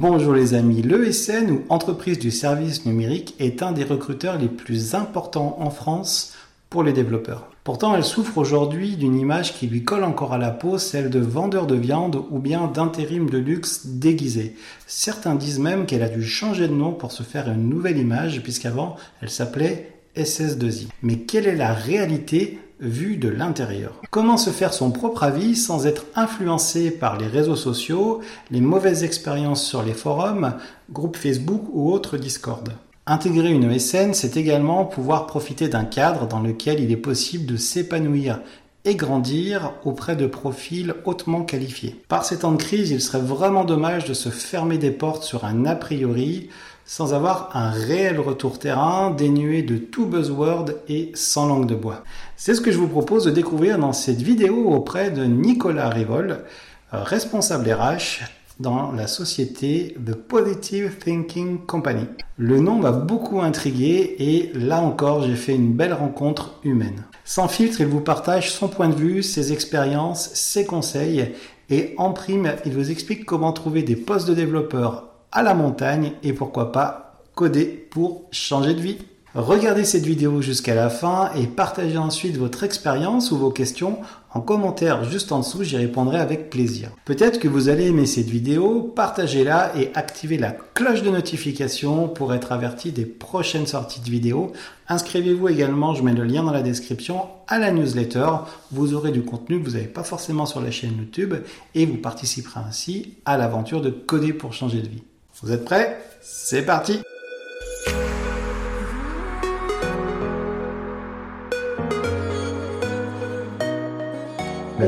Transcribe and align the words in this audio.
Bonjour 0.00 0.32
les 0.32 0.54
amis, 0.54 0.80
l'ESN 0.80 1.50
ou 1.50 1.64
entreprise 1.70 2.20
du 2.20 2.30
service 2.30 2.86
numérique 2.86 3.34
est 3.40 3.64
un 3.64 3.72
des 3.72 3.82
recruteurs 3.82 4.38
les 4.38 4.46
plus 4.46 4.94
importants 4.94 5.56
en 5.58 5.70
France 5.70 6.34
pour 6.70 6.84
les 6.84 6.92
développeurs. 6.92 7.50
Pourtant, 7.64 7.96
elle 7.96 8.04
souffre 8.04 8.38
aujourd'hui 8.38 8.96
d'une 8.96 9.18
image 9.18 9.54
qui 9.54 9.66
lui 9.66 9.82
colle 9.82 10.04
encore 10.04 10.32
à 10.32 10.38
la 10.38 10.52
peau, 10.52 10.78
celle 10.78 11.10
de 11.10 11.18
vendeur 11.18 11.66
de 11.66 11.74
viande 11.74 12.22
ou 12.30 12.38
bien 12.38 12.68
d'intérim 12.68 13.28
de 13.28 13.38
luxe 13.38 13.86
déguisé. 13.86 14.54
Certains 14.86 15.34
disent 15.34 15.58
même 15.58 15.84
qu'elle 15.84 16.04
a 16.04 16.08
dû 16.08 16.22
changer 16.22 16.68
de 16.68 16.74
nom 16.74 16.92
pour 16.92 17.10
se 17.10 17.24
faire 17.24 17.50
une 17.50 17.68
nouvelle 17.68 17.98
image, 17.98 18.40
puisqu'avant, 18.44 18.94
elle 19.20 19.30
s'appelait 19.30 19.90
SS2I. 20.16 20.86
Mais 21.02 21.16
quelle 21.16 21.48
est 21.48 21.56
la 21.56 21.74
réalité 21.74 22.60
vue 22.80 23.16
de 23.16 23.28
l'intérieur. 23.28 24.00
Comment 24.10 24.36
se 24.36 24.50
faire 24.50 24.72
son 24.72 24.90
propre 24.90 25.22
avis 25.22 25.56
sans 25.56 25.86
être 25.86 26.06
influencé 26.14 26.90
par 26.90 27.18
les 27.18 27.26
réseaux 27.26 27.56
sociaux, 27.56 28.20
les 28.50 28.60
mauvaises 28.60 29.04
expériences 29.04 29.64
sur 29.64 29.82
les 29.82 29.94
forums, 29.94 30.54
groupes 30.90 31.16
Facebook 31.16 31.62
ou 31.72 31.92
autres 31.92 32.16
Discord. 32.16 32.72
Intégrer 33.06 33.50
une 33.50 33.70
ESN, 33.70 34.12
c'est 34.12 34.36
également 34.36 34.84
pouvoir 34.84 35.26
profiter 35.26 35.68
d'un 35.68 35.84
cadre 35.84 36.28
dans 36.28 36.40
lequel 36.40 36.80
il 36.80 36.92
est 36.92 36.96
possible 36.96 37.46
de 37.46 37.56
s'épanouir 37.56 38.40
et 38.84 38.94
grandir 38.94 39.72
auprès 39.84 40.16
de 40.16 40.26
profils 40.26 40.94
hautement 41.04 41.42
qualifiés. 41.42 42.00
Par 42.08 42.24
ces 42.24 42.40
temps 42.40 42.52
de 42.52 42.62
crise, 42.62 42.90
il 42.90 43.00
serait 43.00 43.20
vraiment 43.20 43.64
dommage 43.64 44.04
de 44.04 44.14
se 44.14 44.28
fermer 44.28 44.78
des 44.78 44.90
portes 44.90 45.24
sur 45.24 45.44
un 45.44 45.64
a 45.66 45.74
priori 45.74 46.48
sans 46.88 47.12
avoir 47.12 47.50
un 47.52 47.68
réel 47.68 48.18
retour 48.18 48.58
terrain 48.58 49.10
dénué 49.10 49.60
de 49.60 49.76
tout 49.76 50.06
buzzword 50.06 50.70
et 50.88 51.12
sans 51.14 51.46
langue 51.46 51.66
de 51.66 51.74
bois. 51.74 52.02
C'est 52.38 52.54
ce 52.54 52.62
que 52.62 52.72
je 52.72 52.78
vous 52.78 52.88
propose 52.88 53.26
de 53.26 53.30
découvrir 53.30 53.78
dans 53.78 53.92
cette 53.92 54.22
vidéo 54.22 54.70
auprès 54.70 55.10
de 55.10 55.22
Nicolas 55.24 55.90
Rivol, 55.90 56.44
responsable 56.90 57.70
RH 57.70 58.24
dans 58.58 58.90
la 58.92 59.06
société 59.06 59.96
The 60.04 60.14
Positive 60.14 60.96
Thinking 60.96 61.58
Company. 61.66 62.06
Le 62.38 62.58
nom 62.58 62.76
m'a 62.76 62.92
beaucoup 62.92 63.42
intrigué 63.42 64.16
et 64.18 64.50
là 64.54 64.80
encore 64.80 65.22
j'ai 65.22 65.36
fait 65.36 65.54
une 65.54 65.74
belle 65.74 65.92
rencontre 65.92 66.58
humaine. 66.64 67.04
Sans 67.22 67.48
filtre, 67.48 67.82
il 67.82 67.86
vous 67.86 68.00
partage 68.00 68.50
son 68.50 68.68
point 68.68 68.88
de 68.88 68.94
vue, 68.94 69.22
ses 69.22 69.52
expériences, 69.52 70.30
ses 70.32 70.64
conseils 70.64 71.34
et 71.68 71.92
en 71.98 72.12
prime, 72.12 72.54
il 72.64 72.72
vous 72.72 72.90
explique 72.90 73.26
comment 73.26 73.52
trouver 73.52 73.82
des 73.82 73.94
postes 73.94 74.26
de 74.26 74.34
développeurs 74.34 75.17
à 75.32 75.42
la 75.42 75.54
montagne 75.54 76.12
et 76.22 76.32
pourquoi 76.32 76.72
pas 76.72 77.22
coder 77.34 77.66
pour 77.66 78.24
changer 78.30 78.74
de 78.74 78.80
vie. 78.80 78.98
Regardez 79.34 79.84
cette 79.84 80.06
vidéo 80.06 80.40
jusqu'à 80.40 80.74
la 80.74 80.88
fin 80.88 81.30
et 81.36 81.46
partagez 81.46 81.98
ensuite 81.98 82.36
votre 82.36 82.64
expérience 82.64 83.30
ou 83.30 83.36
vos 83.36 83.50
questions 83.50 83.98
en 84.34 84.40
commentaire 84.40 85.04
juste 85.04 85.32
en 85.32 85.40
dessous, 85.40 85.64
j'y 85.64 85.76
répondrai 85.76 86.18
avec 86.18 86.50
plaisir. 86.50 86.90
Peut-être 87.04 87.38
que 87.38 87.48
vous 87.48 87.68
allez 87.68 87.86
aimer 87.86 88.06
cette 88.06 88.28
vidéo, 88.28 88.92
partagez-la 88.94 89.72
et 89.76 89.90
activez 89.94 90.38
la 90.38 90.50
cloche 90.74 91.02
de 91.02 91.10
notification 91.10 92.08
pour 92.08 92.34
être 92.34 92.52
averti 92.52 92.92
des 92.92 93.06
prochaines 93.06 93.66
sorties 93.66 94.00
de 94.00 94.10
vidéos. 94.10 94.52
Inscrivez-vous 94.88 95.48
également, 95.48 95.94
je 95.94 96.02
mets 96.02 96.14
le 96.14 96.24
lien 96.24 96.42
dans 96.42 96.52
la 96.52 96.62
description, 96.62 97.26
à 97.46 97.58
la 97.58 97.70
newsletter. 97.70 98.28
Vous 98.70 98.94
aurez 98.94 99.12
du 99.12 99.22
contenu 99.22 99.60
que 99.60 99.64
vous 99.64 99.76
n'avez 99.76 99.86
pas 99.86 100.04
forcément 100.04 100.46
sur 100.46 100.60
la 100.60 100.70
chaîne 100.70 100.96
YouTube 100.98 101.34
et 101.74 101.86
vous 101.86 101.96
participerez 101.98 102.60
ainsi 102.66 103.14
à 103.24 103.36
l'aventure 103.36 103.80
de 103.80 103.90
coder 103.90 104.32
pour 104.32 104.52
changer 104.52 104.82
de 104.82 104.88
vie. 104.88 105.02
Vous 105.40 105.52
êtes 105.52 105.64
prêts? 105.64 105.96
C'est 106.20 106.64
parti 106.64 107.00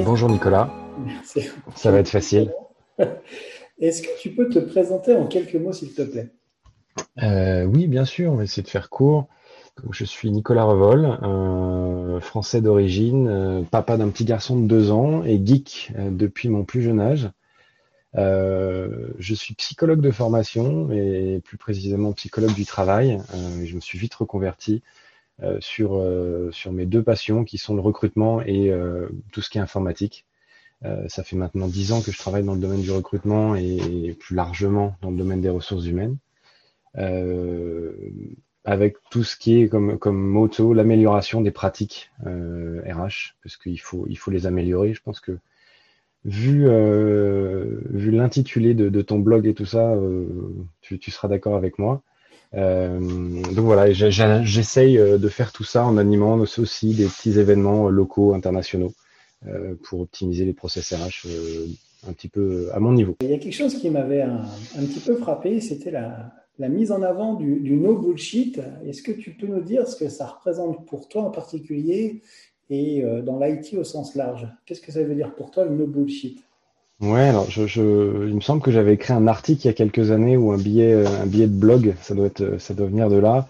bonjour 0.04 0.28
Nicolas. 0.28 0.72
Merci. 1.04 1.48
Ça 1.76 1.92
va 1.92 1.98
être 1.98 2.08
facile. 2.08 2.52
Est-ce 3.78 4.02
que 4.02 4.08
tu 4.20 4.30
peux 4.30 4.48
te 4.48 4.58
présenter 4.58 5.14
en 5.14 5.26
quelques 5.26 5.54
mots, 5.54 5.72
s'il 5.72 5.94
te 5.94 6.02
plaît? 6.02 6.30
Euh, 7.22 7.64
Oui, 7.64 7.86
bien 7.86 8.04
sûr. 8.04 8.32
On 8.32 8.36
va 8.36 8.42
essayer 8.42 8.62
de 8.64 8.68
faire 8.68 8.90
court. 8.90 9.28
je 9.92 10.04
suis 10.04 10.32
Nicolas 10.32 10.64
Revol, 10.64 12.20
français 12.20 12.60
d'origine, 12.60 13.28
euh, 13.28 13.62
papa 13.62 13.96
d'un 13.96 14.08
petit 14.08 14.24
garçon 14.24 14.58
de 14.58 14.66
deux 14.66 14.90
ans 14.90 15.22
et 15.24 15.40
geek 15.44 15.92
euh, 15.96 16.10
depuis 16.10 16.48
mon 16.48 16.64
plus 16.64 16.82
jeune 16.82 17.00
âge. 17.00 17.30
Je 18.14 19.34
suis 19.34 19.54
psychologue 19.54 20.00
de 20.00 20.10
formation 20.10 20.90
et 20.90 21.40
plus 21.44 21.56
précisément 21.56 22.12
psychologue 22.12 22.54
du 22.54 22.66
travail. 22.66 23.18
je 23.64 23.74
me 23.74 23.80
suis 23.80 23.98
vite 23.98 24.14
reconverti 24.14 24.82
euh, 25.42 25.56
sur, 25.60 25.94
euh, 25.94 26.50
sur 26.52 26.70
mes 26.70 26.84
deux 26.84 27.02
passions 27.02 27.44
qui 27.44 27.56
sont 27.56 27.74
le 27.74 27.80
recrutement 27.80 28.42
et 28.42 28.70
euh, 28.70 29.08
tout 29.32 29.40
ce 29.40 29.48
qui 29.48 29.56
est 29.56 29.60
informatique. 29.60 30.26
ça 31.08 31.22
fait 31.22 31.36
maintenant 31.36 31.68
dix 31.68 31.92
ans 31.92 32.00
que 32.02 32.10
je 32.10 32.18
travaille 32.18 32.42
dans 32.44 32.54
le 32.54 32.60
domaine 32.60 32.80
du 32.82 32.90
recrutement 32.90 33.54
et 33.54 34.16
plus 34.18 34.34
largement 34.34 34.96
dans 35.02 35.10
le 35.10 35.16
domaine 35.16 35.40
des 35.40 35.50
ressources 35.50 35.86
humaines. 35.86 36.16
avec 38.64 38.96
tout 39.10 39.24
ce 39.24 39.36
qui 39.36 39.60
est 39.60 39.68
comme, 39.68 39.98
comme 39.98 40.20
moto 40.20 40.74
l'amélioration 40.74 41.40
des 41.42 41.50
pratiques 41.50 42.10
RH, 42.24 43.34
parce 43.42 43.56
qu'il 43.58 43.80
faut, 43.80 44.06
il 44.08 44.16
faut 44.16 44.30
les 44.30 44.46
améliorer. 44.46 44.94
Je 44.94 45.02
pense 45.02 45.20
que 45.20 45.38
vu, 46.24 46.66
vu 47.90 48.10
l'intitulé 48.10 48.74
de, 48.74 49.02
ton 49.02 49.18
blog 49.18 49.46
et 49.46 49.54
tout 49.54 49.66
ça, 49.66 49.94
tu, 50.80 50.98
tu 50.98 51.10
seras 51.10 51.28
d'accord 51.28 51.56
avec 51.56 51.78
moi. 51.78 52.02
Euh, 52.54 52.98
donc 52.98 53.64
voilà, 53.64 53.92
j'essaye 53.92 54.98
euh, 54.98 55.18
de 55.18 55.28
faire 55.28 55.52
tout 55.52 55.64
ça 55.64 55.84
en 55.84 55.96
animant 55.96 56.38
aussi 56.38 56.94
des 56.94 57.06
petits 57.06 57.38
événements 57.38 57.88
locaux, 57.88 58.34
internationaux, 58.34 58.92
euh, 59.46 59.74
pour 59.84 60.00
optimiser 60.00 60.44
les 60.44 60.52
process 60.52 60.92
RH 60.92 61.28
un 62.08 62.12
petit 62.12 62.28
peu 62.28 62.68
à 62.72 62.80
mon 62.80 62.92
niveau. 62.92 63.16
Il 63.20 63.30
y 63.30 63.34
a 63.34 63.38
quelque 63.38 63.54
chose 63.54 63.76
qui 63.76 63.90
m'avait 63.90 64.22
un, 64.22 64.46
petit 64.78 65.00
peu 65.00 65.16
frappé, 65.16 65.60
c'était 65.60 65.90
la, 65.90 66.32
mise 66.58 66.92
en 66.92 67.02
avant 67.02 67.34
du, 67.34 67.60
du 67.60 67.76
no 67.76 67.96
bullshit. 67.96 68.60
Est-ce 68.84 69.02
que 69.02 69.12
tu 69.12 69.30
peux 69.32 69.46
nous 69.46 69.62
dire 69.62 69.86
ce 69.86 69.96
que 69.96 70.08
ça 70.08 70.26
représente 70.26 70.86
pour 70.86 71.08
toi 71.08 71.22
en 71.22 71.30
particulier 71.30 72.20
et 72.70 73.02
dans 73.24 73.38
l'IT 73.38 73.74
au 73.74 73.84
sens 73.84 74.14
large 74.14 74.48
Qu'est-ce 74.64 74.80
que 74.80 74.92
ça 74.92 75.02
veut 75.02 75.14
dire 75.14 75.34
pour 75.34 75.50
toi 75.50 75.64
le 75.64 75.74
no 75.74 75.86
bullshit 75.86 76.42
Ouais, 77.00 77.28
alors 77.28 77.50
je, 77.50 77.66
je, 77.66 78.28
il 78.28 78.34
me 78.34 78.40
semble 78.40 78.60
que 78.60 78.70
j'avais 78.70 78.94
écrit 78.94 79.12
un 79.12 79.26
article 79.26 79.62
il 79.64 79.66
y 79.66 79.70
a 79.70 79.74
quelques 79.74 80.10
années 80.10 80.36
ou 80.36 80.52
un 80.52 80.58
billet, 80.58 81.06
un 81.06 81.26
billet 81.26 81.46
de 81.46 81.58
blog, 81.58 81.94
ça 82.02 82.14
doit 82.14 82.26
être, 82.26 82.60
ça 82.60 82.74
doit 82.74 82.86
venir 82.86 83.08
de 83.08 83.16
là. 83.16 83.48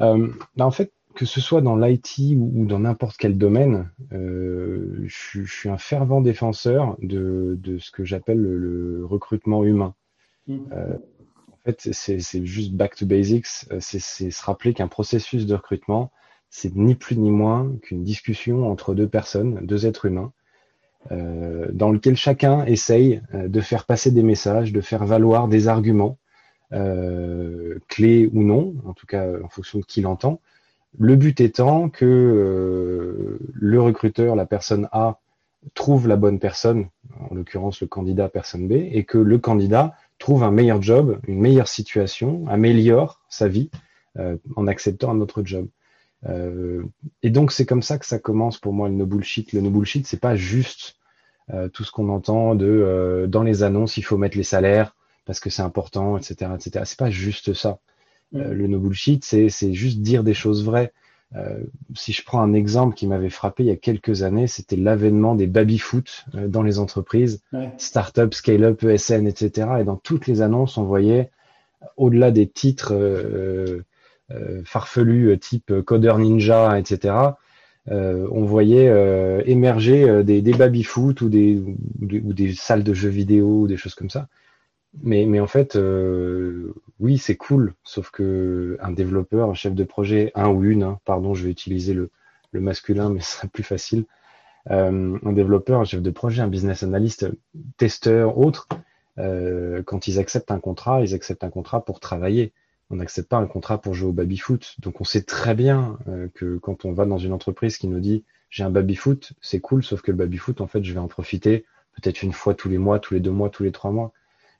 Euh, 0.00 0.28
bah, 0.56 0.66
en 0.66 0.70
fait, 0.70 0.92
que 1.14 1.26
ce 1.26 1.40
soit 1.40 1.60
dans 1.60 1.76
l'IT 1.76 2.36
ou, 2.36 2.64
dans 2.66 2.78
n'importe 2.80 3.16
quel 3.16 3.36
domaine, 3.36 3.90
euh, 4.12 5.02
je, 5.04 5.42
je, 5.42 5.52
suis 5.52 5.68
un 5.68 5.78
fervent 5.78 6.20
défenseur 6.20 6.96
de, 7.02 7.58
de 7.60 7.78
ce 7.78 7.90
que 7.90 8.04
j'appelle 8.04 8.40
le, 8.40 9.04
recrutement 9.04 9.64
humain. 9.64 9.94
Mmh. 10.46 10.58
Euh, 10.72 10.96
en 11.52 11.56
fait, 11.64 11.88
c'est 11.92 12.46
juste 12.46 12.72
back 12.72 12.94
to 12.96 13.06
basics, 13.06 13.66
euh, 13.72 13.78
c'est 13.80 14.00
se 14.30 14.44
rappeler 14.44 14.72
qu'un 14.72 14.88
processus 14.88 15.46
de 15.46 15.54
recrutement, 15.54 16.10
c'est 16.50 16.74
ni 16.74 16.96
plus 16.96 17.16
ni 17.16 17.30
moins 17.30 17.72
qu'une 17.80 18.02
discussion 18.02 18.70
entre 18.70 18.94
deux 18.94 19.08
personnes, 19.08 19.64
deux 19.64 19.86
êtres 19.86 20.06
humains, 20.06 20.32
euh, 21.12 21.68
dans 21.72 21.90
lequel 21.90 22.16
chacun 22.16 22.64
essaye 22.66 23.22
euh, 23.34 23.48
de 23.48 23.60
faire 23.60 23.86
passer 23.86 24.10
des 24.10 24.22
messages, 24.22 24.72
de 24.72 24.80
faire 24.80 25.06
valoir 25.06 25.48
des 25.48 25.68
arguments, 25.68 26.18
euh, 26.72 27.78
clés 27.88 28.28
ou 28.34 28.42
non, 28.42 28.74
en 28.84 28.92
tout 28.92 29.06
cas 29.06 29.26
en 29.42 29.48
fonction 29.48 29.78
de 29.78 29.84
qui 29.84 30.02
l'entend. 30.02 30.40
Le 30.98 31.16
but 31.16 31.40
étant 31.40 31.88
que 31.88 33.38
le 33.52 33.80
recruteur, 33.80 34.34
la 34.34 34.44
personne 34.44 34.88
A, 34.90 35.20
trouve 35.74 36.08
la 36.08 36.16
bonne 36.16 36.40
personne, 36.40 36.88
en 37.30 37.34
l'occurrence 37.34 37.80
le 37.80 37.86
candidat 37.86 38.28
personne 38.28 38.66
B, 38.66 38.72
et 38.72 39.04
que 39.04 39.18
le 39.18 39.38
candidat 39.38 39.94
trouve 40.18 40.42
un 40.42 40.50
meilleur 40.50 40.82
job, 40.82 41.20
une 41.28 41.38
meilleure 41.38 41.68
situation, 41.68 42.44
améliore 42.48 43.20
sa 43.28 43.46
vie 43.46 43.70
en 44.56 44.66
acceptant 44.66 45.12
un 45.12 45.20
autre 45.20 45.42
job. 45.44 45.68
Euh, 46.28 46.82
et 47.22 47.30
donc 47.30 47.52
c'est 47.52 47.66
comme 47.66 47.82
ça 47.82 47.98
que 47.98 48.06
ça 48.06 48.18
commence 48.18 48.58
pour 48.58 48.72
moi 48.72 48.88
le 48.88 48.94
no 48.94 49.06
bullshit. 49.06 49.52
Le 49.52 49.60
no 49.60 49.70
bullshit, 49.70 50.06
c'est 50.06 50.20
pas 50.20 50.36
juste 50.36 50.96
euh, 51.52 51.68
tout 51.68 51.84
ce 51.84 51.92
qu'on 51.92 52.08
entend 52.08 52.54
de 52.54 52.66
euh, 52.66 53.26
dans 53.26 53.42
les 53.42 53.62
annonces, 53.62 53.96
il 53.96 54.02
faut 54.02 54.18
mettre 54.18 54.36
les 54.36 54.44
salaires 54.44 54.94
parce 55.24 55.40
que 55.40 55.50
c'est 55.50 55.62
important, 55.62 56.16
etc., 56.16 56.50
etc. 56.54 56.84
C'est 56.84 56.98
pas 56.98 57.10
juste 57.10 57.54
ça. 57.54 57.78
Mm. 58.32 58.50
le 58.52 58.66
no 58.66 58.78
bullshit, 58.78 59.24
c'est 59.24 59.48
c'est 59.48 59.72
juste 59.72 60.00
dire 60.00 60.24
des 60.24 60.34
choses 60.34 60.64
vraies. 60.64 60.92
si 61.94 62.12
je 62.12 62.24
prends 62.24 62.42
un 62.42 62.54
exemple 62.54 62.94
qui 62.96 63.06
m'avait 63.06 63.30
frappé 63.30 63.62
il 63.62 63.66
y 63.66 63.72
a 63.72 63.76
quelques 63.76 64.22
années, 64.22 64.48
c'était 64.48 64.76
l'avènement 64.76 65.34
des 65.36 65.46
baby-foot 65.46 66.26
dans 66.48 66.62
les 66.62 66.78
entreprises, 66.78 67.40
start-up, 67.78 68.34
scale-up, 68.34 68.82
ESN, 68.82 69.26
etc. 69.26 69.68
Et 69.80 69.84
dans 69.84 69.96
toutes 69.96 70.26
les 70.26 70.42
annonces, 70.42 70.76
on 70.76 70.84
voyait, 70.84 71.30
au-delà 71.96 72.30
des 72.30 72.48
titres 72.48 72.92
euh, 72.94 73.84
farfelus 74.64 75.30
euh, 75.30 75.36
type 75.36 75.80
Coder 75.82 76.14
Ninja, 76.18 76.78
etc., 76.78 77.14
euh, 77.90 78.28
on 78.30 78.44
voyait 78.44 78.92
émerger 79.46 80.22
des, 80.22 80.42
baby-foot 80.52 81.22
ou 81.22 81.28
des, 81.28 82.54
salles 82.54 82.84
de 82.84 82.94
jeux 82.94 83.08
vidéo, 83.08 83.62
ou 83.62 83.66
des 83.66 83.76
choses 83.76 83.94
comme 83.94 84.10
ça. 84.10 84.28
Mais, 85.02 85.24
mais 85.24 85.40
en 85.40 85.46
fait, 85.46 85.78
oui, 87.00 87.18
c'est 87.18 87.36
cool, 87.36 87.74
sauf 87.82 88.10
que 88.10 88.76
un 88.80 88.92
développeur, 88.92 89.48
un 89.50 89.54
chef 89.54 89.74
de 89.74 89.84
projet, 89.84 90.30
un 90.34 90.50
ou 90.50 90.62
une, 90.64 90.82
hein, 90.82 90.98
pardon, 91.04 91.34
je 91.34 91.44
vais 91.44 91.50
utiliser 91.50 91.94
le, 91.94 92.10
le 92.52 92.60
masculin, 92.60 93.10
mais 93.10 93.20
ce 93.22 93.38
sera 93.38 93.48
plus 93.48 93.64
facile. 93.64 94.04
un 94.68 95.32
développeur, 95.32 95.80
un 95.80 95.84
chef 95.84 96.02
de 96.02 96.10
projet, 96.10 96.42
un 96.42 96.48
business 96.48 96.82
analyst, 96.82 97.28
testeur, 97.78 98.38
autre, 98.38 98.68
euh, 99.20 99.82
quand 99.82 100.08
ils 100.08 100.18
acceptent 100.18 100.50
un 100.50 100.60
contrat, 100.60 101.02
ils 101.02 101.14
acceptent 101.14 101.44
un 101.44 101.50
contrat 101.50 101.84
pour 101.84 102.00
travailler. 102.00 102.52
On 102.90 102.96
n'accepte 102.96 103.28
pas 103.28 103.36
un 103.36 103.46
contrat 103.46 103.80
pour 103.80 103.94
jouer 103.94 104.08
au 104.08 104.12
baby-foot. 104.12 104.76
Donc 104.80 105.00
on 105.00 105.04
sait 105.04 105.22
très 105.22 105.54
bien 105.54 105.98
euh, 106.08 106.28
que 106.34 106.58
quand 106.58 106.84
on 106.84 106.92
va 106.92 107.06
dans 107.06 107.18
une 107.18 107.32
entreprise 107.32 107.78
qui 107.78 107.88
nous 107.88 108.00
dit 108.00 108.24
j'ai 108.48 108.64
un 108.64 108.70
baby-foot, 108.70 109.32
c'est 109.40 109.60
cool, 109.60 109.84
sauf 109.84 110.02
que 110.02 110.10
le 110.10 110.16
baby-foot, 110.16 110.60
en 110.60 110.66
fait, 110.66 110.82
je 110.82 110.92
vais 110.92 110.98
en 110.98 111.06
profiter 111.06 111.64
peut-être 111.94 112.22
une 112.22 112.32
fois 112.32 112.54
tous 112.54 112.68
les 112.68 112.78
mois, 112.78 112.98
tous 112.98 113.14
les 113.14 113.20
deux 113.20 113.30
mois, 113.30 113.48
tous 113.48 113.62
les 113.62 113.72
trois 113.72 113.92
mois. 113.92 114.12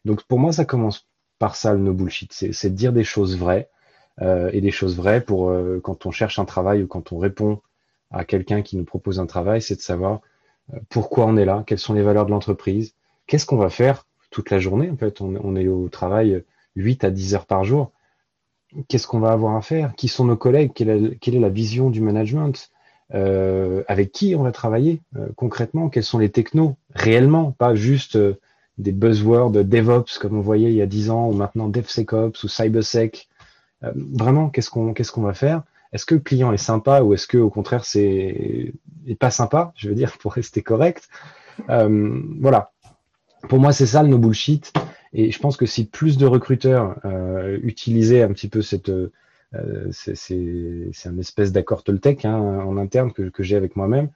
Donc 0.04 0.22
pour 0.24 0.38
moi, 0.38 0.52
ça 0.52 0.64
commence 0.64 1.08
par 1.38 1.56
ça, 1.56 1.72
le 1.72 1.80
no 1.80 1.92
bullshit. 1.92 2.32
C'est 2.32 2.70
de 2.70 2.74
dire 2.74 2.92
des 2.92 3.04
choses 3.04 3.36
vraies 3.36 3.68
euh, 4.20 4.50
et 4.52 4.60
des 4.60 4.70
choses 4.70 4.96
vraies 4.96 5.20
pour 5.20 5.52
quand 5.82 6.06
on 6.06 6.10
cherche 6.10 6.38
un 6.38 6.44
travail 6.44 6.82
ou 6.82 6.86
quand 6.86 7.12
on 7.12 7.18
répond 7.18 7.60
à 8.10 8.24
quelqu'un 8.24 8.62
qui 8.62 8.76
nous 8.76 8.84
propose 8.84 9.18
un 9.18 9.26
travail, 9.26 9.62
c'est 9.62 9.76
de 9.76 9.80
savoir 9.80 10.20
pourquoi 10.88 11.26
on 11.26 11.36
est 11.36 11.44
là, 11.44 11.64
quelles 11.66 11.78
sont 11.78 11.94
les 11.94 12.02
valeurs 12.02 12.26
de 12.26 12.30
l'entreprise, 12.30 12.94
qu'est-ce 13.26 13.46
qu'on 13.46 13.56
va 13.56 13.70
faire 13.70 14.06
toute 14.30 14.50
la 14.50 14.58
journée. 14.58 14.90
En 14.90 14.96
fait, 14.96 15.20
on, 15.20 15.56
est 15.56 15.68
au 15.68 15.88
travail 15.88 16.42
8 16.76 17.04
à 17.04 17.10
10 17.10 17.34
heures 17.34 17.46
par 17.46 17.64
jour. 17.64 17.92
Qu'est-ce 18.88 19.06
qu'on 19.06 19.20
va 19.20 19.32
avoir 19.32 19.56
à 19.56 19.62
faire? 19.62 19.94
Qui 19.96 20.08
sont 20.08 20.24
nos 20.24 20.36
collègues? 20.36 20.72
Quelle 20.74 20.88
est, 20.88 21.40
la 21.40 21.48
vision 21.48 21.90
du 21.90 22.00
management? 22.00 22.70
Euh, 23.12 23.82
Avec 23.88 24.12
qui 24.12 24.36
on 24.36 24.42
va 24.42 24.52
travailler 24.52 25.02
euh, 25.16 25.28
concrètement? 25.36 25.88
Quels 25.88 26.04
sont 26.04 26.18
les 26.18 26.30
technos 26.30 26.76
réellement? 26.94 27.52
Pas 27.52 27.74
juste 27.74 28.16
euh, 28.16 28.38
des 28.78 28.92
buzzwords 28.92 29.50
DevOps 29.50 30.18
comme 30.20 30.38
on 30.38 30.40
voyait 30.40 30.70
il 30.70 30.76
y 30.76 30.82
a 30.82 30.86
10 30.86 31.10
ans 31.10 31.28
ou 31.28 31.32
maintenant 31.32 31.68
DevSecOps 31.68 32.44
ou 32.44 32.48
CyberSec. 32.48 33.28
vraiment, 33.82 34.48
qu'est-ce 34.48 34.70
qu'on 34.70 35.22
va 35.22 35.34
faire? 35.34 35.62
Est-ce 35.92 36.06
que 36.06 36.14
le 36.14 36.20
client 36.20 36.52
est 36.52 36.56
sympa 36.56 37.02
ou 37.02 37.12
est-ce 37.12 37.26
que 37.26 37.38
au 37.38 37.50
contraire 37.50 37.84
c'est 37.84 38.72
pas 39.18 39.30
sympa 39.30 39.72
Je 39.76 39.88
veux 39.88 39.94
dire 39.94 40.16
pour 40.20 40.32
rester 40.32 40.62
correct? 40.62 41.08
voilà, 41.68 42.70
pour 43.48 43.58
moi, 43.58 43.72
c'est 43.72 43.86
ça 43.86 44.02
le 44.02 44.08
no 44.08 44.18
bullshit. 44.18 44.72
Et 45.12 45.30
je 45.30 45.38
pense 45.38 45.56
que 45.56 45.66
si 45.66 45.86
plus 45.86 46.18
de 46.18 46.26
recruteurs 46.26 46.98
euh, 47.04 47.58
utilisaient 47.62 48.22
un 48.22 48.32
petit 48.32 48.48
peu 48.48 48.62
cette, 48.62 48.90
euh, 48.90 49.10
c'est 49.90 51.06
un 51.06 51.18
espèce 51.18 51.52
d'accord 51.52 51.82
Toltec 51.82 52.24
hein, 52.24 52.38
en 52.38 52.76
interne 52.76 53.12
que, 53.12 53.28
que 53.28 53.42
j'ai 53.42 53.56
avec 53.56 53.76
moi-même, 53.76 54.08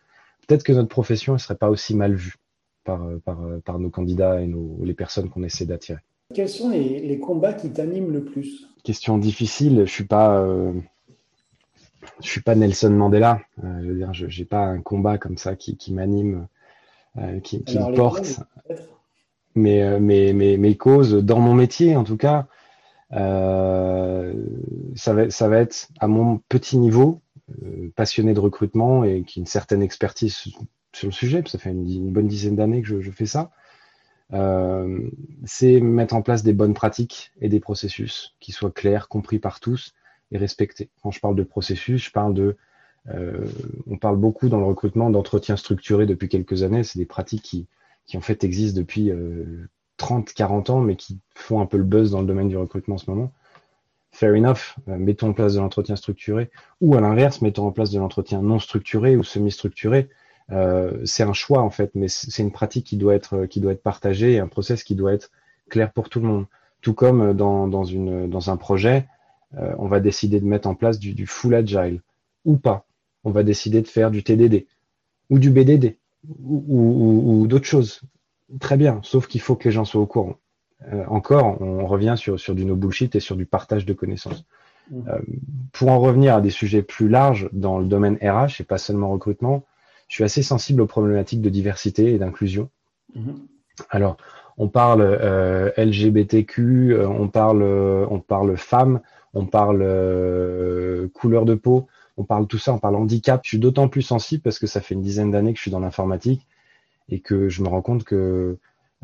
peut-être 0.47 0.63
que 0.63 0.73
notre 0.73 0.89
profession 0.89 1.33
ne 1.33 1.39
serait 1.39 1.57
pas 1.57 1.71
aussi 1.71 1.97
mal 1.97 2.15
vue 2.15 2.37
par, 2.85 3.01
par, 3.25 3.39
par 3.65 3.79
nos 3.79 3.91
candidats 3.91 4.41
et 4.41 4.47
nos, 4.47 4.79
les 4.85 4.95
personnes 4.95 5.31
qu'on 5.31 5.43
essaie 5.43 5.67
d'attirer. 5.67 6.01
Quels 6.33 6.49
sont 6.49 6.71
les, 6.71 7.01
les 7.01 7.19
combats 7.19 7.53
qui 7.53 7.71
t'animent 7.71 8.13
le 8.13 8.25
plus? 8.25 8.69
Question 8.83 9.19
difficile. 9.19 9.85
Je 9.87 9.91
suis 9.91 10.05
pas, 10.05 10.39
euh, 10.39 10.73
je 12.23 12.29
suis 12.29 12.41
pas 12.41 12.55
Nelson 12.55 12.91
Mandela. 12.91 13.41
Euh, 13.63 13.81
je 13.83 13.89
veux 13.89 13.95
dire, 13.95 14.15
je 14.15 14.27
n'ai 14.27 14.45
pas 14.47 14.65
un 14.65 14.81
combat 14.81 15.19
comme 15.19 15.39
ça 15.39 15.57
qui, 15.57 15.77
qui 15.77 15.93
m'anime, 15.93 16.47
euh, 17.19 17.41
qui, 17.41 17.63
qui 17.65 17.79
me 17.79 17.95
porte 17.95 18.41
euh, 19.57 20.01
mes, 20.01 20.33
mes, 20.33 20.77
causes 20.77 21.15
dans 21.15 21.39
mon 21.39 21.55
métier, 21.55 21.97
en 21.97 22.05
tout 22.05 22.17
cas, 22.17 22.47
euh, 23.13 24.35
ça, 24.97 25.15
va, 25.15 25.31
ça 25.31 25.49
va 25.49 25.59
être 25.59 25.89
à 26.01 26.09
mon 26.09 26.39
petit 26.49 26.77
niveau, 26.79 27.23
euh, 27.63 27.93
passionné 27.95 28.35
de 28.35 28.41
recrutement 28.41 29.05
et 29.05 29.23
qui 29.23 29.39
a 29.39 29.41
une 29.41 29.47
certaine 29.47 29.83
expertise 29.83 30.35
sur 30.93 31.07
le 31.09 31.13
sujet, 31.13 31.43
ça 31.47 31.59
fait 31.59 31.71
une, 31.71 32.13
bonne 32.13 32.27
dizaine 32.27 32.57
d'années 32.57 32.83
que 32.83 33.01
je, 33.01 33.11
fais 33.11 33.27
ça. 33.27 33.51
C'est 35.45 35.81
mettre 35.81 36.15
en 36.15 36.23
place 36.23 36.43
des 36.43 36.53
bonnes 36.53 36.75
pratiques 36.75 37.33
et 37.41 37.49
des 37.49 37.61
processus 37.61 38.35
qui 38.41 38.51
soient 38.51 38.73
clairs, 38.73 39.07
compris 39.07 39.39
par 39.39 39.61
tous 39.61 39.95
et 40.33 40.39
respectés. 40.39 40.91
Quand 41.03 41.13
je 41.13 41.21
parle 41.21 41.37
de 41.37 41.45
processus, 41.45 42.07
je 42.07 42.11
parle 42.11 42.35
de 42.35 42.57
on 43.87 43.99
parle 43.99 44.17
beaucoup 44.17 44.49
dans 44.49 44.59
le 44.59 44.65
recrutement 44.65 45.11
d'entretien 45.11 45.57
structuré 45.57 46.07
depuis 46.07 46.29
quelques 46.29 46.63
années. 46.63 46.83
C'est 46.83 46.99
des 46.99 47.07
pratiques 47.07 47.43
qui, 47.43 47.69
qui 48.07 48.17
en 48.17 48.21
fait 48.21 48.45
existent 48.45 48.79
depuis 48.79 49.11
30, 49.97 50.29
euh, 50.29 50.33
40 50.35 50.71
ans, 50.71 50.81
mais 50.81 50.97
qui 50.97 51.19
font 51.35 51.61
un 51.61 51.67
peu 51.67 51.77
le 51.77 51.85
buzz 51.85 52.11
dans 52.11 52.21
le 52.21 52.27
domaine 52.27 52.49
du 52.49 52.57
recrutement 52.57 52.97
en 52.97 52.99
ce 52.99 53.11
moment. 53.11 53.33
Fair 54.13 54.35
enough, 54.35 54.77
euh, 54.89 54.97
mettons 54.97 55.29
en 55.29 55.33
place 55.33 55.55
de 55.55 55.61
l'entretien 55.61 55.97
structuré, 55.97 56.51
ou 56.81 56.95
à 56.95 57.01
l'inverse, 57.01 57.43
mettons 57.43 57.67
en 57.67 57.73
place 57.73 57.91
de 57.91 57.99
l'entretien 57.99 58.43
non 58.43 58.59
structuré 58.59 59.17
ou 59.17 59.25
semi-structuré. 59.25 60.09
Euh, 60.53 61.01
c'est 61.05 61.23
un 61.23 61.33
choix 61.33 61.63
en 61.63 61.71
fait, 61.71 61.91
mais 61.95 62.09
c'est 62.09 62.43
une 62.43 62.53
pratique 62.53 62.87
qui 62.87 62.97
doit 62.99 63.15
être 63.15 63.47
qui 63.47 63.61
doit 63.61 63.73
être 63.73 63.83
partagée 63.83 64.35
et 64.35 64.41
un 64.41 64.47
process 64.47 64.85
qui 64.85 64.95
doit 64.95 65.15
être 65.15 65.31
clair 65.71 65.91
pour 65.91 66.11
tout 66.11 66.21
le 66.21 66.27
monde. 66.27 66.47
Tout 66.83 66.93
comme 66.93 67.33
dans, 67.33 67.67
dans, 67.67 67.85
une, 67.85 68.29
dans 68.29 68.51
un 68.51 68.59
projet, 68.59 69.09
on 69.57 69.87
va 69.87 70.01
décider 70.01 70.39
de 70.39 70.45
mettre 70.45 70.69
en 70.69 70.75
place 70.75 70.99
du, 70.99 71.15
du 71.15 71.27
full 71.27 71.55
agile 71.55 72.03
ou 72.45 72.59
pas. 72.59 72.87
On 73.25 73.31
va 73.31 73.43
décider 73.43 73.81
de 73.81 73.89
faire 73.89 74.11
du 74.11 74.23
TDD 74.23 74.67
ou 75.31 75.39
du 75.39 75.51
BDD 75.51 75.97
ou, 76.43 77.47
d'autres 77.49 77.67
choses. 77.67 78.01
Très 78.61 78.77
bien, 78.77 79.01
sauf 79.03 79.27
qu'il 79.27 79.41
faut 79.41 79.57
que 79.57 79.65
les 79.65 79.73
gens 79.73 79.85
soient 79.85 80.01
au 80.01 80.07
courant. 80.07 80.37
Euh, 80.93 81.05
encore, 81.09 81.61
on 81.63 81.87
revient 81.87 82.15
sur, 82.17 82.39
sur 82.39 82.55
du 82.55 82.65
no 82.65 82.77
bullshit 82.77 83.15
et 83.17 83.21
sur 83.21 83.37
du 83.37 83.47
partage 83.47 83.87
de 83.87 83.93
connaissances. 83.93 84.45
Mmh. 84.91 85.09
Euh, 85.09 85.19
pour 85.73 85.91
en 85.91 85.99
revenir 85.99 86.35
à 86.35 86.41
des 86.41 86.51
sujets 86.51 86.83
plus 86.83 87.09
larges 87.09 87.49
dans 87.53 87.79
le 87.79 87.87
domaine 87.87 88.19
RH 88.23 88.61
et 88.61 88.65
pas 88.65 88.79
seulement 88.79 89.11
recrutement, 89.11 89.65
je 90.09 90.17
suis 90.17 90.25
assez 90.25 90.43
sensible 90.43 90.83
aux 90.83 90.87
problématiques 90.87 91.41
de 91.41 91.49
diversité 91.49 92.13
et 92.13 92.19
d'inclusion. 92.19 92.69
Mmh. 93.15 93.33
Alors, 93.89 94.19
on 94.59 94.69
parle 94.69 95.01
euh, 95.03 95.71
LGBTQ, 95.77 96.99
on 97.01 97.29
parle, 97.29 97.63
on 97.63 98.21
parle 98.21 98.57
femmes, 98.57 99.01
on 99.33 99.47
parle 99.47 99.81
couleur 101.13 101.45
de 101.45 101.55
peau, 101.55 101.89
on 102.17 102.25
parle 102.25 102.47
tout 102.47 102.59
ça, 102.59 102.73
on 102.73 102.79
parle 102.79 102.97
handicap. 102.97 103.41
Je 103.45 103.49
suis 103.49 103.59
d'autant 103.59 103.89
plus 103.89 104.03
sensible 104.03 104.43
parce 104.43 104.59
que 104.59 104.67
ça 104.67 104.81
fait 104.81 104.95
une 104.95 105.03
dizaine 105.03 105.31
d'années 105.31 105.53
que 105.53 105.59
je 105.59 105.63
suis 105.63 105.71
dans 105.71 105.81
l'informatique 105.81 106.47
et 107.09 107.21
que 107.21 107.49
je 107.49 107.63
me 107.63 107.69
rends 107.69 107.83
compte 107.83 108.05
que 108.05 108.59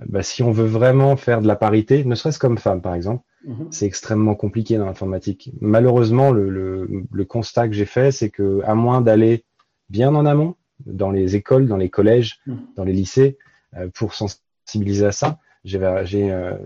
bah, 0.07 0.23
si 0.23 0.43
on 0.43 0.53
veut 0.53 0.67
vraiment 0.67 1.17
faire 1.17 1.43
de 1.43 1.47
la 1.47 1.57
parité, 1.57 2.05
ne 2.05 2.15
serait-ce 2.15 2.39
comme 2.39 2.59
femme 2.59 2.81
par 2.81 2.95
exemple, 2.95 3.25
mhm. 3.45 3.69
c'est 3.71 3.87
extrêmement 3.87 4.35
compliqué 4.35 4.79
dans 4.79 4.87
l'informatique. 4.87 5.53
Malheureusement, 5.61 6.31
le, 6.31 7.25
constat 7.29 7.69
que 7.69 7.75
j'ai 7.75 7.87
fait, 7.87 8.11
c'est 8.11 8.31
que 8.31 8.62
à 8.65 8.75
moins 8.75 9.01
d'aller 9.01 9.45
bien 9.89 10.15
en 10.15 10.25
amont, 10.25 10.56
dans 10.87 11.11
les 11.11 11.37
écoles, 11.37 11.67
dans 11.67 11.77
les 11.77 11.91
collèges, 11.91 12.41
mhm. 12.47 12.61
dans 12.77 12.85
les 12.85 12.93
lycées, 12.93 13.39
euh, 13.77 13.89
pour 13.93 14.15
sensibiliser 14.15 15.06
à 15.06 15.13
ça, 15.13 15.39
j'ai 15.65 15.79
euh, 15.83 16.56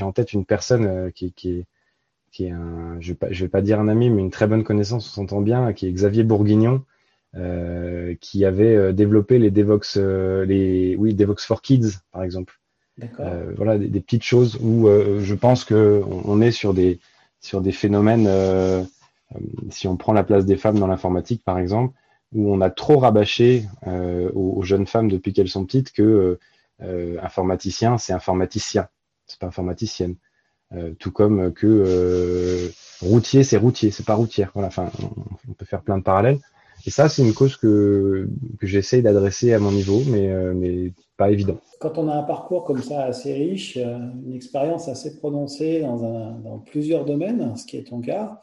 en 0.00 0.12
tête 0.12 0.32
une 0.32 0.44
personne 0.44 0.86
euh, 0.86 1.10
qui, 1.10 1.32
qui, 1.32 1.50
est 1.50 1.66
qui 2.34 2.46
est 2.46 2.50
un, 2.50 2.96
je 3.00 3.12
vais, 3.12 3.32
vais 3.32 3.48
pas 3.48 3.62
dire 3.62 3.78
un 3.78 3.86
ami, 3.86 4.10
mais 4.10 4.20
une 4.20 4.32
très 4.32 4.48
bonne 4.48 4.64
connaissance, 4.64 5.06
on 5.06 5.22
s'entend 5.22 5.40
bien, 5.40 5.72
qui 5.72 5.86
est 5.86 5.92
Xavier 5.92 6.24
Bourguignon, 6.24 6.82
euh, 7.36 8.16
qui 8.20 8.44
avait 8.44 8.74
euh, 8.74 8.92
développé 8.92 9.38
les 9.38 9.52
Devox, 9.52 9.96
euh, 9.96 10.44
les, 10.44 10.96
oui, 10.96 11.14
Devox 11.14 11.46
for 11.46 11.62
Kids, 11.62 12.00
par 12.10 12.24
exemple. 12.24 12.58
Euh, 13.20 13.52
voilà, 13.56 13.78
des, 13.78 14.00
petites 14.00 14.24
choses 14.24 14.56
où 14.60 14.88
je 14.88 15.34
pense 15.34 15.64
que 15.64 16.02
on, 16.06 16.40
est 16.40 16.52
sur 16.52 16.74
des, 16.74 17.00
sur 17.40 17.60
des 17.60 17.72
phénomènes, 17.72 18.28
si 19.70 19.88
on 19.88 19.96
prend 19.96 20.12
la 20.12 20.22
place 20.22 20.44
des 20.44 20.56
femmes 20.56 20.78
dans 20.78 20.86
l'informatique, 20.86 21.42
par 21.44 21.58
exemple, 21.58 21.96
où 22.32 22.52
on 22.52 22.60
a 22.60 22.70
trop 22.70 22.98
rabâché 22.98 23.64
aux, 23.86 24.54
aux, 24.58 24.62
jeunes 24.62 24.86
femmes 24.86 25.10
depuis 25.10 25.32
qu'elles 25.32 25.48
sont 25.48 25.64
petites 25.64 25.92
que 25.92 26.38
informaticien, 27.20 27.98
c'est 27.98 28.12
informaticien, 28.12 28.86
c'est 29.26 29.40
pas 29.40 29.48
informaticienne. 29.48 30.14
Euh, 30.76 30.92
tout 30.98 31.12
comme 31.12 31.52
que 31.52 31.66
euh, 31.66 32.68
routier, 33.00 33.44
c'est 33.44 33.56
routier, 33.56 33.90
c'est 33.90 34.06
pas 34.06 34.14
routière. 34.14 34.50
Voilà, 34.54 34.68
enfin, 34.68 34.90
on, 35.48 35.52
peut 35.52 35.66
faire 35.66 35.82
plein 35.82 35.98
de 35.98 36.02
parallèles. 36.02 36.38
Et 36.86 36.90
ça, 36.90 37.08
c'est 37.08 37.22
une 37.22 37.32
cause 37.32 37.56
que, 37.56 38.28
que 38.58 38.66
j'essaye 38.66 39.02
d'adresser 39.02 39.52
à 39.52 39.58
mon 39.58 39.72
niveau, 39.72 40.02
mais, 40.06 40.30
euh, 40.30 40.52
mais 40.54 40.92
pas 41.16 41.30
évident. 41.30 41.58
Quand 41.80 41.96
on 41.98 42.08
a 42.08 42.14
un 42.14 42.22
parcours 42.22 42.64
comme 42.64 42.82
ça 42.82 43.04
assez 43.04 43.32
riche, 43.32 43.76
une 43.76 44.34
expérience 44.34 44.88
assez 44.88 45.16
prononcée 45.16 45.80
dans, 45.80 46.58
plusieurs 46.66 47.04
domaines, 47.04 47.56
ce 47.56 47.64
qui 47.64 47.76
est 47.76 47.84
ton 47.84 48.00
cas, 48.00 48.40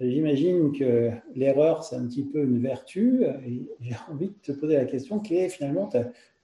j'imagine 0.00 0.72
que 0.72 1.10
l'erreur, 1.34 1.82
c'est 1.82 1.96
un 1.96 2.06
petit 2.06 2.22
peu 2.22 2.42
une 2.44 2.60
vertu. 2.60 3.24
J'ai 3.80 3.96
envie 4.10 4.28
de 4.28 4.34
te 4.42 4.52
poser 4.52 4.76
la 4.76 4.84
question, 4.84 5.18
quel 5.18 5.38
est 5.38 5.48
finalement 5.48 5.90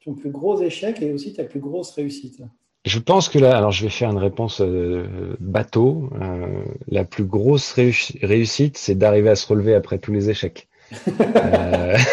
ton 0.04 0.14
plus 0.14 0.30
gros 0.30 0.60
échec 0.60 1.00
et 1.00 1.12
aussi 1.12 1.34
ta 1.34 1.44
plus 1.44 1.60
grosse 1.60 1.92
réussite 1.92 2.42
je 2.84 2.98
pense 2.98 3.28
que 3.28 3.38
là, 3.38 3.56
alors 3.56 3.72
je 3.72 3.84
vais 3.84 3.90
faire 3.90 4.10
une 4.10 4.18
réponse 4.18 4.60
euh, 4.60 5.36
bateau. 5.38 6.10
Euh, 6.20 6.64
la 6.88 7.04
plus 7.04 7.24
grosse 7.24 7.72
réussite, 7.72 8.78
c'est 8.78 8.94
d'arriver 8.94 9.30
à 9.30 9.36
se 9.36 9.46
relever 9.46 9.74
après 9.74 9.98
tous 9.98 10.12
les 10.12 10.30
échecs. 10.30 10.68
euh... 11.20 11.96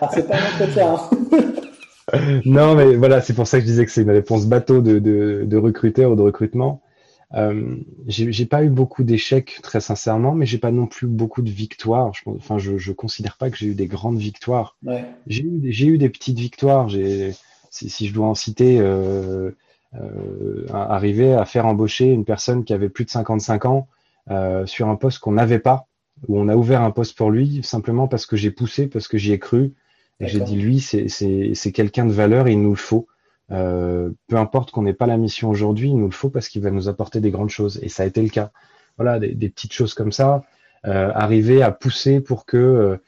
Ah, 0.00 0.08
c'est 0.12 0.26
pas 0.26 0.34
un 0.36 0.52
entretien. 0.52 0.96
Hein. 0.96 2.40
non, 2.44 2.74
mais 2.74 2.96
voilà, 2.96 3.20
c'est 3.20 3.32
pour 3.32 3.46
ça 3.46 3.58
que 3.58 3.62
je 3.62 3.70
disais 3.70 3.86
que 3.86 3.92
c'est 3.92 4.02
une 4.02 4.10
réponse 4.10 4.46
bateau 4.46 4.80
de, 4.80 4.98
de, 4.98 5.44
de 5.46 5.56
recruteur 5.56 6.10
ou 6.10 6.16
de 6.16 6.22
recrutement. 6.22 6.82
Euh, 7.34 7.76
j'ai 8.06 8.46
pas 8.46 8.64
eu 8.64 8.68
beaucoup 8.68 9.02
d'échecs, 9.02 9.58
très 9.62 9.80
sincèrement, 9.80 10.34
mais 10.34 10.46
j'ai 10.46 10.58
pas 10.58 10.70
non 10.70 10.86
plus 10.86 11.06
beaucoup 11.06 11.42
de 11.42 11.50
victoires. 11.50 12.12
Je, 12.14 12.28
enfin, 12.30 12.58
je, 12.58 12.76
je 12.76 12.92
considère 12.92 13.36
pas 13.36 13.50
que 13.50 13.56
j'ai 13.56 13.68
eu 13.68 13.74
des 13.74 13.86
grandes 13.86 14.18
victoires. 14.18 14.76
Ouais. 14.84 15.04
J'ai 15.26 15.42
eu, 15.42 15.60
j'ai 15.64 15.86
eu 15.86 15.98
des 15.98 16.08
petites 16.08 16.38
victoires. 16.38 16.88
J'ai, 16.88 17.32
si, 17.70 17.88
si, 17.88 18.06
je 18.06 18.14
dois 18.14 18.26
en 18.26 18.34
citer, 18.34 18.78
euh, 18.80 19.50
arriver 20.72 21.34
à 21.34 21.44
faire 21.44 21.66
embaucher 21.66 22.06
une 22.06 22.24
personne 22.24 22.64
qui 22.64 22.72
avait 22.72 22.88
plus 22.88 23.04
de 23.04 23.10
55 23.10 23.64
ans 23.66 23.88
euh, 24.30 24.64
sur 24.66 24.88
un 24.88 24.96
poste 24.96 25.18
qu'on 25.18 25.32
n'avait 25.32 25.58
pas, 25.58 25.86
où 26.28 26.38
on 26.38 26.48
a 26.48 26.56
ouvert 26.56 26.82
un 26.82 26.90
poste 26.90 27.16
pour 27.16 27.30
lui 27.30 27.62
simplement 27.62 28.08
parce 28.08 28.26
que 28.26 28.36
j'ai 28.36 28.50
poussé, 28.50 28.86
parce 28.86 29.06
que 29.06 29.18
j'y 29.18 29.32
ai 29.32 29.38
cru. 29.38 29.74
Et 30.20 30.28
j'ai 30.28 30.40
dit, 30.40 30.56
lui, 30.56 30.80
c'est 30.80 31.72
quelqu'un 31.72 32.06
de 32.06 32.12
valeur 32.12 32.46
et 32.46 32.52
il 32.52 32.62
nous 32.62 32.70
le 32.70 32.76
faut. 32.76 33.06
peu 33.48 34.14
importe 34.30 34.70
qu'on 34.70 34.82
n'ait 34.82 34.94
pas 34.94 35.06
la 35.06 35.16
mission 35.16 35.50
aujourd'hui, 35.50 35.88
il 35.90 35.96
nous 35.96 36.06
le 36.06 36.12
faut 36.12 36.30
parce 36.30 36.48
qu'il 36.48 36.62
va 36.62 36.70
nous 36.70 36.88
apporter 36.88 37.20
des 37.20 37.30
grandes 37.30 37.50
choses. 37.50 37.80
Et 37.82 37.88
ça 37.88 38.04
a 38.04 38.06
été 38.06 38.22
le 38.22 38.28
cas. 38.28 38.50
Voilà, 38.96 39.18
des, 39.18 39.48
petites 39.48 39.72
choses 39.72 39.92
comme 39.92 40.12
ça, 40.12 40.44
arriver 40.84 41.62
à 41.62 41.72
pousser 41.72 42.20
pour 42.20 42.46
que 42.46 42.98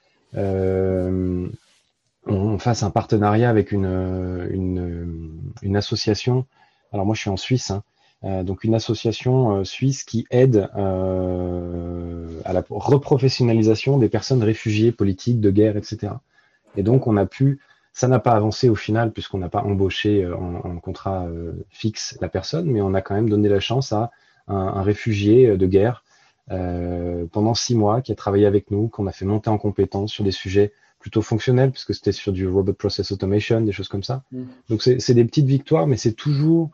on 2.27 2.59
fasse 2.59 2.83
un 2.83 2.91
partenariat 2.91 3.49
avec 3.49 3.73
une, 3.73 4.49
une, 5.63 5.77
association. 5.77 6.45
Alors 6.93 7.07
moi, 7.07 7.15
je 7.15 7.21
suis 7.21 7.31
en 7.31 7.37
Suisse, 7.37 7.71
hein. 7.71 7.83
euh, 8.25 8.43
donc 8.43 8.65
une 8.65 8.75
association 8.75 9.57
euh, 9.57 9.65
suisse 9.65 10.05
qui 10.05 10.27
aide 10.31 10.69
euh, 10.77 12.41
à 12.45 12.53
la 12.53 12.65
reprofessionnalisation 12.69 13.99
des 13.99 14.09
personnes 14.09 14.43
réfugiées 14.43 14.93
politiques, 14.93 15.41
de 15.41 15.51
guerre, 15.51 15.77
etc. 15.77 16.15
Et 16.77 16.83
donc, 16.83 17.07
on 17.07 17.17
a 17.17 17.27
pu, 17.27 17.61
ça 17.93 18.09
n'a 18.09 18.19
pas 18.19 18.33
avancé 18.33 18.69
au 18.69 18.75
final 18.75 19.13
puisqu'on 19.13 19.39
n'a 19.39 19.49
pas 19.49 19.63
embauché 19.63 20.27
en, 20.27 20.79
contrat 20.79 21.27
fixe 21.71 22.19
la 22.21 22.29
personne, 22.29 22.67
mais 22.67 22.83
on 22.83 22.93
a 22.93 23.01
quand 23.01 23.15
même 23.15 23.31
donné 23.31 23.49
la 23.49 23.61
chance 23.61 23.93
à 23.93 24.11
un, 24.49 24.55
un 24.57 24.83
réfugié 24.83 25.57
de 25.57 25.67
guerre 25.67 26.05
pendant 26.49 27.55
six 27.55 27.75
mois 27.75 28.03
qui 28.03 28.13
a 28.13 28.15
travaillé 28.15 28.45
avec 28.45 28.71
nous, 28.71 28.89
qu'on 28.89 29.07
a 29.07 29.13
fait 29.13 29.25
monter 29.25 29.49
en 29.49 29.57
compétence 29.57 30.13
sur 30.13 30.23
des 30.23 30.31
sujets 30.31 30.73
plutôt 31.07 31.23
fonctionnel, 31.23 31.71
puisque 31.71 31.95
c'était 31.95 32.11
sur 32.11 32.33
du 32.33 32.49
robot 32.49 32.73
process 32.73 33.13
automation, 33.13 33.61
des 33.61 33.71
choses 33.71 33.87
comme 33.87 34.03
ça. 34.03 34.25
Mm. 34.33 34.43
Donc 34.69 34.83
c'est 34.83 35.15
des 35.15 35.25
petites 35.25 35.47
victoires, 35.47 35.87
mais 35.87 35.97
c'est 35.97 36.15
toujours 36.15 36.73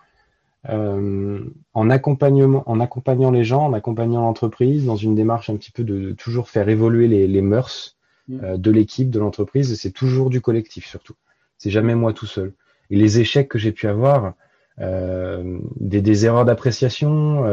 euh, 0.71 1.45
en, 1.75 1.91
accompagnement, 1.91 2.63
en 2.65 2.81
accompagnant 2.81 3.31
les 3.31 3.45
gens, 3.45 3.67
en 3.67 3.75
accompagnant 3.75 4.23
l'entreprise, 4.23 4.87
dans 4.87 4.97
une 4.97 5.15
démarche 5.15 5.51
un 5.51 5.57
petit 5.57 5.71
peu 5.71 5.85
de, 5.85 6.13
toujours 6.13 6.49
faire 6.49 6.71
évoluer 6.71 7.09
les, 7.09 7.27
les 7.27 7.43
mœurs 7.43 7.99
mm. 8.29 8.41
euh, 8.43 8.57
de 8.57 8.71
l'équipe, 8.71 9.11
de 9.11 9.19
l'entreprise, 9.19 9.71
et 9.71 9.77
c'est 9.77 9.91
toujours 9.91 10.31
du 10.31 10.41
collectif 10.41 10.87
surtout. 10.87 11.17
C'est 11.59 11.71
jamais 11.71 11.95
moi 11.95 12.15
tout 12.15 12.25
seul. 12.25 12.55
Et 12.89 12.97
les 12.97 13.21
échecs 13.21 13.51
que 13.51 13.59
j'ai 13.59 13.73
pu 13.73 13.87
avoir, 13.87 14.33
euh, 14.81 15.59
des, 15.79 16.01
des, 16.01 16.25
erreurs 16.25 16.47
d'appréciation, 16.47 17.45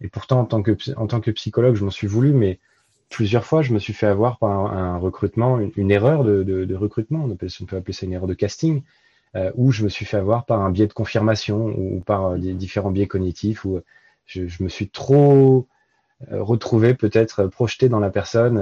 et 0.00 0.08
pourtant 0.08 0.38
en 0.38 0.44
tant 0.44 0.62
que, 0.62 0.76
en 0.96 1.08
tant 1.08 1.20
que 1.20 1.32
psychologue, 1.32 1.74
je 1.74 1.84
m'en 1.84 1.90
suis 1.90 2.06
voulu, 2.06 2.32
mais 2.32 2.60
plusieurs 3.08 3.44
fois, 3.44 3.62
je 3.62 3.72
me 3.72 3.78
suis 3.78 3.92
fait 3.92 4.06
avoir 4.06 4.38
par 4.38 4.50
un, 4.50 4.98
recrutement, 4.98 5.58
une, 5.58 5.90
erreur 5.90 6.24
de, 6.24 6.74
recrutement, 6.74 7.24
on, 7.24 7.36
peut 7.36 7.76
appeler 7.76 7.92
ça 7.92 8.06
une 8.06 8.12
erreur 8.12 8.26
de 8.26 8.34
casting, 8.34 8.82
euh, 9.34 9.50
où 9.54 9.72
je 9.72 9.84
me 9.84 9.88
suis 9.88 10.04
fait 10.04 10.16
avoir 10.16 10.44
par 10.46 10.60
un 10.62 10.70
biais 10.70 10.86
de 10.86 10.92
confirmation 10.92 11.66
ou 11.66 12.00
par 12.00 12.26
euh, 12.26 12.38
des 12.38 12.54
différents 12.54 12.90
biais 12.90 13.06
cognitifs, 13.06 13.64
où 13.64 13.80
je, 14.26 14.62
me 14.62 14.68
suis 14.68 14.88
trop 14.88 15.66
euh, 16.32 16.42
retrouvé 16.42 16.94
peut-être 16.94 17.46
projeté 17.46 17.88
dans 17.88 18.00
la 18.00 18.10
personne, 18.10 18.58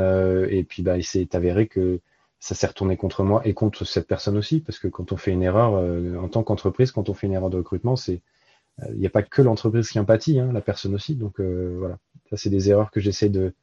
et 0.50 0.64
puis 0.64 0.82
bah, 0.82 0.98
il 0.98 1.04
s'est 1.04 1.34
avéré 1.34 1.66
que 1.66 2.00
ça 2.40 2.54
s'est 2.54 2.66
retourné 2.66 2.96
contre 2.96 3.24
moi 3.24 3.40
et 3.46 3.54
contre 3.54 3.84
cette 3.84 4.06
personne 4.06 4.36
aussi, 4.36 4.60
parce 4.60 4.78
que 4.78 4.88
quand 4.88 5.12
on 5.12 5.16
fait 5.16 5.30
une 5.30 5.42
erreur, 5.42 5.72
en 6.22 6.28
tant 6.28 6.42
qu'entreprise, 6.42 6.92
quand 6.92 7.08
on 7.08 7.14
fait 7.14 7.26
une 7.26 7.32
erreur 7.32 7.50
de 7.50 7.56
recrutement, 7.56 7.96
c'est 7.96 8.20
il 8.90 8.98
n'y 8.98 9.06
a 9.06 9.10
pas 9.10 9.22
que 9.22 9.40
l'entreprise 9.40 9.88
qui 9.88 10.00
empathie, 10.00 10.40
hein, 10.40 10.50
la 10.52 10.60
personne 10.60 10.96
aussi. 10.96 11.14
Donc 11.14 11.40
voilà, 11.40 11.98
ça 12.28 12.36
c'est 12.36 12.50
des 12.50 12.70
erreurs 12.70 12.90
que 12.90 13.00
j'essaie 13.00 13.28
de, 13.28 13.54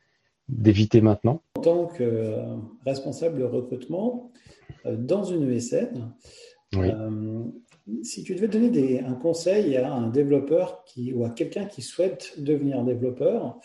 d'éviter 0.49 1.01
maintenant. 1.01 1.41
En 1.57 1.61
tant 1.61 1.85
que 1.87 2.03
euh, 2.03 2.55
responsable 2.85 3.39
de 3.39 3.43
recrutement 3.43 4.31
euh, 4.85 4.95
dans 4.95 5.23
une 5.23 5.49
ESN, 5.51 6.13
euh, 6.75 7.43
si 8.03 8.23
tu 8.23 8.35
devais 8.35 8.47
donner 8.47 9.01
un 9.01 9.13
conseil 9.13 9.75
à 9.77 9.93
un 9.93 10.07
développeur 10.07 10.83
qui, 10.85 11.13
ou 11.13 11.25
à 11.25 11.29
quelqu'un 11.29 11.65
qui 11.65 11.81
souhaite 11.81 12.35
devenir 12.37 12.83
développeur, 12.83 13.59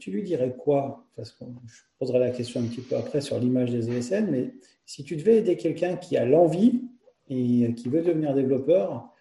tu 0.00 0.10
lui 0.10 0.24
dirais 0.24 0.56
quoi? 0.58 1.06
Parce 1.14 1.30
que 1.30 1.44
je 1.66 1.82
poserai 2.00 2.18
la 2.18 2.30
question 2.30 2.60
un 2.60 2.64
petit 2.64 2.80
peu 2.80 2.96
après 2.96 3.20
sur 3.20 3.38
l'image 3.38 3.70
des 3.70 3.90
ESN, 3.90 4.28
mais 4.28 4.54
si 4.86 5.04
tu 5.04 5.14
devais 5.14 5.36
aider 5.36 5.56
quelqu'un 5.56 5.96
qui 5.96 6.16
a 6.16 6.24
l'envie 6.24 6.82
et 7.28 7.72
qui 7.74 7.88
veut 7.88 8.02
devenir 8.02 8.34
développeur, 8.34 9.12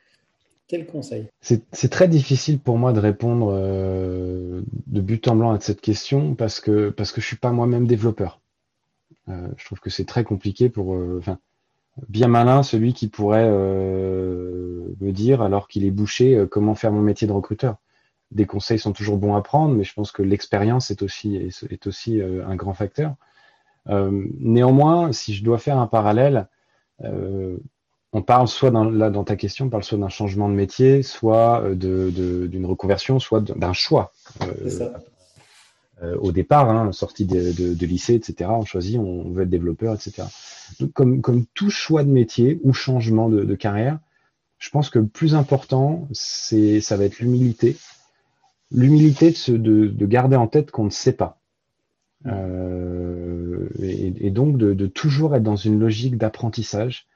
quel 0.68 0.86
conseil 0.86 1.28
C'est 1.42 1.90
très 1.90 2.08
difficile 2.08 2.60
pour 2.60 2.78
moi 2.78 2.92
de 2.92 3.00
répondre 3.00 3.52
euh, 3.54 4.62
de 4.88 5.02
but 5.02 5.28
en 5.28 5.36
blanc 5.36 5.52
à 5.52 5.60
cette 5.60 5.82
question 5.82 6.36
parce 6.36 6.60
que, 6.60 6.94
je 6.98 7.22
suis 7.22 7.38
pas 7.38 7.52
moi-même 7.52 7.88
développeur. 7.88 8.42
Euh, 9.30 9.48
je 9.56 9.66
trouve 9.66 9.80
que 9.80 9.90
c'est 9.90 10.06
très 10.06 10.24
compliqué 10.24 10.70
pour. 10.70 10.96
Euh, 10.96 11.22
bien 12.10 12.28
malin 12.28 12.62
celui 12.62 12.94
qui 12.94 13.08
pourrait 13.08 13.50
me 13.50 15.12
dire, 15.12 15.42
alors 15.42 15.68
qu'il 15.68 15.84
est 15.84 15.92
bouché, 15.92 16.46
comment 16.52 16.76
faire 16.76 16.92
mon 16.92 17.02
métier 17.02 17.28
de 17.28 17.32
recruteur. 17.32 17.78
Des 18.30 18.46
conseils 18.46 18.78
sont 18.78 18.94
toujours 18.94 19.18
bons 19.18 19.36
à 19.36 19.42
prendre, 19.42 19.74
mais 19.74 19.84
je 19.84 19.96
pense 19.96 20.12
que 20.12 20.22
l'expérience 20.22 20.92
est 20.92 21.02
aussi 21.88 22.22
un 22.22 22.56
grand 22.56 22.76
facteur. 22.76 23.16
néanmoins, 23.88 25.12
si 25.12 25.34
je 25.34 25.44
dois 25.44 25.58
faire 25.58 25.80
un 25.80 25.88
parallèle, 25.88 26.48
on 28.14 28.22
parle 28.22 28.48
soit 28.48 28.72
dans, 28.72 28.86
là 28.86 29.10
dans 29.10 29.24
ta 29.24 29.36
question, 29.36 29.66
on 29.66 29.70
parle 29.70 29.84
soit 29.84 29.98
d'un 29.98 30.10
changement 30.10 30.50
de 30.50 30.54
métier, 30.54 31.04
soit 31.04 31.62
euh, 31.64 32.48
d'une 32.48 32.66
reconversion, 32.66 33.20
soit 33.20 33.42
d'un 33.42 33.74
choix. 33.74 34.14
Euh, 34.42 34.90
euh, 36.04 36.16
au 36.20 36.32
départ, 36.32 36.70
hein, 36.70 36.92
sortie 36.92 37.26
de, 37.26 37.86
lycée, 37.86 38.14
etc., 38.14 38.50
on 38.54 38.66
choisit, 38.66 38.98
on 38.98 39.32
veut 39.32 39.44
être 39.44 39.50
développeur, 39.50 39.96
etc. 39.96 40.24
Donc, 40.80 40.94
comme, 40.94 41.22
comme 41.22 41.46
tout 41.54 41.70
choix 41.70 42.04
de 42.04 42.10
métier 42.10 42.60
ou 42.64 42.72
changement 42.72 43.30
de, 43.30 43.56
carrière, 43.56 44.00
je 44.60 44.70
pense 44.70 44.90
que 44.90 45.00
le 45.00 45.08
plus 45.08 45.36
important, 45.36 46.08
c'est, 46.12 46.82
ça 46.82 46.98
va 46.98 47.06
être 47.06 47.20
l'humilité. 47.20 47.78
L'humilité 48.72 49.34
de, 49.48 49.88
de, 49.88 50.06
garder 50.06 50.36
en 50.36 50.48
tête 50.48 50.72
qu'on 50.72 50.86
ne 50.86 50.90
sait 50.90 51.14
pas. 51.14 51.40
et, 52.26 54.30
donc 54.30 54.58
de, 54.58 54.88
toujours 54.88 55.36
être 55.36 55.44
dans 55.44 55.56
une 55.56 55.80
logique 55.80 56.18
d'apprentissage 56.18 57.08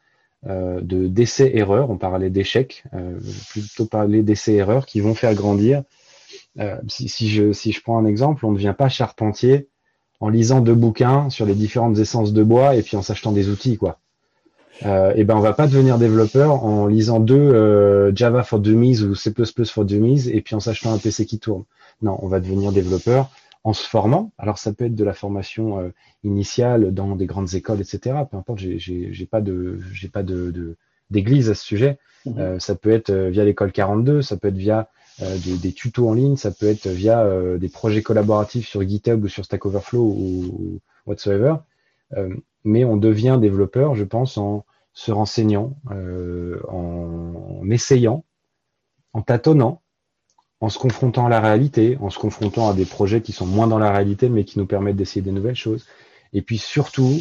de 0.44 1.08
d'essais-erreurs, 1.08 1.90
on 1.92 1.98
parlait 1.98 2.30
d'échecs, 2.30 2.84
euh, 2.94 3.20
plutôt 3.50 3.86
parler 3.86 4.24
d'essais-erreurs 4.24 4.86
qui 4.86 5.00
vont 5.00 5.14
faire 5.14 5.36
grandir. 5.36 5.84
Euh, 6.60 6.78
si, 6.88 7.08
si, 7.08 7.30
je, 7.30 7.54
si 7.54 7.72
je 7.72 7.82
prends 7.82 7.98
un 7.98 8.06
exemple, 8.06 8.46
on 8.46 8.52
ne 8.52 8.56
devient 8.56 8.76
pas 8.78 8.90
charpentier 8.90 9.68
en 10.20 10.30
lisant 10.30 10.60
deux 10.62 10.76
bouquins 10.76 11.30
sur 11.30 11.46
les 11.46 11.56
différentes 11.56 11.98
essences 11.98 12.34
de 12.34 12.44
bois 12.44 12.76
et 12.76 12.84
puis 12.84 12.98
en 12.98 13.02
s'achetant 13.02 13.32
des 13.32 13.50
outils, 13.50 13.78
quoi. 13.78 14.00
Euh, 14.86 15.14
et 15.16 15.26
ben 15.26 15.36
on 15.36 15.42
va 15.42 15.54
pas 15.54 15.68
devenir 15.68 16.00
développeur 16.00 16.64
en 16.64 16.88
lisant 16.88 17.20
deux 17.20 17.36
euh, 17.36 18.12
Java 18.16 18.42
for 18.42 18.60
Dummies 18.60 19.02
ou 19.04 19.14
C++ 19.14 19.32
for 19.66 19.86
Dummies 19.86 20.28
et 20.30 20.42
puis 20.42 20.56
en 20.56 20.60
s'achetant 20.60 20.94
un 20.94 20.98
PC 20.98 21.26
qui 21.26 21.38
tourne. 21.38 21.66
Non, 22.02 22.18
on 22.22 22.28
va 22.28 22.40
devenir 22.40 22.72
développeur 22.72 23.30
en 23.64 23.74
se 23.74 23.88
formant. 23.88 24.32
Alors 24.38 24.58
ça 24.58 24.74
peut 24.74 24.86
être 24.86 24.96
de 24.96 25.04
la 25.04 25.14
formation 25.14 25.80
euh, 25.80 25.90
initiale 26.24 26.94
dans 26.94 27.16
des 27.16 27.26
grandes 27.26 27.54
écoles, 27.54 27.82
etc. 27.82 28.16
Peu 28.30 28.38
importe, 28.38 28.60
j'ai 28.60 29.28
pas 29.30 29.42
de 29.42 29.80
j'ai 29.94 30.10
pas 30.10 30.24
de 30.24 30.78
d'église 31.10 31.50
à 31.50 31.56
ce 31.56 31.64
sujet. 31.64 32.00
Mhm. 32.26 32.38
Euh, 32.38 32.60
ça 32.60 32.76
peut 32.76 32.92
être 32.92 33.10
euh, 33.10 33.30
via 33.30 33.44
l'école 33.44 33.72
42, 33.72 34.22
ça 34.22 34.38
peut 34.38 34.48
être 34.48 34.56
via 34.56 34.90
des, 35.20 35.58
des, 35.58 35.72
tutos 35.72 36.10
en 36.10 36.14
ligne, 36.14 36.36
ça 36.36 36.50
peut 36.50 36.66
être 36.66 36.88
via 36.88 37.30
des 37.60 37.70
projets 37.70 38.02
collaboratifs 38.02 38.68
sur 38.68 38.82
GitHub 38.82 39.24
ou 39.24 39.28
sur 39.28 39.46
Stack 39.46 39.64
Overflow 39.68 40.02
ou, 40.02 40.80
whatsoever. 41.06 41.58
mais 42.64 42.86
on 42.86 42.98
devient 42.98 43.38
développeur, 43.40 43.94
je 43.94 44.04
pense, 44.04 44.40
en 44.40 44.66
se 44.94 45.12
renseignant, 45.12 45.76
en 46.70 47.70
essayant, 47.70 48.24
en 49.14 49.22
tâtonnant, 49.22 49.81
en 50.62 50.70
se 50.70 50.78
confrontant 50.78 51.26
à 51.26 51.30
la 51.30 51.42
réalité, 51.42 51.98
en 52.00 52.12
se 52.12 52.20
confrontant 52.20 52.70
à 52.70 52.74
des 52.74 52.86
projets 52.86 53.22
qui 53.22 53.32
sont 53.32 53.48
moins 53.48 53.68
dans 53.68 53.80
la 53.80 53.92
réalité, 53.92 54.30
mais 54.30 54.46
qui 54.46 54.60
nous 54.60 54.68
permettent 54.68 54.96
d'essayer 54.96 55.22
des 55.22 55.32
nouvelles 55.32 55.56
choses. 55.56 55.88
Et 56.34 56.44
puis 56.44 56.60
surtout, 56.60 57.20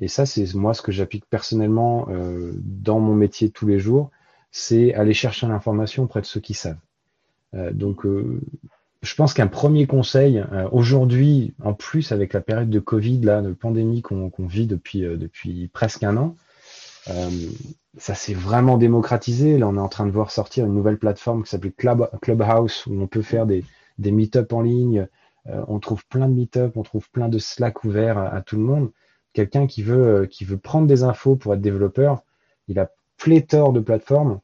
et 0.00 0.08
ça 0.08 0.24
c'est 0.24 0.54
moi 0.54 0.72
ce 0.72 0.82
que 0.82 0.92
j'applique 0.92 1.26
personnellement 1.28 2.06
euh, 2.10 2.52
dans 2.56 3.00
mon 3.00 3.14
métier 3.14 3.50
tous 3.50 3.66
les 3.66 3.80
jours, 3.80 4.10
c'est 4.52 4.94
aller 4.94 5.14
chercher 5.14 5.48
l'information 5.48 6.04
auprès 6.04 6.20
de 6.20 6.26
ceux 6.26 6.40
qui 6.40 6.54
savent. 6.54 6.78
Euh, 7.54 7.72
donc 7.72 8.06
euh, 8.06 8.40
je 9.02 9.14
pense 9.14 9.34
qu'un 9.34 9.46
premier 9.46 9.86
conseil, 9.86 10.42
aujourd'hui, 10.72 11.54
en 11.62 11.74
plus 11.74 12.10
avec 12.10 12.32
la 12.32 12.40
période 12.40 12.70
de 12.70 12.80
Covid, 12.80 13.20
là, 13.20 13.40
de 13.40 13.52
pandémie 13.52 14.02
qu'on 14.02 14.32
vit 14.38 14.66
depuis, 14.66 15.68
presque 15.72 16.02
un 16.02 16.16
an, 16.16 16.34
ça 17.96 18.14
s'est 18.14 18.34
vraiment 18.34 18.78
démocratisé. 18.78 19.58
Là, 19.58 19.68
on 19.68 19.76
est 19.76 19.80
en 19.80 19.88
train 19.88 20.06
de 20.06 20.10
voir 20.10 20.30
sortir 20.30 20.66
une 20.66 20.74
nouvelle 20.74 20.98
plateforme 20.98 21.44
qui 21.44 21.50
s'appelle 21.50 21.72
Club, 21.72 22.08
Clubhouse, 22.20 22.86
où 22.86 23.00
on 23.00 23.06
peut 23.06 23.22
faire 23.22 23.46
des, 23.46 23.64
meet-up 23.98 24.52
en 24.52 24.62
ligne. 24.62 25.08
Euh, 25.48 25.62
on 25.68 25.78
trouve 25.78 26.04
plein 26.06 26.28
de 26.28 26.34
meet-up, 26.34 26.76
on 26.76 26.82
trouve 26.82 27.08
plein 27.10 27.28
de 27.28 27.38
Slack 27.38 27.84
ouverts 27.84 28.18
à, 28.18 28.42
tout 28.42 28.56
le 28.56 28.62
monde. 28.62 28.90
Quelqu'un 29.32 29.66
qui 29.66 29.82
veut, 29.82 30.22
euh, 30.22 30.26
qui 30.26 30.44
veut 30.44 30.58
prendre 30.58 30.86
des 30.86 31.02
infos 31.02 31.36
pour 31.36 31.54
être 31.54 31.60
développeur, 31.60 32.22
il 32.68 32.78
a 32.78 32.90
pléthore 33.16 33.72
de 33.72 33.80
plateformes 33.80 34.40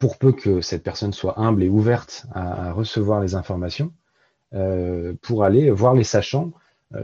pour 0.00 0.18
peu 0.18 0.32
que 0.32 0.60
cette 0.60 0.82
personne 0.82 1.12
soit 1.12 1.38
humble 1.38 1.62
et 1.62 1.68
ouverte 1.68 2.26
à, 2.32 2.72
recevoir 2.72 3.20
les 3.20 3.34
informations, 3.34 3.92
euh, 4.54 5.14
pour 5.22 5.44
aller 5.44 5.70
voir 5.70 5.94
les 5.94 6.04
sachants, 6.04 6.52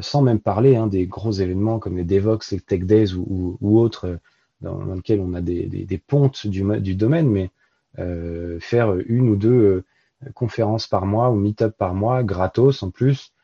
sans 0.01 0.23
même 0.23 0.41
parler 0.41 0.77
hein, 0.77 0.87
des 0.87 1.07
gros 1.07 1.33
événements 1.33 1.79
comme 1.79 1.97
les 1.97 2.05
Devox, 2.05 2.53
les 2.53 2.61
Tech 2.61 2.81
Days 2.81 3.13
ou 3.15 3.79
autres 3.79 4.19
dans, 4.65 4.95
lequel 4.95 5.21
on 5.21 5.35
a 5.35 5.41
des, 5.41 6.01
pontes 6.07 6.47
du, 6.47 6.65
du, 6.81 6.95
domaine, 6.95 7.29
mais 7.29 7.51
euh, 7.99 8.59
faire 8.61 8.95
une 9.07 9.29
ou 9.29 9.37
deux 9.37 9.51
euh, 9.51 9.85
conférences 10.35 10.87
par 10.87 11.07
mois 11.07 11.31
ou 11.31 11.37
meet-up 11.37 11.77
par 11.77 11.95
mois, 11.95 12.23
gratos 12.23 12.83
en 12.83 12.91
plus, 12.91 13.35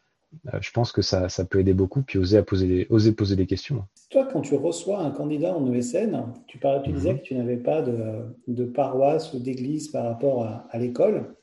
euh, 0.55 0.59
je 0.61 0.71
pense 0.71 0.93
que 0.93 1.03
ça, 1.03 1.29
peut 1.49 1.61
aider 1.61 1.75
beaucoup, 1.75 2.03
puis 2.03 2.19
oser, 2.19 2.43
poser 2.43 2.87
oser 2.91 3.13
poser 3.13 3.37
des 3.37 3.47
questions. 3.47 3.85
toi, 4.11 4.29
quand 4.33 4.41
tu 4.41 4.55
reçois 4.55 5.01
un 5.01 5.11
candidat 5.11 5.57
en 5.57 5.73
ESN, 5.73 6.25
tu, 6.47 6.59
parlais, 6.59 6.83
tu 6.83 6.93
disais 6.93 7.13
mhm. 7.13 7.19
que 7.19 7.25
tu 7.25 7.35
n'avais 7.35 7.57
pas 7.57 7.83
de, 7.83 8.65
paroisse 8.65 9.33
ou 9.33 9.41
d'église 9.41 9.89
par 9.89 10.05
rapport 10.05 10.45
à, 10.45 10.79
l'école. 10.79 11.35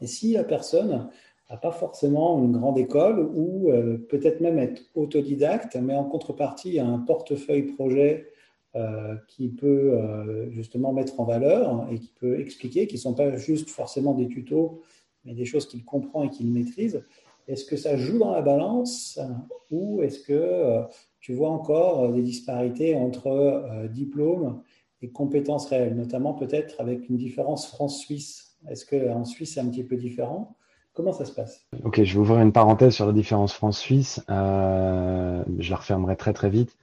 Et 0.00 0.06
si 0.06 0.32
la 0.32 0.44
personne 0.44 1.08
n'a 1.50 1.56
pas 1.56 1.72
forcément 1.72 2.42
une 2.42 2.52
grande 2.52 2.78
école 2.78 3.28
ou 3.34 3.70
euh, 3.70 3.98
peut-être 4.08 4.40
même 4.40 4.58
être 4.58 4.82
autodidacte, 4.94 5.76
mais 5.76 5.94
en 5.94 6.04
contrepartie, 6.04 6.68
il 6.68 6.74
y 6.74 6.80
a 6.80 6.86
un 6.86 6.98
portefeuille 6.98 7.74
projet 7.74 8.28
euh, 8.74 9.16
qui 9.28 9.48
peut 9.48 9.92
euh, 9.92 10.50
justement 10.50 10.92
mettre 10.92 11.20
en 11.20 11.24
valeur 11.24 11.86
et 11.90 11.98
qui 11.98 12.12
peut 12.18 12.40
expliquer, 12.40 12.86
qui 12.86 12.96
ne 12.96 13.00
sont 13.00 13.14
pas 13.14 13.36
juste 13.36 13.70
forcément 13.70 14.14
des 14.14 14.28
tutos, 14.28 14.82
mais 15.24 15.34
des 15.34 15.44
choses 15.44 15.66
qu'il 15.66 15.84
comprend 15.84 16.24
et 16.24 16.30
qu'il 16.30 16.50
maîtrise. 16.52 17.04
Est-ce 17.48 17.64
que 17.64 17.76
ça 17.76 17.96
joue 17.96 18.18
dans 18.18 18.32
la 18.32 18.42
balance 18.42 19.18
ou 19.70 20.02
est-ce 20.02 20.20
que 20.20 20.86
tu 21.22 21.34
vois 21.34 21.50
encore 21.50 22.04
euh, 22.04 22.12
des 22.12 22.20
disparités 22.20 22.94
entre 22.96 23.28
euh, 23.28 23.88
diplômes 23.88 24.60
et 25.00 25.10
compétences 25.10 25.68
réelles, 25.68 25.96
notamment 25.96 26.34
peut-être 26.34 26.80
avec 26.80 27.08
une 27.08 27.16
différence 27.16 27.66
France-Suisse? 27.68 28.58
Est-ce 28.68 28.84
qu'en 28.84 29.24
Suisse, 29.24 29.54
c'est 29.54 29.60
un 29.60 29.68
petit 29.68 29.84
peu 29.84 29.96
différent? 29.96 30.56
Comment 30.92 31.12
ça 31.12 31.24
se 31.24 31.32
passe? 31.32 31.64
Ok, 31.84 32.02
je 32.02 32.12
vais 32.12 32.18
ouvrir 32.18 32.40
une 32.40 32.52
parenthèse 32.52 32.94
sur 32.94 33.06
la 33.06 33.12
différence 33.12 33.54
France-Suisse. 33.54 34.22
Euh, 34.28 35.42
je 35.58 35.70
la 35.70 35.76
refermerai 35.76 36.16
très 36.16 36.32
très 36.32 36.50
vite. 36.50 36.76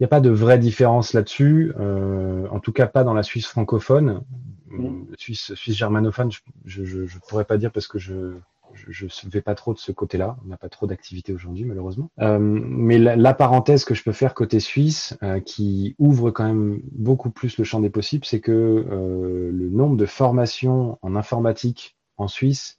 Il 0.00 0.04
n'y 0.04 0.06
a 0.06 0.08
pas 0.08 0.20
de 0.20 0.30
vraie 0.30 0.58
différence 0.58 1.12
là-dessus, 1.12 1.72
en 1.78 2.58
tout 2.58 2.72
cas 2.72 2.86
pas 2.86 3.04
dans 3.04 3.14
la 3.14 3.22
Suisse 3.22 3.46
francophone. 3.46 4.22
Mmh. 4.70 5.02
Suisse, 5.18 5.54
Suisse 5.54 5.76
germanophone, 5.76 6.30
je 6.64 6.82
ne 6.82 7.28
pourrais 7.28 7.44
pas 7.44 7.58
dire 7.58 7.70
parce 7.70 7.86
que 7.86 7.98
je 7.98 8.32
je 8.74 9.04
ne 9.04 9.30
vais 9.30 9.40
pas 9.40 9.54
trop 9.54 9.74
de 9.74 9.78
ce 9.78 9.92
côté-là. 9.92 10.36
On 10.44 10.48
n'a 10.48 10.56
pas 10.56 10.68
trop 10.68 10.86
d'activité 10.86 11.32
aujourd'hui, 11.32 11.64
malheureusement. 11.64 12.10
Euh, 12.20 12.38
mais 12.40 12.98
la, 12.98 13.34
parenthèse 13.34 13.84
que 13.84 13.94
je 13.94 14.02
peux 14.02 14.12
faire 14.12 14.34
côté 14.34 14.60
suisse, 14.60 15.16
euh, 15.22 15.40
qui 15.40 15.94
ouvre 15.98 16.30
quand 16.30 16.44
même 16.44 16.80
beaucoup 16.92 17.30
plus 17.30 17.58
le 17.58 17.64
champ 17.64 17.80
des 17.80 17.90
possibles, 17.90 18.24
c'est 18.24 18.40
que 18.40 18.52
euh, 18.52 19.50
le 19.52 19.70
nombre 19.70 19.96
de 19.96 20.06
formations 20.06 20.98
en 21.02 21.16
informatique 21.16 21.96
en 22.16 22.28
Suisse 22.28 22.78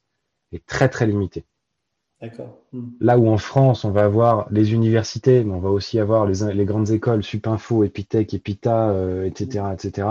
est 0.52 0.66
très 0.66 0.90
très 0.90 1.08
limité. 1.08 1.46
Hmm. 2.72 2.90
Là 3.00 3.18
où 3.18 3.28
en 3.30 3.38
France, 3.38 3.84
on 3.84 3.92
va 3.92 4.04
avoir 4.04 4.48
les 4.52 4.74
universités, 4.74 5.44
mais 5.44 5.54
on 5.54 5.60
va 5.60 5.70
aussi 5.70 6.00
avoir 6.00 6.26
les, 6.26 6.54
les 6.54 6.66
grandes 6.66 6.92
écoles, 6.92 7.24
Supinfo, 7.24 7.84
Epitech, 7.84 8.34
Epita, 8.34 8.96
etc., 9.26 9.66
etc 9.74 10.08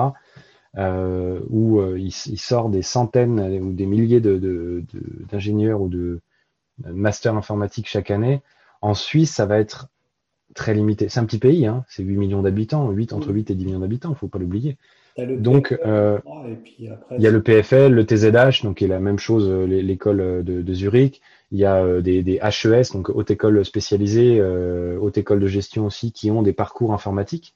euh, 0.79 1.41
où 1.49 1.81
euh, 1.81 1.99
il, 1.99 2.13
sort 2.13 2.69
des 2.69 2.83
centaines 2.83 3.41
ou 3.61 3.73
des 3.73 3.87
milliers 3.87 4.21
d'ingénieurs 4.21 5.81
ou 5.81 5.89
de 5.89 6.21
masters 6.87 7.37
informatiques 7.37 7.89
chaque 7.89 8.11
année. 8.11 8.41
En 8.81 8.95
Suisse, 8.95 9.33
ça 9.33 9.47
va 9.47 9.59
être 9.59 9.89
très 10.55 10.75
limité. 10.75 11.09
C'est 11.09 11.21
un 11.21 11.25
petit 11.25 11.39
pays, 11.39 11.67
hein, 11.67 11.85
c'est 11.89 12.03
8 12.03 12.17
millions 12.17 12.43
d'habitants, 12.43 12.91
8 12.91 13.13
entre 13.13 13.33
8 13.33 13.51
et 13.51 13.55
10 13.55 13.67
millions 13.67 13.81
d'habitants, 13.81 14.11
il 14.11 14.13
ne 14.13 14.19
faut 14.19 14.29
pas 14.29 14.39
l'oublier. 14.39 14.77
Donc, 15.19 15.77
euh, 15.85 16.19
il 16.79 16.87
y 17.19 17.27
a 17.27 17.31
le 17.31 17.43
PFL, 17.43 17.93
le 17.93 18.05
TZH, 18.05 18.63
donc 18.63 18.79
qui 18.79 18.85
est 18.85 18.89
la 18.89 19.01
même 19.01 19.19
chose, 19.19 19.51
l'école 19.51 20.45
de, 20.45 20.73
Zurich. 20.73 21.21
Il 21.51 21.59
y 21.59 21.65
a 21.65 22.01
des, 22.01 22.23
des, 22.23 22.37
HES, 22.37 22.93
donc 22.93 23.09
haute 23.09 23.31
école 23.31 23.65
spécialisée, 23.65 24.41
haute 24.41 25.19
école 25.19 25.41
de 25.41 25.49
gestion 25.49 25.87
aussi, 25.87 26.13
qui 26.13 26.31
ont 26.31 26.43
des 26.43 26.53
parcours 26.53 26.93
informatiques 26.93 27.55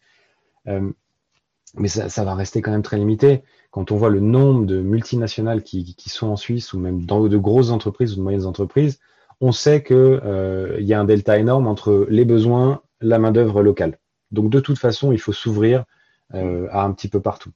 mais 1.76 1.88
ça, 1.88 2.24
va 2.24 2.34
rester 2.34 2.62
quand 2.62 2.70
même 2.70 2.82
très 2.82 2.98
limité. 2.98 3.42
Quand 3.70 3.90
on 3.90 3.96
voit 3.96 4.10
le 4.10 4.20
nombre 4.20 4.66
de 4.66 4.80
multinationales 4.80 5.62
qui, 5.62 5.94
sont 6.06 6.28
en 6.28 6.36
Suisse 6.36 6.72
ou 6.72 6.78
même 6.78 7.04
dans 7.04 7.26
de 7.26 7.36
grosses 7.36 7.70
entreprises 7.70 8.12
ou 8.12 8.16
de 8.16 8.22
moyennes 8.22 8.46
entreprises, 8.46 9.00
on 9.40 9.50
sait 9.50 9.82
qu'il 9.82 9.96
euh, 9.96 10.76
y 10.80 10.94
a 10.94 11.00
un 11.00 11.04
delta 11.04 11.38
énorme 11.38 11.66
entre 11.66 12.06
les 12.08 12.24
besoins, 12.24 12.82
la 13.00 13.18
main-d'œuvre 13.18 13.62
locale. 13.62 13.98
Donc 14.30 14.50
de 14.50 14.60
toute 14.60 14.78
façon, 14.78 15.12
il 15.12 15.18
faut 15.18 15.32
s'ouvrir 15.32 15.84
euh, 16.34 16.68
à 16.70 16.84
un 16.84 16.92
petit 16.92 17.08
peu 17.08 17.20
partout. 17.20 17.50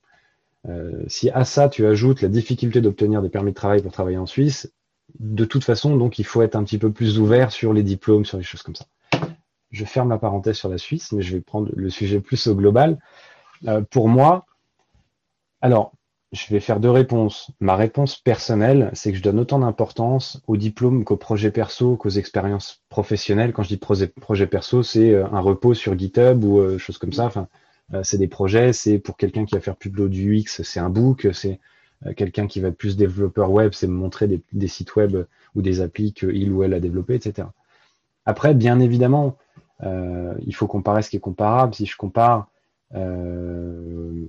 Euh, 0.68 1.04
si 1.06 1.30
à 1.30 1.44
ça 1.44 1.68
tu 1.68 1.86
ajoutes 1.86 2.20
la 2.20 2.28
difficulté 2.28 2.80
d'obtenir 2.80 3.22
des 3.22 3.28
permis 3.28 3.52
de 3.52 3.56
travail 3.56 3.80
pour 3.80 3.92
travailler 3.92 4.18
en 4.18 4.26
Suisse, 4.26 4.72
de 5.18 5.44
toute 5.44 5.64
façon, 5.64 5.96
donc 5.96 6.18
il 6.18 6.24
faut 6.24 6.42
être 6.42 6.56
un 6.56 6.64
petit 6.64 6.78
peu 6.78 6.92
plus 6.92 7.18
ouvert 7.18 7.52
sur 7.52 7.72
les 7.72 7.82
diplômes, 7.82 8.24
sur 8.24 8.38
les 8.38 8.44
choses 8.44 8.62
comme 8.62 8.76
ça. 8.76 8.86
Je 9.70 9.84
ferme 9.84 10.08
la 10.08 10.18
parenthèse 10.18 10.56
sur 10.56 10.68
la 10.68 10.78
Suisse, 10.78 11.12
mais 11.12 11.22
je 11.22 11.36
vais 11.36 11.40
prendre 11.40 11.70
le 11.74 11.90
sujet 11.90 12.20
plus 12.20 12.46
au 12.46 12.54
global. 12.54 12.98
Euh, 13.66 13.82
pour 13.82 14.08
moi, 14.08 14.46
alors, 15.60 15.92
je 16.32 16.46
vais 16.50 16.60
faire 16.60 16.78
deux 16.78 16.90
réponses. 16.90 17.50
Ma 17.60 17.74
réponse 17.74 18.16
personnelle, 18.16 18.90
c'est 18.92 19.12
que 19.12 19.18
je 19.18 19.22
donne 19.22 19.40
autant 19.40 19.58
d'importance 19.58 20.42
au 20.46 20.56
diplôme 20.56 21.04
qu'au 21.04 21.16
projet 21.16 21.50
perso, 21.50 21.96
qu'aux 21.96 22.10
expériences 22.10 22.82
professionnelles. 22.88 23.52
Quand 23.52 23.62
je 23.62 23.68
dis 23.68 23.76
projet, 23.78 24.46
perso, 24.46 24.82
c'est 24.82 25.12
euh, 25.12 25.26
un 25.32 25.40
repos 25.40 25.74
sur 25.74 25.98
GitHub 25.98 26.44
ou 26.44 26.60
euh, 26.60 26.78
choses 26.78 26.98
comme 26.98 27.12
ça. 27.12 27.30
C'est 28.02 28.18
des 28.18 28.28
projets, 28.28 28.74
c'est 28.74 28.98
pour 28.98 29.16
quelqu'un 29.16 29.46
qui 29.46 29.54
va 29.54 29.62
faire 29.62 29.74
plus 29.74 29.88
de 29.88 30.08
du 30.08 30.36
UX, 30.36 30.62
c'est 30.62 30.78
un 30.78 30.90
book, 30.90 31.26
c'est 31.32 31.58
quelqu'un 32.16 32.46
qui 32.46 32.60
va 32.60 32.68
être 32.68 32.76
plus 32.76 32.96
développeur 32.96 33.50
web, 33.50 33.72
c'est 33.72 33.86
montrer 33.86 34.28
des, 34.52 34.68
sites 34.68 34.94
web 34.96 35.16
ou 35.54 35.62
des 35.62 35.80
applis 35.80 36.12
qu'il 36.12 36.52
ou 36.52 36.62
elle 36.62 36.74
a 36.74 36.80
développé, 36.80 37.14
etc. 37.14 37.48
Après, 38.24 38.54
bien 38.54 38.78
évidemment, 38.80 39.36
il 39.82 40.54
faut 40.54 40.66
comparer 40.66 41.02
ce 41.02 41.10
qui 41.10 41.16
est 41.16 41.20
comparable. 41.20 41.74
Si 41.74 41.86
je 41.86 41.96
compare 41.96 42.48
euh, 42.94 44.28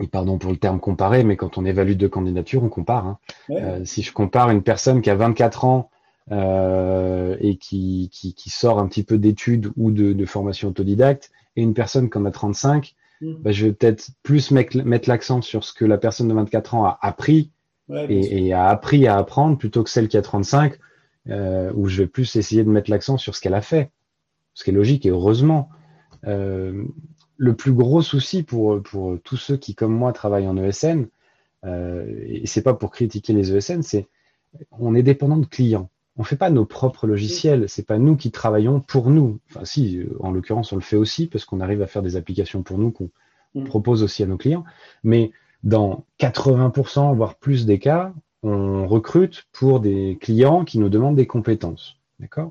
et 0.00 0.06
pardon 0.06 0.38
pour 0.38 0.50
le 0.50 0.58
terme 0.58 0.78
comparé, 0.78 1.24
mais 1.24 1.36
quand 1.36 1.58
on 1.58 1.64
évalue 1.64 1.92
deux 1.92 2.08
candidatures, 2.08 2.62
on 2.62 2.68
compare. 2.68 3.06
Hein. 3.06 3.18
Euh, 3.50 3.84
si 3.84 4.02
je 4.02 4.12
compare 4.12 4.50
une 4.50 4.62
personne 4.62 5.00
qui 5.00 5.10
a 5.10 5.14
24 5.14 5.64
ans 5.64 5.90
euh, 6.32 7.36
et 7.40 7.56
qui, 7.56 8.10
qui, 8.12 8.34
qui, 8.34 8.50
sort 8.50 8.78
un 8.78 8.88
petit 8.88 9.04
peu 9.04 9.16
d'études 9.16 9.70
ou 9.76 9.90
de, 9.90 10.12
de, 10.12 10.26
formation 10.26 10.68
autodidacte, 10.68 11.30
et 11.56 11.62
une 11.62 11.72
personne 11.72 12.10
qui 12.10 12.18
en 12.18 12.26
a 12.26 12.30
35, 12.30 12.94
mm. 13.20 13.34
bah, 13.40 13.52
je 13.52 13.66
vais 13.66 13.72
peut-être 13.72 14.10
plus 14.22 14.50
mettre, 14.50 15.08
l'accent 15.08 15.42
sur 15.42 15.64
ce 15.64 15.72
que 15.72 15.84
la 15.84 15.98
personne 15.98 16.28
de 16.28 16.34
24 16.34 16.74
ans 16.74 16.84
a 16.84 16.98
appris 17.02 17.50
et, 17.90 18.46
et, 18.46 18.52
a 18.52 18.66
appris 18.66 19.06
à 19.06 19.16
apprendre 19.16 19.56
plutôt 19.56 19.84
que 19.84 19.90
celle 19.90 20.08
qui 20.08 20.16
a 20.16 20.22
35, 20.22 20.74
euh, 21.28 21.72
où 21.74 21.88
je 21.88 22.02
vais 22.02 22.08
plus 22.08 22.36
essayer 22.36 22.64
de 22.64 22.68
mettre 22.68 22.90
l'accent 22.90 23.16
sur 23.16 23.34
ce 23.34 23.40
qu'elle 23.40 23.54
a 23.54 23.60
fait. 23.60 23.90
Ce 24.54 24.64
qui 24.64 24.70
est 24.70 24.74
logique 24.74 25.06
et 25.06 25.10
heureusement. 25.10 25.70
Euh, 26.26 26.84
le 27.36 27.54
plus 27.54 27.72
gros 27.72 28.02
souci 28.02 28.42
pour, 28.42 28.82
pour 28.82 29.18
tous 29.22 29.36
ceux 29.36 29.56
qui, 29.56 29.74
comme 29.74 29.92
moi, 29.92 30.12
travaillent 30.12 30.48
en 30.48 30.56
ESN, 30.56 31.06
euh, 31.64 32.24
et 32.26 32.46
c'est 32.46 32.62
pas 32.62 32.74
pour 32.74 32.90
critiquer 32.90 33.32
les 33.32 33.54
ESN, 33.54 33.82
c'est 33.82 34.08
on 34.70 34.94
est 34.94 35.02
dépendant 35.02 35.36
de 35.36 35.46
clients. 35.46 35.90
On 36.18 36.24
fait 36.24 36.36
pas 36.36 36.50
nos 36.50 36.64
propres 36.64 37.06
logiciels, 37.06 37.68
c'est 37.68 37.86
pas 37.86 37.98
nous 37.98 38.16
qui 38.16 38.30
travaillons 38.30 38.80
pour 38.80 39.10
nous. 39.10 39.38
Enfin, 39.50 39.64
si, 39.64 40.00
en 40.20 40.30
l'occurrence, 40.30 40.72
on 40.72 40.76
le 40.76 40.82
fait 40.82 40.96
aussi 40.96 41.26
parce 41.26 41.44
qu'on 41.44 41.60
arrive 41.60 41.82
à 41.82 41.86
faire 41.86 42.02
des 42.02 42.16
applications 42.16 42.62
pour 42.62 42.78
nous 42.78 42.90
qu'on 42.90 43.10
mm. 43.54 43.64
propose 43.64 44.02
aussi 44.02 44.22
à 44.22 44.26
nos 44.26 44.38
clients. 44.38 44.64
Mais 45.04 45.32
dans 45.62 46.04
80%, 46.20 47.14
voire 47.14 47.34
plus 47.36 47.66
des 47.66 47.78
cas, 47.78 48.14
on 48.42 48.86
recrute 48.86 49.44
pour 49.52 49.80
des 49.80 50.18
clients 50.20 50.64
qui 50.64 50.78
nous 50.78 50.88
demandent 50.88 51.16
des 51.16 51.26
compétences. 51.26 51.98
D'accord? 52.20 52.50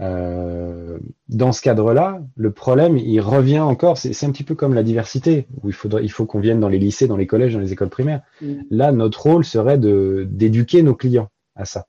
Euh, 0.00 0.98
dans 1.28 1.52
ce 1.52 1.60
cadre-là, 1.60 2.22
le 2.36 2.50
problème, 2.52 2.96
il 2.96 3.20
revient 3.20 3.60
encore, 3.60 3.98
c'est 3.98 4.24
un 4.24 4.30
petit 4.30 4.44
peu 4.44 4.54
comme 4.54 4.72
la 4.72 4.82
diversité, 4.82 5.46
où 5.62 5.68
il, 5.68 5.74
faudrait, 5.74 6.02
il 6.04 6.10
faut 6.10 6.24
qu'on 6.24 6.40
vienne 6.40 6.60
dans 6.60 6.68
les 6.68 6.78
lycées, 6.78 7.06
dans 7.06 7.18
les 7.18 7.26
collèges, 7.26 7.52
dans 7.52 7.60
les 7.60 7.72
écoles 7.72 7.90
primaires. 7.90 8.22
Mm. 8.40 8.54
Là, 8.70 8.92
notre 8.92 9.22
rôle 9.22 9.44
serait 9.44 9.78
d'éduquer 9.78 10.82
nos 10.82 10.94
clients 10.94 11.28
à 11.54 11.64
ça. 11.64 11.86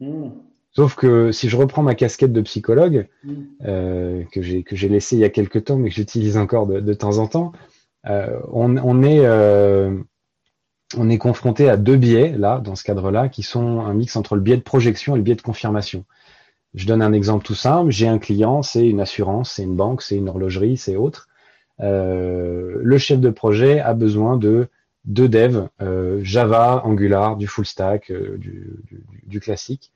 Mm. 0.00 0.30
Sauf 0.72 0.94
que 0.94 1.32
si 1.32 1.48
je 1.48 1.56
reprends 1.56 1.82
ma 1.82 1.94
casquette 1.94 2.32
de 2.32 2.40
psychologue, 2.42 3.08
mm. 3.24 3.32
euh, 3.66 4.24
que 4.32 4.42
j'ai 4.42 4.88
laissée 4.88 5.16
il 5.16 5.20
y 5.20 5.24
a 5.24 5.30
quelques 5.30 5.64
temps, 5.64 5.76
mais 5.76 5.90
que 5.90 5.94
j'utilise 5.94 6.36
encore 6.36 6.66
de, 6.66 6.94
temps 6.94 7.18
en 7.18 7.26
temps, 7.26 7.52
euh, 8.06 8.38
on, 8.52 8.76
on, 8.78 9.02
est, 9.02 9.24
euh, 9.24 9.96
on 10.96 11.10
est 11.10 11.18
confronté 11.18 11.68
à 11.68 11.76
deux 11.76 11.96
biais, 11.96 12.34
là, 12.36 12.58
dans 12.58 12.76
ce 12.76 12.84
cadre-là, 12.84 13.28
qui 13.28 13.42
sont 13.42 13.80
un 13.80 13.94
mix 13.94 14.16
entre 14.16 14.36
le 14.36 14.40
biais 14.40 14.56
de 14.56 14.62
projection 14.62 15.14
et 15.14 15.18
le 15.18 15.24
biais 15.24 15.34
de 15.34 15.42
confirmation. 15.42 16.04
Je 16.74 16.86
donne 16.86 17.02
un 17.02 17.12
exemple 17.12 17.44
tout 17.44 17.56
simple. 17.56 17.90
J'ai 17.90 18.06
un 18.06 18.18
client, 18.18 18.62
c'est 18.62 18.88
une 18.88 19.00
assurance, 19.00 19.52
c'est 19.52 19.64
une 19.64 19.74
banque, 19.74 20.02
c'est 20.02 20.16
une 20.16 20.28
horlogerie, 20.28 20.76
c'est 20.76 20.94
autre. 20.94 21.28
Le 21.80 22.98
chef 22.98 23.18
de 23.18 23.30
projet 23.30 23.80
a 23.80 23.92
besoin 23.92 24.36
de 24.36 24.68
deux 25.04 25.28
devs, 25.28 25.68
euh, 25.80 26.20
Java, 26.22 26.82
Angular, 26.84 27.36
du 27.36 27.46
full 27.46 27.66
stack, 27.66 28.10
euh, 28.10 28.36
du, 28.38 29.40
classique. 29.40 29.92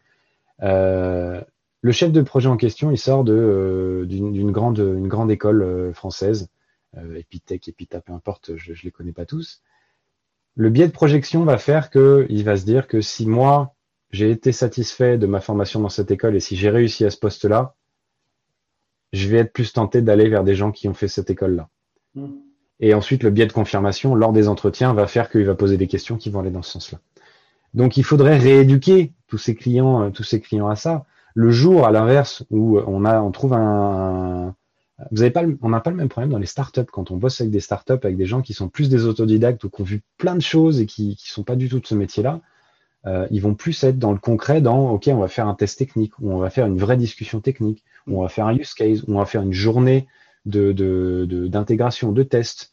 le 0.61 1.93
chef 1.93 2.13
de 2.13 2.23
projet 2.23 2.49
en 2.49 2.57
question, 2.57 2.91
il 2.91 2.99
sort 2.99 3.25
d'une 3.25 4.51
grande, 4.51 4.79
une 4.79 5.09
grande 5.09 5.31
école 5.31 5.93
française, 5.95 6.49
Epitech, 7.17 7.69
Epita, 7.69 8.01
peu 8.01 8.13
importe, 8.13 8.57
je 8.57 8.73
ne 8.73 8.79
les 8.83 8.91
connais 8.91 9.13
pas 9.13 9.27
tous. 9.27 9.63
Le 10.57 10.71
biais 10.71 10.87
de 10.87 10.93
projection 10.93 11.45
va 11.45 11.59
faire 11.59 11.91
qu'il 11.91 12.45
va 12.45 12.57
se 12.57 12.65
dire 12.65 12.87
que 12.87 13.01
si 13.01 13.27
moi, 13.27 13.75
j'ai 14.11 14.31
été 14.31 14.53
satisfait 14.53 15.19
de 15.19 15.27
ma 15.27 15.41
formation 15.41 15.81
dans 15.81 15.89
cette 15.89 16.13
école 16.13 16.37
et 16.37 16.41
si 16.41 16.55
j'ai 16.55 16.71
réussi 16.71 17.05
à 17.05 17.11
ce 17.11 17.19
poste-là, 17.19 17.75
je 19.13 19.29
vais 19.29 19.39
être 19.39 19.53
plus 19.53 19.73
tenté 19.73 20.03
d'aller 20.03 20.29
vers 20.29 20.45
des 20.45 20.55
gens 20.55 20.73
qui 20.73 20.89
ont 20.89 20.95
fait 20.95 21.09
cette 21.09 21.31
école-là. 21.31 21.69
Hmm. 22.15 22.37
Et 22.85 22.93
ensuite, 22.93 23.23
le 23.23 23.31
biais 23.31 23.47
de 23.47 23.53
confirmation 23.53 24.15
lors 24.15 24.35
des 24.35 24.47
entretiens 24.47 24.93
va 24.93 25.07
faire 25.07 25.31
qu'il 25.31 25.47
va 25.47 25.55
poser 25.55 25.79
des 25.79 25.87
questions 25.87 26.19
qui 26.19 26.29
vont 26.29 26.41
aller 26.41 26.51
dans 26.51 26.61
ce 26.61 26.73
sens-là. 26.73 26.99
Donc, 27.73 27.97
il 27.97 28.05
faudrait 28.05 28.37
rééduquer 28.37 29.15
tous 29.27 29.39
ces 29.39 29.55
clients, 29.55 30.03
euh, 30.03 30.11
tous 30.11 30.23
ces 30.23 30.39
clients 30.39 30.69
à 30.69 30.77
ça. 30.77 31.07
Le 31.33 31.51
jour, 31.51 31.87
à 31.87 31.93
l'inverse, 31.93 32.45
où 32.51 32.79
on 32.79 33.07
a, 33.07 33.23
on 33.23 33.31
trouve 33.31 33.55
un, 33.55 34.55
Vous 35.13 35.23
avez 35.23 35.31
pas, 35.31 35.45
on 35.63 35.71
n'a 35.71 35.81
pas 35.81 35.89
le 35.89 35.97
même 35.97 36.11
problème 36.11 36.31
dans 36.31 36.39
les 36.39 36.45
startups. 36.45 36.85
Quand 36.93 37.11
on 37.11 37.17
bosse 37.17 37.41
avec 37.41 37.51
des 37.51 37.61
startups, 37.61 37.93
avec 38.03 38.19
des 38.19 38.27
gens 38.27 38.43
qui 38.43 38.53
sont 38.53 38.69
plus 38.69 38.91
des 38.91 39.07
autodidactes 39.07 39.65
ou 39.65 39.71
qui 39.71 39.81
ont 39.81 39.85
vu 39.85 40.03
plein 40.19 40.35
de 40.35 40.43
choses 40.43 40.79
et 40.79 40.85
qui 40.85 41.09
ne 41.09 41.33
sont 41.33 41.43
pas 41.43 41.57
du 41.57 41.71
tout 41.71 41.81
de 41.81 41.87
ce 41.87 41.95
métier-là, 41.95 42.43
euh, 43.07 43.27
ils 43.31 43.41
vont 43.41 43.55
plus 43.55 43.83
être 43.83 43.99
dans 43.99 44.13
le 44.13 44.19
concret, 44.19 44.61
dans 44.61 44.91
OK, 44.91 45.09
on 45.09 45.21
va 45.21 45.29
faire 45.29 45.49
un 45.49 45.55
test 45.55 45.79
technique, 45.79 46.13
ou 46.21 46.33
on 46.33 46.39
va 46.39 46.51
faire 46.51 46.67
une 46.67 46.77
vraie 46.77 46.99
discussion 46.99 47.41
technique, 47.41 47.83
ou 48.07 48.19
on 48.19 48.23
va 48.25 48.29
faire 48.29 48.47
un 48.47 48.55
use 48.55 48.75
case, 48.75 49.05
ou 49.09 49.15
on 49.15 49.21
va 49.21 49.25
faire 49.25 49.41
une 49.41 49.55
journée 49.55 50.07
d'intégration, 50.47 52.13
de, 52.13 52.19
de, 52.19 52.23
de 52.23 52.29
tests. 52.29 52.73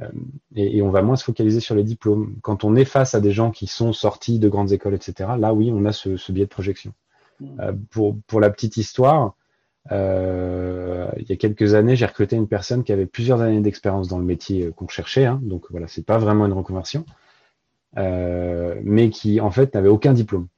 Euh, 0.00 0.08
et, 0.54 0.78
et, 0.78 0.82
on 0.82 0.90
va 0.90 1.02
moins 1.02 1.16
se 1.16 1.24
focaliser 1.24 1.60
sur 1.60 1.74
les 1.74 1.84
diplômes. 1.84 2.36
Quand 2.42 2.64
on 2.64 2.76
est 2.76 2.84
face 2.84 3.14
à 3.14 3.20
des 3.20 3.32
gens 3.32 3.50
qui 3.50 3.66
sont 3.66 3.92
sortis 3.92 4.38
de 4.38 4.48
grandes 4.48 4.72
écoles, 4.72 4.94
etc., 4.94 5.30
là, 5.38 5.52
oui, 5.52 5.70
on 5.74 5.84
a 5.84 5.92
ce, 5.92 6.16
ce 6.16 6.32
biais 6.32 6.44
de 6.44 6.50
projection. 6.50 6.92
Mmh. 7.40 7.60
Euh, 7.60 7.72
pour, 7.90 8.16
pour 8.26 8.40
la 8.40 8.50
petite 8.50 8.76
histoire, 8.76 9.34
euh, 9.92 11.10
il 11.16 11.28
y 11.28 11.32
a 11.32 11.36
quelques 11.36 11.74
années, 11.74 11.96
j'ai 11.96 12.06
recruté 12.06 12.36
une 12.36 12.48
personne 12.48 12.84
qui 12.84 12.92
avait 12.92 13.06
plusieurs 13.06 13.40
années 13.40 13.60
d'expérience 13.60 14.08
dans 14.08 14.18
le 14.18 14.24
métier 14.24 14.70
qu'on 14.76 14.88
cherchait. 14.88 15.24
Hein, 15.26 15.40
donc 15.42 15.66
voilà, 15.70 15.88
c'est 15.88 16.04
pas 16.04 16.18
vraiment 16.18 16.46
une 16.46 16.52
reconversion, 16.52 17.04
euh, 17.96 18.78
mais 18.84 19.10
qui 19.10 19.40
en 19.40 19.50
fait 19.50 19.74
n'avait 19.74 19.88
aucun 19.88 20.12
diplôme. 20.12 20.48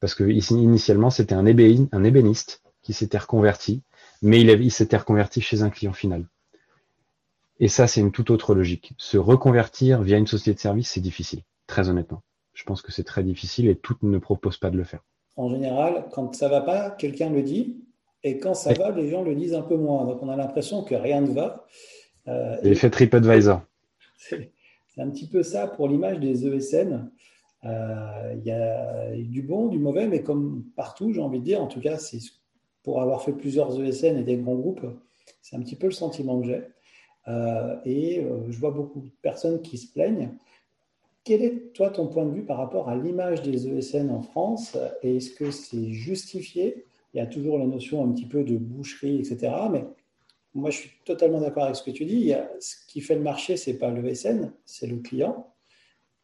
Parce 0.00 0.14
que 0.14 0.24
initialement, 0.24 1.10
c'était 1.10 1.34
un, 1.34 1.46
un 1.46 2.04
ébéniste 2.04 2.62
qui 2.82 2.94
s'était 2.94 3.18
reconverti, 3.18 3.82
mais 4.22 4.40
il, 4.40 4.48
il 4.48 4.70
s'était 4.70 4.96
reconverti 4.96 5.40
chez 5.40 5.62
un 5.62 5.70
client 5.70 5.92
final. 5.92 6.26
Et 7.58 7.68
ça, 7.68 7.86
c'est 7.86 8.00
une 8.00 8.10
toute 8.10 8.30
autre 8.30 8.54
logique. 8.54 8.94
Se 8.96 9.18
reconvertir 9.18 10.02
via 10.02 10.16
une 10.16 10.26
société 10.26 10.54
de 10.54 10.60
service, 10.60 10.90
c'est 10.90 11.00
difficile, 11.00 11.42
très 11.66 11.90
honnêtement. 11.90 12.22
Je 12.54 12.64
pense 12.64 12.82
que 12.82 12.90
c'est 12.90 13.04
très 13.04 13.22
difficile 13.22 13.68
et 13.68 13.76
toutes 13.76 14.02
ne 14.02 14.18
proposent 14.18 14.56
pas 14.56 14.70
de 14.70 14.78
le 14.78 14.84
faire. 14.84 15.04
En 15.36 15.50
général, 15.50 16.06
quand 16.12 16.34
ça 16.34 16.48
va 16.48 16.62
pas, 16.62 16.90
quelqu'un 16.90 17.30
le 17.30 17.42
dit, 17.42 17.76
et 18.22 18.38
quand 18.38 18.54
ça 18.54 18.72
va, 18.74 18.90
les 18.90 19.08
gens 19.08 19.22
le 19.22 19.34
disent 19.34 19.54
un 19.54 19.62
peu 19.62 19.76
moins. 19.76 20.04
Donc 20.04 20.22
on 20.22 20.28
a 20.28 20.36
l'impression 20.36 20.82
que 20.82 20.94
rien 20.94 21.20
ne 21.20 21.32
va. 21.32 21.66
Euh, 22.28 22.56
L'effet 22.62 22.90
TripAdvisor. 22.90 23.62
C'est 24.28 25.00
un 25.00 25.08
petit 25.08 25.28
peu 25.28 25.42
ça 25.42 25.66
pour 25.66 25.88
l'image 25.88 26.18
des 26.18 26.46
ESN. 26.46 27.10
Euh, 27.64 28.34
il 28.36 28.44
y 28.44 28.50
a 28.50 29.14
du 29.16 29.42
bon, 29.42 29.68
du 29.68 29.78
mauvais, 29.78 30.08
mais 30.08 30.22
comme 30.22 30.64
partout, 30.76 31.12
j'ai 31.12 31.20
envie 31.20 31.38
de 31.38 31.44
dire, 31.44 31.62
en 31.62 31.68
tout 31.68 31.80
cas, 31.80 31.98
c'est 31.98 32.18
pour 32.82 33.00
avoir 33.02 33.22
fait 33.22 33.32
plusieurs 33.32 33.80
ESN 33.80 34.18
et 34.18 34.22
des 34.22 34.36
grands 34.36 34.54
groupes, 34.54 34.86
c'est 35.42 35.56
un 35.56 35.60
petit 35.60 35.76
peu 35.76 35.86
le 35.86 35.92
sentiment 35.92 36.40
que 36.40 36.46
j'ai. 36.46 36.62
Euh, 37.28 37.76
et 37.84 38.20
euh, 38.20 38.50
je 38.50 38.58
vois 38.58 38.70
beaucoup 38.70 39.00
de 39.00 39.10
personnes 39.22 39.60
qui 39.62 39.78
se 39.78 39.92
plaignent. 39.92 40.30
Quel 41.24 41.42
est, 41.42 41.72
toi, 41.74 41.90
ton 41.90 42.06
point 42.06 42.24
de 42.24 42.32
vue 42.32 42.44
par 42.44 42.56
rapport 42.56 42.88
à 42.88 42.96
l'image 42.96 43.42
des 43.42 43.68
ESN 43.68 44.10
en 44.10 44.22
France? 44.22 44.76
Et 45.02 45.16
est-ce 45.16 45.30
que 45.30 45.50
c'est 45.50 45.92
justifié? 45.92 46.86
Il 47.12 47.18
y 47.18 47.20
a 47.20 47.26
toujours 47.26 47.58
la 47.58 47.66
notion 47.66 48.04
un 48.04 48.12
petit 48.12 48.26
peu 48.26 48.42
de 48.42 48.56
boucherie, 48.56 49.18
etc. 49.18 49.52
Mais 49.70 49.84
moi, 50.54 50.70
je 50.70 50.78
suis 50.78 50.90
totalement 51.04 51.40
d'accord 51.40 51.64
avec 51.64 51.76
ce 51.76 51.82
que 51.82 51.90
tu 51.90 52.04
dis. 52.04 52.16
Il 52.16 52.26
y 52.26 52.32
a, 52.32 52.50
ce 52.58 52.76
qui 52.88 53.00
fait 53.00 53.16
le 53.16 53.22
marché, 53.22 53.56
ce 53.56 53.70
n'est 53.70 53.76
pas 53.76 53.90
le 53.90 54.14
SN, 54.14 54.52
c'est 54.64 54.86
le 54.86 54.96
client. 54.96 55.46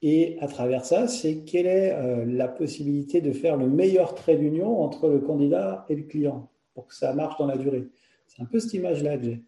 Et 0.02 0.36
à 0.40 0.46
travers 0.46 0.84
ça, 0.84 1.08
c'est 1.08 1.38
quelle 1.38 1.66
est 1.66 1.92
euh, 1.92 2.24
la 2.26 2.48
possibilité 2.48 3.20
de 3.20 3.32
faire 3.32 3.56
le 3.56 3.66
meilleur 3.66 4.14
trait 4.14 4.36
d'union 4.36 4.82
entre 4.82 5.08
le 5.08 5.20
candidat 5.20 5.86
et 5.88 5.96
le 5.96 6.02
client 6.02 6.48
pour 6.74 6.86
que 6.86 6.94
ça 6.94 7.14
marche 7.14 7.38
dans 7.38 7.46
la 7.46 7.56
durée. 7.56 7.88
C'est 8.26 8.42
un 8.42 8.44
peu 8.44 8.60
cette 8.60 8.74
image-là 8.74 9.16
que 9.16 9.24
j'ai. 9.24 9.42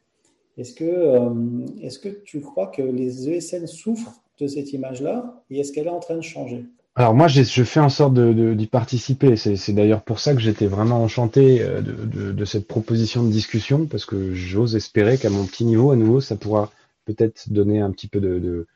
Est-ce 0.57 0.75
que, 0.75 0.85
euh, 0.85 1.67
est-ce 1.83 1.99
que 1.99 2.09
tu 2.09 2.41
crois 2.41 2.69
que 2.69 2.83
les 2.83 3.29
ESN 3.29 3.67
souffrent 3.67 4.23
de 4.41 4.47
cette 4.47 4.73
image-là 4.73 5.43
et 5.51 5.61
est-ce 5.61 5.73
qu'elle 5.73 5.87
est 5.87 5.91
en 5.91 6.01
train 6.01 6.17
de 6.17 6.23
changer? 6.23 6.65
Alors 6.99 7.15
moi, 7.15 7.29
je 7.29 7.63
fais 7.63 7.79
en 7.79 7.91
sorte 7.91 8.19
d'y 8.19 8.67
participer. 8.67 9.37
C'est 9.37 9.73
d'ailleurs 9.73 10.03
pour 10.03 10.19
ça 10.19 10.35
que 10.35 10.41
j'étais 10.41 10.67
vraiment 10.67 11.01
enchanté 11.01 11.63
euh, 11.63 11.81
de, 11.81 12.45
cette 12.45 12.67
proposition 12.67 13.23
de 13.23 13.31
discussion, 13.31 13.87
parce 13.87 14.05
que 14.05 14.35
j'ose 14.35 14.75
espérer 14.75 15.17
qu'à 15.17 15.31
mon 15.31 15.45
petit 15.45 15.65
niveau, 15.65 15.93
à 15.93 15.97
nouveau, 15.97 16.21
ça 16.21 16.35
pourra 16.35 16.73
peut-être 17.05 17.53
donner 17.53 17.81
un 17.81 17.93
petit 17.93 18.09
peu 18.09 18.19
de, 18.21 18.67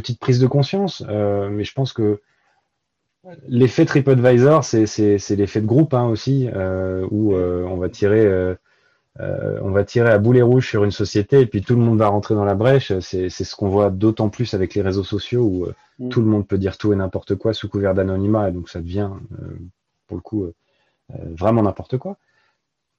petite 0.00 0.20
prise 0.20 0.38
de 0.38 0.46
conscience. 0.46 1.02
Euh, 1.08 1.48
mais 1.50 1.64
je 1.64 1.72
pense 1.72 1.92
que 1.92 2.20
l'effet 3.48 3.84
TripAdvisor, 3.84 4.64
c'est 4.64 5.36
l'effet 5.36 5.60
de 5.60 5.66
groupe 5.66 5.94
hein, 5.94 6.06
aussi, 6.06 6.48
euh, 6.54 7.06
où 7.10 7.34
on 7.34 7.76
va 7.76 7.88
tirer 7.88 8.56
euh, 9.20 9.58
on 9.62 9.70
va 9.70 9.84
tirer 9.84 10.10
à 10.10 10.18
boulet 10.18 10.42
rouge 10.42 10.68
sur 10.68 10.84
une 10.84 10.90
société 10.90 11.40
et 11.40 11.46
puis 11.46 11.62
tout 11.62 11.74
le 11.74 11.80
monde 11.80 11.98
va 11.98 12.08
rentrer 12.08 12.34
dans 12.34 12.44
la 12.44 12.54
brèche. 12.54 12.92
C'est 13.00 13.30
ce 13.30 13.56
qu'on 13.56 13.68
voit 13.68 13.90
d'autant 13.90 14.28
plus 14.28 14.52
avec 14.54 14.74
les 14.74 14.82
réseaux 14.82 15.04
sociaux 15.04 15.42
où 15.42 15.64
euh, 15.64 15.74
mm. 15.98 16.08
tout 16.10 16.20
le 16.20 16.26
monde 16.26 16.46
peut 16.46 16.58
dire 16.58 16.76
tout 16.76 16.92
et 16.92 16.96
n'importe 16.96 17.34
quoi 17.36 17.54
sous 17.54 17.68
couvert 17.68 17.94
d'anonymat 17.94 18.50
et 18.50 18.52
donc 18.52 18.68
ça 18.68 18.80
devient, 18.80 19.10
euh, 19.40 19.58
pour 20.06 20.16
le 20.16 20.22
coup, 20.22 20.52
vraiment 21.08 21.62
n'importe 21.62 21.98
quoi. 21.98 22.18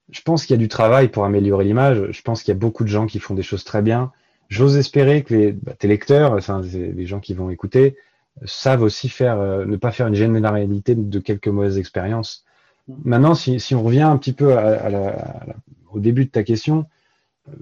Je 0.09 0.21
pense 0.21 0.45
qu'il 0.45 0.55
y 0.55 0.59
a 0.59 0.61
du 0.61 0.69
travail 0.69 1.09
pour 1.09 1.25
améliorer 1.25 1.65
l'image. 1.65 2.11
Je 2.11 2.21
pense 2.21 2.41
qu'il 2.41 2.53
y 2.53 2.57
a 2.57 2.59
beaucoup 2.59 2.83
de 2.83 2.89
gens 2.89 3.05
qui 3.05 3.19
font 3.19 3.35
des 3.35 3.43
choses 3.43 3.63
très 3.63 3.81
bien. 3.81 4.11
J'ose 4.49 4.77
espérer 4.77 5.23
que 5.23 5.33
les, 5.33 5.51
bah, 5.51 5.73
tes 5.77 5.87
lecteurs, 5.87 6.33
enfin 6.33 6.61
les 6.61 7.05
gens 7.05 7.19
qui 7.19 7.33
vont 7.33 7.49
écouter, 7.49 7.97
savent 8.45 8.83
aussi 8.83 9.09
faire, 9.09 9.37
ne 9.37 9.75
pas 9.77 9.91
faire 9.91 10.07
une 10.07 10.15
généralité 10.15 10.95
de 10.95 11.19
quelques 11.19 11.47
mauvaises 11.47 11.77
expériences. 11.77 12.45
Mm. 12.87 12.93
Maintenant, 13.05 13.35
si, 13.35 13.75
on 13.75 13.83
revient 13.83 14.01
un 14.01 14.17
petit 14.17 14.33
peu 14.33 14.57
à, 14.57 14.89
la, 14.89 15.55
au 15.91 15.99
début 15.99 16.25
de 16.25 16.29
ta 16.29 16.43
question, 16.43 16.85
euh, 17.49 17.53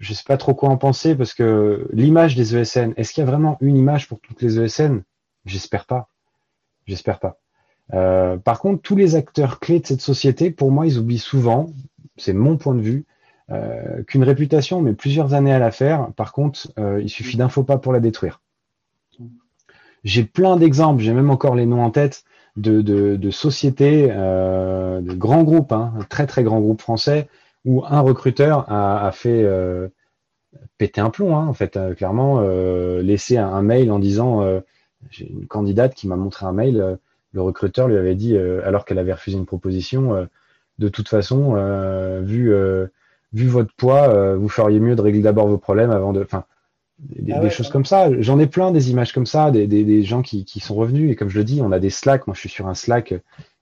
je 0.00 0.12
ne 0.12 0.14
sais 0.16 0.24
pas 0.26 0.36
trop 0.36 0.54
quoi 0.54 0.68
en 0.68 0.76
penser 0.76 1.14
parce 1.14 1.34
que 1.34 1.88
l'image 1.92 2.36
des 2.36 2.56
ESN, 2.56 2.92
est-ce 2.96 3.12
qu'il 3.12 3.24
y 3.24 3.26
a 3.26 3.30
vraiment 3.30 3.56
une 3.60 3.76
image 3.76 4.08
pour 4.08 4.20
toutes 4.20 4.42
les 4.42 4.60
ESN 4.60 5.02
J'espère 5.46 5.86
pas. 5.86 6.08
J'espère 6.86 7.18
pas. 7.18 7.38
Euh, 7.92 8.36
par 8.36 8.60
contre, 8.60 8.82
tous 8.82 8.96
les 8.96 9.14
acteurs 9.14 9.60
clés 9.60 9.80
de 9.80 9.86
cette 9.86 10.00
société, 10.00 10.50
pour 10.50 10.70
moi, 10.70 10.86
ils 10.86 10.98
oublient 10.98 11.18
souvent, 11.18 11.70
c'est 12.16 12.32
mon 12.32 12.56
point 12.56 12.74
de 12.74 12.80
vue, 12.80 13.04
euh, 13.50 14.02
qu'une 14.04 14.24
réputation 14.24 14.80
met 14.80 14.94
plusieurs 14.94 15.34
années 15.34 15.52
à 15.52 15.58
la 15.58 15.70
faire. 15.70 16.08
Par 16.16 16.32
contre, 16.32 16.68
il 16.78 17.08
suffit 17.08 17.36
d'un 17.36 17.48
faux 17.48 17.64
pas 17.64 17.78
pour 17.78 17.92
la 17.92 18.00
détruire. 18.00 18.40
J'ai 20.02 20.24
plein 20.24 20.56
d'exemples, 20.56 21.02
j'ai 21.02 21.14
même 21.14 21.30
encore 21.30 21.54
les 21.54 21.66
noms 21.66 21.82
en 21.82 21.90
tête 21.90 22.24
de, 22.56 23.30
sociétés, 23.30 24.08
de 24.08 25.14
grands 25.14 25.44
groupes, 25.44 25.72
hein, 25.72 25.94
très 26.10 26.26
très 26.26 26.42
grands 26.42 26.60
groupes 26.60 26.82
français, 26.82 27.28
où 27.64 27.84
un 27.86 28.00
recruteur 28.00 28.70
a, 28.70 29.10
fait 29.12 29.42
euh, 29.42 29.88
péter 30.78 31.00
un 31.00 31.10
plomb, 31.10 31.36
hein, 31.36 31.46
en 31.46 31.54
fait, 31.54 31.76
euh, 31.76 31.94
clairement, 31.94 32.40
euh, 32.40 33.02
laisser 33.02 33.36
un, 33.36 33.62
mail 33.62 33.90
en 33.90 33.98
disant 33.98 34.44
j'ai 35.10 35.28
une 35.28 35.46
candidate 35.46 35.94
qui 35.94 36.08
m'a 36.08 36.16
montré 36.16 36.46
un 36.46 36.52
mail, 36.52 36.98
le 37.32 37.42
recruteur 37.42 37.88
lui 37.88 37.96
avait 37.96 38.14
dit, 38.14 38.36
alors 38.38 38.84
qu'elle 38.84 38.98
avait 38.98 39.12
refusé 39.12 39.36
une 39.36 39.46
proposition, 39.46 40.26
de 40.78 40.88
toute 40.88 41.08
façon, 41.08 41.54
vu, 42.22 42.54
vu 43.34 43.48
votre 43.48 43.74
poids, 43.74 44.36
vous 44.36 44.48
feriez 44.48 44.80
mieux 44.80 44.96
de 44.96 45.02
régler 45.02 45.20
d'abord 45.20 45.48
vos 45.48 45.58
problèmes 45.58 45.90
avant 45.90 46.12
de. 46.12 46.22
Enfin, 46.22 46.44
des, 46.98 47.32
ah 47.32 47.50
choses 47.50 47.68
comme 47.68 47.84
ça. 47.84 48.08
J'en 48.20 48.38
ai 48.38 48.46
plein 48.46 48.70
des 48.70 48.90
images 48.90 49.12
comme 49.12 49.26
ça, 49.26 49.50
des, 49.50 49.66
des, 49.66 50.02
gens 50.04 50.22
qui, 50.22 50.44
qui, 50.44 50.60
sont 50.60 50.74
revenus. 50.74 51.10
Et 51.10 51.16
comme 51.16 51.28
je 51.28 51.38
le 51.38 51.44
dis, 51.44 51.60
on 51.60 51.72
a 51.72 51.80
des 51.80 51.90
Slack. 51.90 52.26
Moi, 52.26 52.34
je 52.34 52.40
suis 52.40 52.48
sur 52.48 52.68
un 52.68 52.74
Slack 52.74 53.14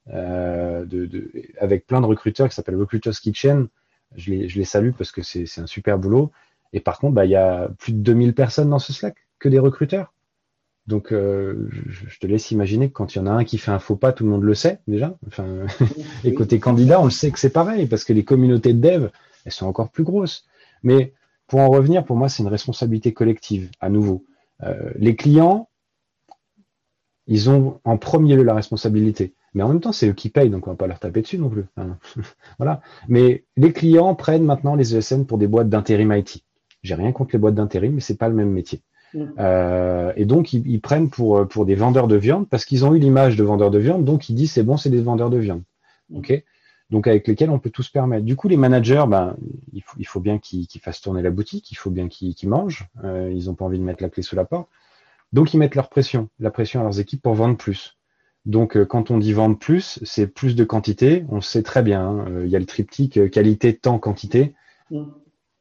de, 0.07 0.85
de, 0.85 1.31
avec 1.59 1.87
plein 1.87 2.01
de 2.01 2.07
recruteurs 2.07 2.49
qui 2.49 2.55
s'appelle 2.55 2.77
Recruiters 2.77 3.15
Kitchen 3.15 3.69
je 4.17 4.31
les, 4.31 4.49
je 4.49 4.59
les 4.59 4.65
salue 4.65 4.91
parce 4.97 5.13
que 5.13 5.23
c'est 5.23 5.59
un 5.59 5.67
super 5.67 5.99
boulot. 5.99 6.31
Et 6.73 6.81
par 6.81 6.99
contre, 6.99 7.15
bah, 7.15 7.25
il 7.25 7.31
y 7.31 7.37
a 7.37 7.69
plus 7.79 7.93
de 7.93 7.99
2000 7.99 8.35
personnes 8.35 8.71
dans 8.71 8.79
ce 8.79 8.93
Slack, 8.93 9.17
que 9.39 9.49
des 9.49 9.59
recruteurs. 9.59 10.13
Donc, 10.87 11.13
euh, 11.13 11.69
je, 11.71 12.19
te 12.19 12.27
laisse 12.27 12.51
imaginer 12.51 12.89
que 12.89 12.95
quand 12.95 13.15
il 13.15 13.19
y 13.19 13.21
en 13.21 13.27
a 13.27 13.31
un 13.31 13.45
qui 13.45 13.59
fait 13.59 13.71
un 13.71 13.79
faux 13.79 13.95
pas, 13.95 14.13
tout 14.13 14.25
le 14.25 14.31
monde 14.31 14.43
le 14.43 14.55
sait 14.55 14.81
déjà. 14.89 15.17
Enfin, 15.27 15.47
et 16.25 16.35
côté 16.35 16.59
candidat, 16.59 17.01
on 17.01 17.05
le 17.05 17.11
sait 17.11 17.31
que 17.31 17.39
c'est 17.39 17.53
pareil 17.53 17.87
parce 17.87 18.05
que 18.05 18.13
les 18.13 18.25
communautés 18.25 18.73
de 18.73 18.81
dev, 18.81 19.09
elles 19.44 19.52
sont 19.52 19.66
encore 19.66 19.90
plus 19.90 20.05
grosses. 20.05 20.46
Mais 20.83 21.12
pour 21.46 21.61
en 21.61 21.68
revenir, 21.68 22.05
pour 22.05 22.16
moi, 22.16 22.28
c'est 22.28 22.42
une 22.42 22.48
responsabilité 22.48 23.12
collective, 23.12 23.70
à 23.81 23.90
nouveau. 23.90 24.24
Euh, 24.62 24.90
les 24.96 25.16
clients, 25.16 25.68
ils 27.26 27.50
ont 27.50 27.81
en 27.85 27.96
premier 27.98 28.37
lieu 28.37 28.42
la 28.42 28.55
responsabilité. 28.55 29.35
Mais 29.55 29.62
en 29.62 29.68
même 29.68 29.81
temps, 29.81 29.92
c'est 29.92 30.09
eux 30.09 30.14
qui 30.14 30.31
payent, 30.31 30.50
donc 30.50 30.66
on 30.66 30.70
va 30.70 30.76
pas 30.76 30.87
leur 30.87 30.98
taper 30.98 31.20
dessus 31.22 31.38
non 31.38 31.50
plus. 31.50 31.66
voilà. 32.59 32.81
Mais 33.09 33.44
les 33.57 33.72
clients 33.72 34.14
prennent 34.14 34.44
maintenant 34.44 34.74
les 34.74 34.96
ESN 34.96 35.26
pour 35.26 35.38
des 35.38 35.46
boîtes 35.46 35.68
d'intérim 35.68 36.12
IT. 36.12 36.42
J'ai 36.83 36.94
rien 36.94 37.12
contre 37.12 37.31
les 37.35 37.38
boîtes 37.38 37.55
d'intérim, 37.55 37.94
mais 37.94 38.00
c'est 38.00 38.16
pas 38.16 38.28
le 38.28 38.35
même 38.35 38.50
métier. 38.50 38.81
Mm. 39.14 39.24
Euh, 39.38 40.12
et 40.16 40.24
donc 40.24 40.52
ils, 40.55 40.81
prennent 40.81 41.11
pour 41.11 41.46
pour 41.46 41.66
des 41.66 41.74
vendeurs 41.74 42.09
de 42.09 42.16
viande 42.16 42.48
parce 42.48 42.64
qu'ils 42.64 42.85
ont 42.87 42.94
eu 42.94 42.98
l'image 42.98 43.37
de 43.37 43.44
vendeurs 43.44 43.70
de 43.70 43.78
viande, 43.78 44.05
donc 44.05 44.31
ils 44.31 44.35
disent 44.35 44.52
c'est 44.52 44.62
bon, 44.62 44.78
c'est 44.78 44.90
des 44.90 45.02
vendeurs 45.02 45.31
de 45.31 45.38
viande. 45.38 45.62
Mm. 46.11 46.16
Ok? 46.16 46.44
Donc 46.92 47.07
avec 47.07 47.26
lesquels 47.26 47.48
on 47.48 47.59
peut 47.59 47.70
tout 47.70 47.83
se 47.83 47.90
permettre. 47.90 48.26
Du 48.26 48.37
coup, 48.37 48.48
les 48.48 48.59
managers, 48.59 49.05
ben, 49.09 49.35
il 49.72 49.83
faut, 49.83 49.96
il 49.98 50.07
faut 50.07 50.20
bien 50.20 50.38
qu'ils 50.38 50.68
fassent 50.83 51.00
tourner 51.00 51.22
la 51.22 51.31
boutique, 51.31 51.72
il 51.72 51.74
faut 51.74 51.88
bien 51.88 52.07
qu'ils 52.07 52.37
mangent. 52.44 52.87
Euh, 53.02 53.33
ils 53.35 53.46
n'ont 53.46 53.55
pas 53.55 53.64
envie 53.64 53.78
de 53.78 53.83
mettre 53.83 54.02
la 54.02 54.11
clé 54.11 54.22
sous 54.22 54.37
la 54.37 54.44
porte. 54.44 54.68
Donc 55.33 55.55
ils 55.55 55.57
mettent 55.57 55.74
leur 55.74 55.88
pression, 55.88 56.28
la 56.38 56.50
pression 56.50 56.81
à 56.81 56.83
leurs 56.83 57.00
équipes 57.00 57.22
pour 57.22 57.33
vendre 57.33 57.57
plus. 57.57 57.96
Donc, 58.44 58.76
euh, 58.76 58.85
quand 58.85 59.11
on 59.11 59.16
dit 59.16 59.33
vendre 59.33 59.59
plus, 59.59 60.00
c'est 60.02 60.26
plus 60.26 60.55
de 60.55 60.64
quantité. 60.64 61.24
On 61.31 61.40
sait 61.40 61.62
très 61.62 61.83
bien. 61.83 62.07
Hein, 62.07 62.26
euh, 62.28 62.42
il 62.44 62.50
y 62.50 62.57
a 62.57 62.59
le 62.59 62.66
triptyque 62.66 63.31
qualité, 63.31 63.74
temps, 63.74 63.98
quantité. 63.98 64.55
Mm. 64.90 65.05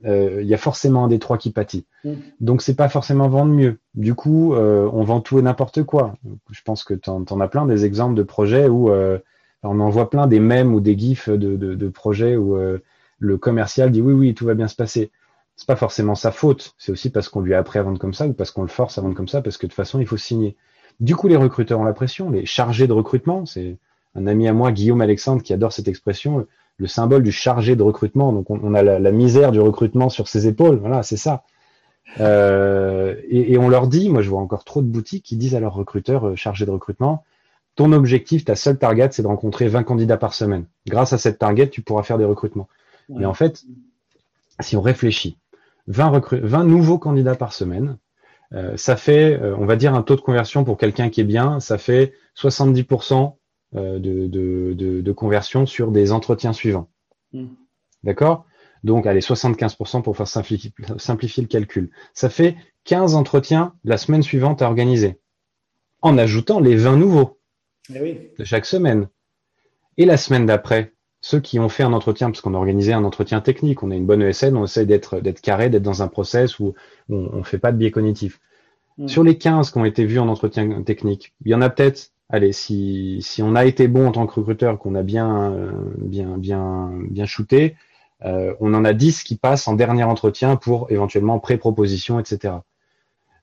Il 0.03 0.47
y 0.47 0.53
a 0.55 0.57
forcément 0.57 1.05
un 1.05 1.07
des 1.07 1.19
trois 1.19 1.37
qui 1.37 1.51
pâtit. 1.51 1.85
Mm. 2.03 2.13
Donc, 2.41 2.61
c'est 2.61 2.75
pas 2.75 2.89
forcément 2.89 3.29
vendre 3.29 3.53
mieux. 3.53 3.79
Du 3.93 4.15
coup, 4.15 4.55
on 4.55 5.03
vend 5.03 5.21
tout 5.21 5.37
et 5.37 5.43
n'importe 5.43 5.83
quoi. 5.83 6.15
Je 6.49 6.61
pense 6.65 6.83
que 6.83 6.95
tu 6.95 7.09
en, 7.11 7.39
as 7.39 7.47
plein 7.47 7.67
des 7.67 7.85
exemples 7.85 8.15
de 8.15 8.23
projets 8.23 8.67
où 8.67 8.89
on 9.63 9.79
en 9.79 9.89
voit 9.89 10.09
plein 10.09 10.27
des 10.27 10.39
mèmes 10.39 10.73
ou 10.73 10.79
des 10.79 10.97
gifs 10.97 11.29
de, 11.29 11.87
projets 11.89 12.35
où 12.35 12.57
le 13.19 13.37
commercial 13.37 13.91
dit 13.91 14.01
oui, 14.01 14.13
oui, 14.13 14.33
tout 14.33 14.45
va 14.45 14.53
bien 14.53 14.67
se 14.67 14.75
passer. 14.75 15.11
C'est 15.55 15.67
pas 15.67 15.75
forcément 15.75 16.15
sa 16.15 16.31
faute. 16.31 16.73
C'est 16.79 16.91
aussi 16.91 17.11
parce 17.11 17.29
qu'on 17.29 17.41
lui 17.41 17.53
a 17.53 17.59
appris 17.59 17.77
à 17.77 17.83
vendre 17.83 17.99
comme 17.99 18.13
ça 18.15 18.27
ou 18.27 18.33
parce 18.33 18.49
qu'on 18.51 18.63
le 18.63 18.67
force 18.67 18.97
à 18.97 19.01
vendre 19.01 19.15
comme 19.15 19.27
ça 19.27 19.41
parce 19.41 19.57
que 19.57 19.67
de 19.67 19.71
toute 19.71 19.75
façon, 19.75 19.99
il 19.99 20.07
faut 20.07 20.17
signer. 20.17 20.55
Du 20.99 21.15
coup, 21.15 21.27
les 21.27 21.35
recruteurs 21.35 21.79
ont 21.79 21.83
la 21.83 21.93
pression. 21.93 22.29
Les 22.29 22.45
chargés 22.45 22.87
de 22.87 22.93
recrutement, 22.93 23.45
c'est 23.45 23.77
un 24.15 24.27
ami 24.27 24.47
à 24.47 24.53
moi, 24.53 24.71
Guillaume 24.71 25.01
Alexandre, 25.01 25.41
qui 25.41 25.53
adore 25.53 25.71
cette 25.71 25.87
expression, 25.87 26.45
le 26.77 26.87
symbole 26.87 27.23
du 27.23 27.31
chargé 27.31 27.75
de 27.75 27.83
recrutement. 27.83 28.33
Donc, 28.33 28.49
on, 28.49 28.73
a 28.73 28.81
la, 28.81 29.11
misère 29.11 29.51
du 29.51 29.59
recrutement 29.59 30.09
sur 30.09 30.27
ses 30.27 30.47
épaules. 30.47 30.77
Voilà, 30.77 31.03
c'est 31.03 31.17
ça. 31.17 31.43
Euh, 32.19 33.15
et, 33.29 33.57
on 33.57 33.69
leur 33.69 33.87
dit, 33.87 34.09
moi, 34.09 34.21
je 34.21 34.29
vois 34.29 34.41
encore 34.41 34.63
trop 34.63 34.81
de 34.81 34.87
boutiques 34.87 35.23
qui 35.23 35.37
disent 35.37 35.55
à 35.55 35.59
leurs 35.59 35.75
recruteurs 35.75 36.29
euh, 36.29 36.35
chargés 36.35 36.65
de 36.65 36.71
recrutement, 36.71 37.23
ton 37.75 37.91
objectif, 37.93 38.45
ta 38.45 38.55
seule 38.55 38.77
target, 38.77 39.09
c'est 39.11 39.21
de 39.21 39.27
rencontrer 39.27 39.67
20 39.67 39.83
candidats 39.83 40.17
par 40.17 40.33
semaine. 40.33 40.65
Grâce 40.87 41.13
à 41.13 41.17
cette 41.17 41.39
target, 41.39 41.69
tu 41.69 41.81
pourras 41.81 42.03
faire 42.03 42.17
des 42.17 42.25
recrutements. 42.25 42.67
Mais 43.09 43.25
en 43.25 43.33
fait, 43.33 43.63
si 44.59 44.77
on 44.77 44.81
réfléchit, 44.81 45.37
20, 45.87 46.21
20 46.31 46.63
nouveaux 46.63 46.99
candidats 46.99 47.35
par 47.35 47.53
semaine, 47.53 47.97
euh, 48.53 48.75
ça 48.77 48.95
fait, 48.95 49.39
euh, 49.41 49.55
on 49.57 49.65
va 49.65 49.75
dire, 49.75 49.93
un 49.93 50.01
taux 50.01 50.15
de 50.15 50.21
conversion 50.21 50.63
pour 50.63 50.77
quelqu'un 50.77 51.09
qui 51.09 51.21
est 51.21 51.25
bien, 51.25 51.59
ça 51.59 51.77
fait 51.77 52.13
70% 52.35 53.35
euh, 53.75 53.99
de, 53.99 54.27
de, 54.27 55.01
de, 55.01 55.11
conversion 55.11 55.65
sur 55.65 55.91
des 55.91 56.11
entretiens 56.11 56.53
suivants. 56.53 56.89
Hmm. 57.31 57.47
D'accord? 58.03 58.45
Donc, 58.83 59.05
allez, 59.05 59.21
75% 59.21 60.01
pour 60.01 60.17
faire 60.17 60.27
simplifier, 60.27 60.73
simplifier 60.97 61.43
le 61.43 61.47
calcul. 61.47 61.91
Ça 62.13 62.29
fait 62.29 62.57
15 62.85 63.15
entretiens 63.15 63.73
la 63.83 63.97
semaine 63.97 64.23
suivante 64.23 64.61
à 64.61 64.67
organiser, 64.67 65.19
en 66.01 66.17
ajoutant 66.17 66.59
les 66.59 66.75
20 66.75 66.97
nouveaux 66.97 67.40
eh 67.89 68.33
de 68.37 68.43
chaque 68.43 68.65
semaine. 68.65 69.07
Et 69.97 70.05
la 70.05 70.17
semaine 70.17 70.45
d'après, 70.45 70.93
ceux 71.21 71.39
qui 71.39 71.59
ont 71.59 71.69
fait 71.69 71.83
un 71.83 71.93
entretien, 71.93 72.29
parce 72.29 72.41
qu'on 72.41 72.53
a 72.53 72.57
organisé 72.57 72.93
un 72.93 73.03
entretien 73.03 73.41
technique, 73.41 73.83
on 73.83 73.91
a 73.91 73.95
une 73.95 74.05
bonne 74.05 74.21
ESN, 74.21 74.55
on 74.55 74.65
essaie 74.65 74.85
d'être 74.85 75.19
d'être 75.19 75.41
carré, 75.41 75.69
d'être 75.69 75.83
dans 75.83 76.01
un 76.01 76.07
process 76.07 76.59
où 76.59 76.73
on 77.09 77.37
ne 77.37 77.43
fait 77.43 77.59
pas 77.59 77.71
de 77.71 77.77
biais 77.77 77.91
cognitif. 77.91 78.39
Mm. 78.97 79.07
Sur 79.07 79.23
les 79.23 79.37
15 79.37 79.71
qui 79.71 79.77
ont 79.77 79.85
été 79.85 80.05
vus 80.05 80.19
en 80.19 80.27
entretien 80.27 80.81
technique, 80.83 81.33
il 81.45 81.51
y 81.51 81.55
en 81.55 81.61
a 81.61 81.69
peut-être, 81.69 82.11
allez, 82.29 82.53
si, 82.53 83.19
si 83.21 83.43
on 83.43 83.55
a 83.55 83.65
été 83.65 83.87
bon 83.87 84.07
en 84.07 84.11
tant 84.11 84.25
que 84.25 84.33
recruteur, 84.33 84.79
qu'on 84.79 84.95
a 84.95 85.03
bien, 85.03 85.73
bien, 85.97 86.37
bien, 86.37 86.91
bien 87.09 87.25
shooté, 87.25 87.75
euh, 88.23 88.55
on 88.59 88.73
en 88.73 88.85
a 88.85 88.93
10 88.93 89.23
qui 89.23 89.35
passent 89.35 89.67
en 89.67 89.73
dernier 89.73 90.03
entretien 90.03 90.55
pour 90.55 90.91
éventuellement 90.91 91.39
pré-proposition, 91.39 92.19
etc. 92.19 92.55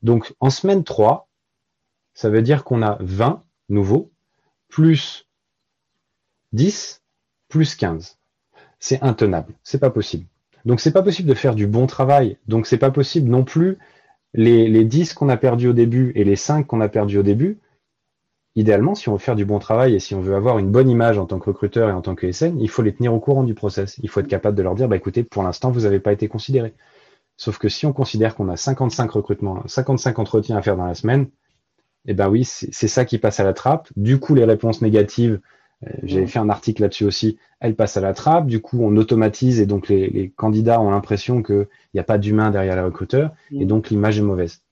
Donc 0.03 0.35
en 0.40 0.51
semaine 0.51 0.85
3, 0.85 1.29
ça 2.14 2.31
veut 2.31 2.42
dire 2.42 2.64
qu'on 2.64 2.83
a 2.83 2.98
20 3.01 3.42
nouveaux 3.68 4.11
plus 4.69 5.27
10 6.53 7.03
plus 7.49 7.75
15. 7.75 8.19
C'est 8.79 9.03
intenable. 9.03 9.55
C'est 9.63 9.79
pas 9.79 9.91
possible. 9.91 10.27
Donc 10.65 10.81
c'est 10.81 10.93
pas 10.93 11.03
possible 11.03 11.29
de 11.29 11.35
faire 11.35 11.55
du 11.55 11.67
bon 11.67 11.87
travail. 11.87 12.37
Donc 12.47 12.67
c'est 12.67 12.79
pas 12.79 12.91
possible 12.91 13.29
non 13.29 13.45
plus 13.45 13.79
les, 14.35 14.69
les 14.69 14.85
10 14.85 15.15
qu'on 15.15 15.29
a 15.29 15.37
perdus 15.37 15.69
au 15.69 15.73
début 15.73 16.13
et 16.15 16.25
les 16.25 16.37
5 16.37 16.67
qu'on 16.67 16.81
a 16.81 16.89
perdus 16.89 17.19
au 17.19 17.23
début. 17.23 17.59
Idéalement, 18.55 18.95
si 18.95 19.09
on 19.09 19.13
veut 19.13 19.19
faire 19.19 19.37
du 19.37 19.45
bon 19.45 19.59
travail 19.59 19.95
et 19.95 20.01
si 20.01 20.15
on 20.15 20.21
veut 20.21 20.35
avoir 20.35 20.59
une 20.59 20.71
bonne 20.71 20.91
image 20.91 21.17
en 21.19 21.27
tant 21.27 21.39
que 21.39 21.49
recruteur 21.49 21.91
et 21.91 21.93
en 21.93 22.03
tant 22.03 22.15
que 22.15 22.31
SN, 22.31 22.59
il 22.61 22.69
faut 22.69 22.83
les 22.83 22.93
tenir 22.93 23.15
au 23.15 23.21
courant 23.21 23.45
du 23.45 23.55
process. 23.55 23.99
Il 24.03 24.09
faut 24.09 24.21
être 24.21 24.27
capable 24.27 24.57
de 24.57 24.63
leur 24.63 24.75
dire, 24.75 24.89
bah 24.89 24.97
écoutez, 24.97 25.23
pour 25.23 25.43
l'instant, 25.43 25.71
vous 25.71 25.83
n'avez 25.83 26.01
pas 26.01 26.13
été 26.13 26.29
considéré. 26.29 26.75
Sauf 27.37 27.59
que 27.59 27.69
si 27.69 27.87
on 27.87 27.93
considère 27.93 28.35
qu'on 28.35 28.49
a 28.49 28.57
55 28.57 29.11
recrutements, 29.13 29.63
55 29.67 30.19
entretiens 30.19 30.57
à 30.57 30.63
faire 30.63 30.77
dans 30.77 30.87
la 30.87 30.95
semaine, 30.95 31.29
eh 32.07 32.15
ben 32.15 32.29
oui, 32.29 32.45
c'est 32.45 32.89
ça 32.89 33.05
qui 33.05 33.19
passe 33.19 33.41
à 33.41 33.45
la 33.45 33.53
trappe. 33.53 33.89
Du 33.97 34.19
coup, 34.19 34.35
les 34.35 34.45
réponses 34.45 34.83
négatives, 34.83 35.41
euh, 35.87 35.91
j'avais 36.03 36.27
fait 36.27 36.39
un 36.39 36.49
article 36.49 36.83
là-dessus 36.83 37.05
aussi, 37.05 37.39
elles 37.61 37.77
passent 37.77 37.97
à 37.97 38.01
la 38.01 38.15
trappe. 38.15 38.47
Du 38.47 38.61
coup, 38.61 38.79
on 38.83 38.97
automatise 38.97 39.61
et 39.61 39.67
donc 39.67 39.89
les, 39.89 40.33
candidats 40.37 40.81
ont 40.81 40.91
l'impression 40.91 41.43
qu'il 41.43 41.67
n'y 41.95 42.01
a 42.01 42.05
pas 42.05 42.19
d'humain 42.19 42.51
derrière 42.51 42.77
les 42.77 42.83
recruteurs 42.83 43.33
et 43.53 43.65
donc 43.65 43.91
l'image 43.91 44.19
est 44.19 44.23
mauvaise. 44.23 44.63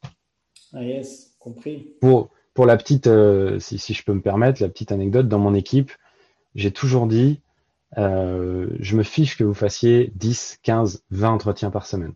Ah 0.72 0.82
yes, 0.82 1.34
compris. 1.38 1.94
Pour, 2.00 2.30
pour 2.54 2.66
la 2.66 2.76
petite, 2.76 3.06
euh, 3.06 3.58
si, 3.58 3.78
si, 3.78 3.94
je 3.94 4.02
peux 4.02 4.14
me 4.14 4.22
permettre, 4.22 4.62
la 4.62 4.68
petite 4.68 4.92
anecdote, 4.92 5.28
dans 5.28 5.38
mon 5.38 5.54
équipe, 5.54 5.92
j'ai 6.54 6.70
toujours 6.70 7.06
dit, 7.06 7.40
euh, 7.98 8.68
je 8.80 8.96
me 8.96 9.02
fiche 9.02 9.36
que 9.36 9.44
vous 9.44 9.54
fassiez 9.54 10.12
10, 10.16 10.58
15, 10.62 11.04
20 11.10 11.30
entretiens 11.30 11.70
par 11.70 11.86
semaine. 11.86 12.14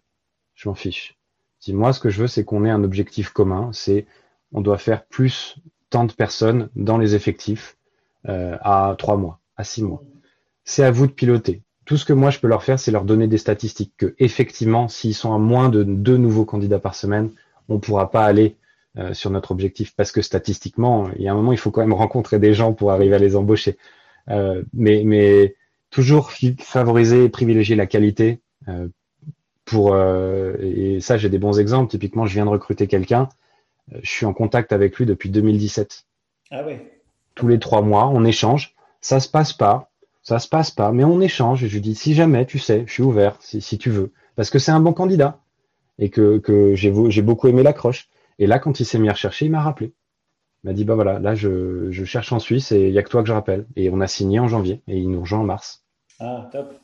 Je 0.55 0.69
m'en 0.69 0.75
fiche. 0.75 1.19
Si 1.59 1.73
moi, 1.73 1.93
ce 1.93 2.01
que 2.01 2.11
je 2.11 2.23
veux, 2.23 2.27
c'est 2.27 2.45
qu'on 2.45 2.65
ait 2.65 2.71
un 2.71 2.85
objectif 2.85 3.31
commun, 3.31 3.71
c'est 3.73 4.07
on 4.53 4.61
doit 4.61 4.79
faire 4.79 5.05
plus 5.05 5.57
tant 5.91 6.05
de 6.05 6.13
personnes 6.13 6.69
dans 6.77 6.99
les 6.99 7.15
effectifs 7.15 7.77
euh, 8.29 8.57
à 8.61 8.95
trois 8.99 9.17
mois, 9.17 9.41
à 9.57 9.65
six 9.65 9.83
mois. 9.83 10.03
C'est 10.65 10.85
à 10.85 10.91
vous 10.91 11.07
de 11.07 11.13
piloter. 11.13 11.63
Tout 11.85 11.97
ce 11.97 12.05
que 12.05 12.13
moi 12.13 12.31
je 12.31 12.39
peux 12.39 12.47
leur 12.47 12.63
faire, 12.63 12.79
c'est 12.79 12.93
leur 12.93 13.05
donner 13.05 13.27
des 13.27 13.39
statistiques 13.39 13.95
que 13.97 14.15
effectivement, 14.19 14.89
s'ils 14.89 15.15
sont 15.15 15.35
à 15.35 15.39
moins 15.39 15.69
de 15.69 15.83
deux 15.83 16.17
nouveaux 16.17 16.45
candidats 16.45 16.79
par 16.79 16.95
semaine, 16.95 17.31
on 17.69 17.75
ne 17.75 17.79
pourra 17.79 18.11
pas 18.11 18.25
aller 18.25 18.57
euh, 18.99 19.13
sur 19.15 19.31
notre 19.31 19.51
objectif 19.51 19.95
parce 19.97 20.13
que 20.13 20.23
statistiquement, 20.23 21.09
il 21.17 21.23
y 21.23 21.29
a 21.29 21.33
un 21.33 21.35
moment, 21.35 21.53
il 21.53 21.59
faut 21.59 21.71
quand 21.71 21.81
même 21.81 21.93
rencontrer 21.93 22.39
des 22.39 22.55
gens 22.55 22.73
pour 22.73 22.93
arriver 22.93 23.17
à 23.17 23.19
les 23.19 23.35
embaucher. 23.35 23.77
Euh, 24.29 24.63
mais, 24.73 25.03
mais 25.05 25.57
toujours 25.91 26.31
favoriser 26.61 27.25
et 27.25 27.29
privilégier 27.29 27.75
la 27.75 27.87
qualité. 27.87 28.41
pour 29.65 29.97
et 29.97 31.01
ça, 31.01 31.17
j'ai 31.17 31.29
des 31.29 31.39
bons 31.39 31.59
exemples. 31.59 31.91
Typiquement, 31.91 32.27
je 32.27 32.35
viens 32.35 32.45
de 32.45 32.51
recruter 32.51 32.87
quelqu'un 32.87 33.29
je 34.03 34.11
suis 34.11 34.27
en 34.27 34.33
contact 34.33 34.73
avec 34.73 34.97
lui 34.97 35.07
depuis 35.07 35.31
2017. 35.31 36.05
Ah 36.51 36.65
ouais. 36.65 37.01
Tous 37.35 37.49
les 37.49 37.59
trois 37.59 37.83
mois, 37.83 38.09
on 38.09 38.25
échange. 38.25 38.75
Ça 39.01 39.21
se 39.21 39.29
passe 39.29 39.53
pas, 39.53 39.91
ça 40.23 40.39
se 40.39 40.49
passe 40.49 40.71
pas, 40.71 40.93
mais 40.93 41.05
on 41.05 41.21
échange. 41.21 41.67
Je 41.67 41.73
lui 41.73 41.81
dis, 41.81 41.95
si 41.95 42.15
jamais, 42.15 42.47
tu 42.47 42.59
sais, 42.59 42.85
je 42.87 42.93
suis 42.93 43.03
ouvert, 43.03 43.37
si, 43.41 43.61
si 43.61 43.79
tu 43.79 43.91
veux, 43.91 44.13
parce 44.37 44.51
que 44.51 44.59
c'est 44.59 44.73
un 44.73 44.81
bon 44.81 44.93
candidat 44.93 45.39
et 45.99 46.11
que, 46.11 46.39
que 46.39 46.75
j'ai 46.75 47.23
beaucoup 47.23 47.49
aimé 47.49 47.63
l'accroche. 47.63 48.09
Et 48.39 48.47
là, 48.47 48.59
quand 48.59 48.81
il 48.81 48.85
s'est 48.85 48.99
mis 48.99 49.09
à 49.09 49.13
rechercher, 49.13 49.47
il 49.47 49.51
m'a 49.51 49.63
rappelé. 49.63 49.93
Il 50.63 50.69
m'a 50.69 50.73
dit, 50.73 50.85
bah 50.85 50.95
voilà, 50.95 51.19
là, 51.19 51.35
je, 51.35 51.91
je 51.91 52.05
cherche 52.05 52.33
en 52.33 52.39
Suisse 52.39 52.73
et 52.73 52.89
il 52.89 52.93
y 52.93 52.99
a 52.99 53.03
que 53.03 53.09
toi 53.09 53.23
que 53.23 53.29
je 53.29 53.33
rappelle. 53.33 53.67
Et 53.77 53.91
on 53.91 54.01
a 54.01 54.07
signé 54.07 54.41
en 54.41 54.49
janvier 54.49 54.83
et 54.89 54.99
il 54.99 55.11
nous 55.11 55.21
rejoint 55.21 55.41
en 55.41 55.45
mars. 55.45 55.85
Ah, 56.19 56.49
top. 56.53 56.75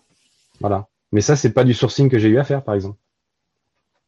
Voilà. 0.61 0.87
Mais 1.13 1.21
ça, 1.21 1.37
c'est 1.37 1.53
pas 1.53 1.65
du 1.65 1.75
sourcing 1.75 2.09
que 2.09 2.19
j'ai 2.19 2.29
eu 2.29 2.39
à 2.39 2.45
faire, 2.45 2.63
par 2.63 2.75
exemple. 2.75 2.99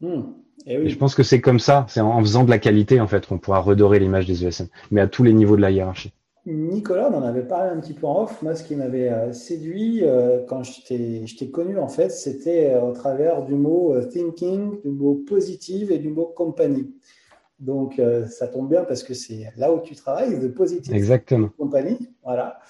Hmm. 0.00 0.22
Et 0.66 0.88
je 0.88 0.98
pense 0.98 1.14
que 1.14 1.22
c'est 1.22 1.40
comme 1.40 1.60
ça, 1.60 1.86
c'est 1.88 2.00
en 2.00 2.20
faisant 2.20 2.44
de 2.44 2.50
la 2.50 2.58
qualité 2.58 3.00
en 3.00 3.06
fait 3.06 3.26
qu'on 3.26 3.38
pourra 3.38 3.60
redorer 3.60 3.98
l'image 3.98 4.26
des 4.26 4.44
ESN, 4.44 4.66
mais 4.90 5.00
à 5.00 5.06
tous 5.06 5.22
les 5.22 5.32
niveaux 5.32 5.56
de 5.56 5.62
la 5.62 5.70
hiérarchie. 5.70 6.12
Nicolas, 6.48 7.10
on 7.12 7.18
en 7.18 7.22
avait 7.22 7.42
parlé 7.42 7.70
un 7.70 7.80
petit 7.80 7.92
peu 7.92 8.06
en 8.06 8.22
off. 8.22 8.40
Moi, 8.42 8.54
ce 8.54 8.64
qui 8.64 8.74
m'avait 8.74 9.10
euh, 9.10 9.32
séduit 9.32 10.00
euh, 10.02 10.40
quand 10.48 10.62
je 10.62 11.36
t'ai 11.36 11.50
connu, 11.50 11.78
en 11.78 11.88
fait, 11.88 12.10
c'était 12.10 12.72
euh, 12.72 12.80
au 12.80 12.92
travers 12.92 13.42
du 13.42 13.54
mot 13.54 13.94
thinking, 14.10 14.80
du 14.80 14.88
mot 14.88 15.14
positive 15.14 15.92
et 15.92 15.98
du 15.98 16.08
mot 16.08 16.24
company. 16.24 16.90
Donc, 17.60 18.00
ça 18.30 18.46
tombe 18.46 18.70
bien 18.70 18.84
parce 18.84 19.02
que 19.02 19.14
c'est 19.14 19.52
là 19.56 19.72
où 19.72 19.80
tu 19.80 19.96
travailles, 19.96 20.38
de 20.38 20.46
positive 20.46 20.94
Exactement. 20.94 21.48
company. 21.58 21.98
Voilà. 22.22 22.60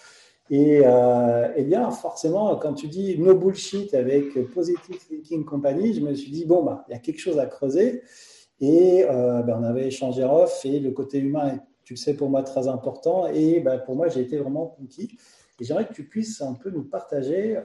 Et, 0.51 0.83
euh, 0.85 1.49
eh 1.57 1.65
bien, 1.65 1.91
forcément, 1.91 2.57
quand 2.57 2.75
tu 2.75 2.89
dis 2.89 3.19
no 3.19 3.35
bullshit 3.35 3.95
avec 3.95 4.35
Positive 4.55 4.97
Thinking 5.09 5.45
Company, 5.45 5.95
je 5.95 6.01
me 6.01 6.15
suis 6.15 6.31
dit, 6.31 6.45
bon, 6.45 6.63
bah, 6.63 6.85
il 6.89 6.93
y 6.93 6.95
a 6.95 6.99
quelque 6.99 7.21
chose 7.21 7.39
à 7.39 7.47
creuser. 7.47 8.03
Et 8.61 9.05
euh, 9.05 9.43
ben, 9.43 9.59
on 9.61 9.65
avait 9.65 9.87
échangé 9.87 10.25
off 10.25 10.65
et 10.65 10.81
le 10.81 10.91
côté 10.91 11.19
humain 11.19 11.61
tu 11.89 11.95
le 11.95 11.99
sais, 11.99 12.13
pour 12.13 12.29
moi, 12.29 12.43
très 12.43 12.69
important. 12.69 13.29
Et 13.29 13.61
ben, 13.61 13.79
pour 13.79 13.97
moi, 13.97 14.09
j'ai 14.09 14.21
été 14.21 14.37
vraiment 14.37 14.67
conquis. 14.67 15.17
Et 15.59 15.65
j'aimerais 15.65 15.87
que 15.87 15.95
tu 15.95 16.05
puisses 16.07 16.43
un 16.43 16.53
peu 16.53 16.69
nous 16.69 16.85
partager 16.85 17.57
euh, 17.57 17.63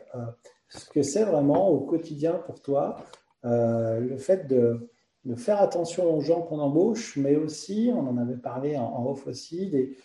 ce 0.70 0.90
que 0.90 1.02
c'est 1.02 1.26
vraiment 1.26 1.68
au 1.68 1.82
quotidien 1.82 2.36
pour 2.46 2.62
toi, 2.62 2.96
euh, 3.44 4.00
le 4.00 4.16
fait 4.16 4.48
de, 4.48 4.90
de, 5.26 5.36
faire 5.36 5.62
attention 5.62 6.16
aux 6.16 6.22
gens 6.22 6.42
qu'on 6.42 6.60
embauche, 6.60 7.18
mais 7.18 7.36
aussi, 7.36 7.92
on 7.94 8.08
en 8.08 8.18
avait 8.18 8.38
parlé 8.38 8.78
en, 8.78 8.86
en 8.86 9.12
off 9.12 9.28
aussi, 9.28 9.68
des, 9.70 9.98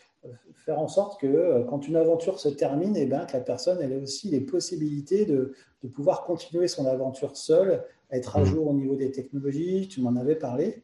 faire 0.65 0.79
en 0.79 0.89
sorte 0.89 1.21
que 1.21 1.27
euh, 1.27 1.65
quand 1.65 1.87
une 1.89 1.97
aventure 1.97 2.39
se 2.39 2.49
termine, 2.49 2.97
et 2.97 3.03
eh 3.03 3.07
bien, 3.07 3.27
que 3.27 3.33
la 3.33 3.41
personne 3.41 3.79
elle 3.81 3.93
ait 3.93 4.01
aussi 4.01 4.29
les 4.29 4.41
possibilités 4.41 5.25
de, 5.25 5.55
de 5.83 5.89
pouvoir 5.89 6.25
continuer 6.25 6.69
son 6.69 6.87
aventure 6.87 7.37
seule, 7.37 7.85
être 8.11 8.37
à 8.37 8.41
mmh. 8.41 8.45
jour 8.45 8.69
au 8.69 8.75
niveau 8.75 8.97
des 8.97 9.11
technologies, 9.11 9.89
tu 9.89 10.01
m'en 10.01 10.17
avais 10.17 10.37
parlé. 10.37 10.83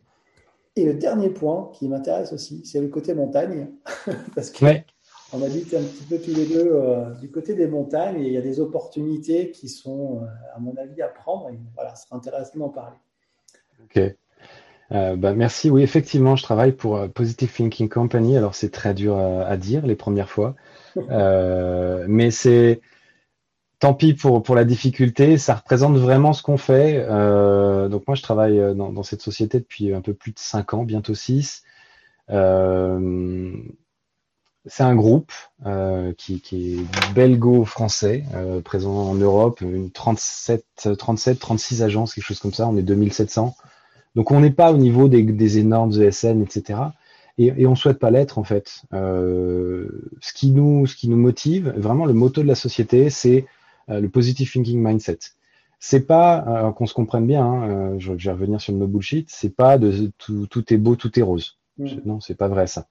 Et 0.77 0.85
le 0.85 0.95
dernier 0.95 1.31
point 1.31 1.71
qui 1.75 1.89
m'intéresse 1.89 2.33
aussi, 2.33 2.65
c'est 2.65 2.81
le 2.81 2.89
côté 2.89 3.15
montagne, 3.15 3.69
parce 4.35 4.51
que 4.51 4.65
on 5.33 5.43
habite 5.43 5.75
un 5.75 5.83
petit 5.83 6.05
peu 6.05 6.19
tous 6.19 6.35
les 6.35 6.47
deux 6.47 6.71
euh, 6.73 7.11
du 7.15 7.31
côté 7.31 7.55
des 7.55 7.67
montagnes 7.67 8.21
et 8.21 8.27
il 8.27 8.33
y 8.33 8.37
a 8.37 8.41
des 8.41 8.61
opportunités 8.61 9.51
qui 9.51 9.69
sont, 9.69 10.23
euh, 10.23 10.27
à 10.55 10.61
mon 10.61 10.77
avis, 10.77 11.03
à 11.03 11.09
prendre. 11.09 11.49
Et 11.49 11.59
voilà, 11.75 11.97
ce 11.97 12.07
serait 12.07 12.17
intéressant 12.17 12.59
d'en 12.59 12.69
parler. 12.69 12.97
Ok. 13.83 14.01
Euh, 14.93 15.17
bah, 15.17 15.35
merci. 15.35 15.71
Oui, 15.71 15.83
effectivement, 15.83 16.37
je 16.37 16.43
travaille 16.43 16.73
pour 16.73 16.97
euh, 16.97 17.09
Positive 17.09 17.53
Thinking 17.53 17.89
Company. 17.89 18.37
Alors, 18.37 18.55
c'est 18.55 18.71
très 18.71 18.95
dur 18.95 19.17
à, 19.19 19.57
dire 19.57 19.87
les 19.87 19.97
premières 19.97 20.31
fois, 20.31 20.55
euh, 21.11 22.05
mais 22.09 22.31
c'est 22.31 22.81
tant 23.81 23.95
pis 23.95 24.15
pour, 24.15 24.43
pour 24.43 24.55
la 24.55 24.65
difficulté. 24.65 25.39
Ça 25.39 25.55
représente 25.55 25.97
vraiment 25.97 26.33
ce 26.33 26.43
qu'on 26.43 26.59
fait. 26.59 27.07
donc, 27.89 28.07
moi, 28.07 28.15
je 28.15 28.23
travaille 28.23 28.59
dans, 28.75 28.93
dans, 28.93 29.03
cette 29.03 29.23
société 29.23 29.59
depuis 29.59 29.95
un 29.95 30.01
peu 30.01 30.15
plus 30.15 30.33
de 30.33 30.39
cinq 30.39 30.75
ans, 30.75 30.85
bientôt 30.85 31.15
six. 31.15 31.63
c'est 34.67 34.83
un 34.83 34.95
groupe 34.95 35.33
euh, 35.67 36.13
qui, 36.17 36.41
qui, 36.41 36.79
est 36.79 37.15
belgo-français, 37.15 38.25
euh, 38.35 38.61
présent 38.63 38.93
en 38.93 39.15
Europe, 39.15 39.61
une 39.61 39.91
37, 39.91 40.65
37, 40.99 41.39
36 41.39 41.83
agences, 41.83 42.15
quelque 42.15 42.25
chose 42.25 42.41
comme 42.41 42.55
ça. 42.55 42.67
On 42.67 42.77
est 42.77 42.83
2700. 42.83 43.55
Donc 44.15 44.31
on 44.31 44.41
n'est 44.41 44.51
pas 44.51 44.73
au 44.73 44.77
niveau 44.77 45.09
des, 45.09 45.23
des, 45.23 45.59
énormes 45.59 45.93
ESN, 46.01 46.43
etc. 46.43 46.81
Et, 47.39 47.47
et 47.57 47.67
on 47.67 47.75
souhaite 47.75 47.99
pas 47.99 48.11
l'être 48.11 48.39
en 48.39 48.45
fait. 48.45 48.83
Euh, 48.93 49.89
ce 50.21 50.33
qui 50.33 50.51
nous, 50.51 50.87
ce 50.87 50.95
qui 50.95 51.09
nous 51.09 51.17
motive, 51.17 51.73
vraiment 51.77 52.07
le 52.07 52.13
moto 52.13 52.43
de 52.43 52.47
la 52.47 52.55
société, 52.55 53.11
c'est 53.11 53.47
euh, 53.89 54.01
le 54.01 54.09
positive 54.09 54.51
thinking 54.51 54.81
mindset. 54.81 55.19
C'est 55.81 56.07
pas 56.07 56.45
euh, 56.47 56.73
qu'on 56.73 56.87
se 56.87 56.95
comprenne 56.95 57.27
bien. 57.27 57.45
Hein, 57.45 57.99
je, 57.99 58.13
je, 58.17 58.27
vais 58.27 58.33
revenir 58.33 58.61
sur 58.61 58.73
le 58.73 58.79
no 58.79 58.87
bullshit. 58.87 59.29
C'est 59.31 59.55
pas 59.55 59.79
de 59.79 60.13
tout, 60.19 60.47
tout, 60.47 60.73
est 60.73 60.79
beau, 60.79 60.95
tout 60.97 61.19
est 61.19 61.23
rose. 61.23 61.59
Mm. 61.79 61.89
Non, 62.05 62.21
c'est 62.21 62.37
pas 62.37 62.49
vrai 62.49 62.67
ça. 62.67 62.87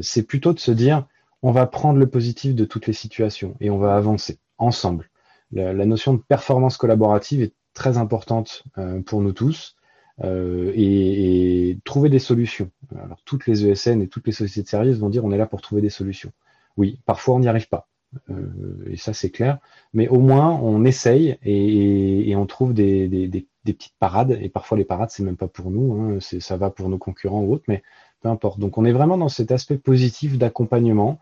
c'est 0.00 0.22
plutôt 0.22 0.54
de 0.54 0.58
se 0.58 0.72
dire, 0.72 1.06
on 1.42 1.52
va 1.52 1.66
prendre 1.66 1.98
le 1.98 2.08
positif 2.08 2.54
de 2.54 2.64
toutes 2.64 2.86
les 2.86 2.92
situations 2.94 3.54
et 3.60 3.68
on 3.68 3.76
va 3.76 3.96
avancer 3.96 4.38
ensemble. 4.56 5.10
La, 5.52 5.74
la 5.74 5.84
notion 5.84 6.14
de 6.14 6.18
performance 6.18 6.78
collaborative 6.78 7.42
est 7.42 7.52
très 7.74 7.98
importante 7.98 8.64
pour 9.04 9.20
nous 9.20 9.32
tous. 9.32 9.76
Euh, 10.24 10.72
et, 10.74 11.70
et, 11.70 11.78
trouver 11.84 12.10
des 12.10 12.18
solutions. 12.18 12.70
Alors 12.94 13.22
toutes 13.24 13.46
les 13.46 13.66
ESN 13.66 14.02
et 14.02 14.08
toutes 14.08 14.26
les 14.26 14.32
sociétés 14.32 14.62
de 14.62 14.68
services 14.68 14.98
vont 14.98 15.08
dire 15.08 15.24
on 15.24 15.32
est 15.32 15.38
là 15.38 15.46
pour 15.46 15.62
trouver 15.62 15.80
des 15.80 15.90
solutions. 15.90 16.32
Oui, 16.76 16.98
parfois 17.06 17.36
on 17.36 17.40
n'y 17.40 17.48
arrive 17.48 17.68
pas. 17.68 17.88
Euh, 18.30 18.44
et 18.90 18.98
ça 18.98 19.14
c'est 19.14 19.30
clair, 19.30 19.58
mais 19.94 20.08
au 20.08 20.20
moins 20.20 20.50
on 20.62 20.84
essaye 20.84 21.38
et, 21.42 22.28
et 22.28 22.36
on 22.36 22.44
trouve 22.44 22.74
des, 22.74 23.08
des, 23.08 23.26
des, 23.26 23.46
petites 23.64 23.94
parades. 23.98 24.38
Et 24.42 24.50
parfois 24.50 24.76
les 24.76 24.84
parades 24.84 25.10
c'est 25.10 25.22
même 25.22 25.36
pas 25.36 25.48
pour 25.48 25.70
nous, 25.70 25.94
hein, 25.94 26.18
ça 26.20 26.56
va 26.58 26.68
pour 26.68 26.90
nos 26.90 26.98
concurrents 26.98 27.40
ou 27.40 27.54
autres, 27.54 27.64
mais 27.68 27.82
peu 28.20 28.28
importe. 28.28 28.58
Donc 28.58 28.76
on 28.76 28.84
est 28.84 28.92
vraiment 28.92 29.16
dans 29.16 29.30
cet 29.30 29.50
aspect 29.50 29.78
positif 29.78 30.36
d'accompagnement 30.36 31.20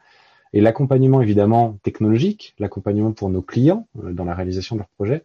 et 0.53 0.61
l'accompagnement 0.61 1.23
évidemment 1.23 1.79
technologique, 1.85 2.57
l'accompagnement 2.59 3.13
pour 3.13 3.31
nos 3.31 3.43
clients 3.43 3.87
euh, 4.03 4.13
dans 4.13 4.25
la 4.25 4.35
réalisation 4.35 4.75
de 4.75 4.81
leurs 4.81 4.89
projets, 4.89 5.23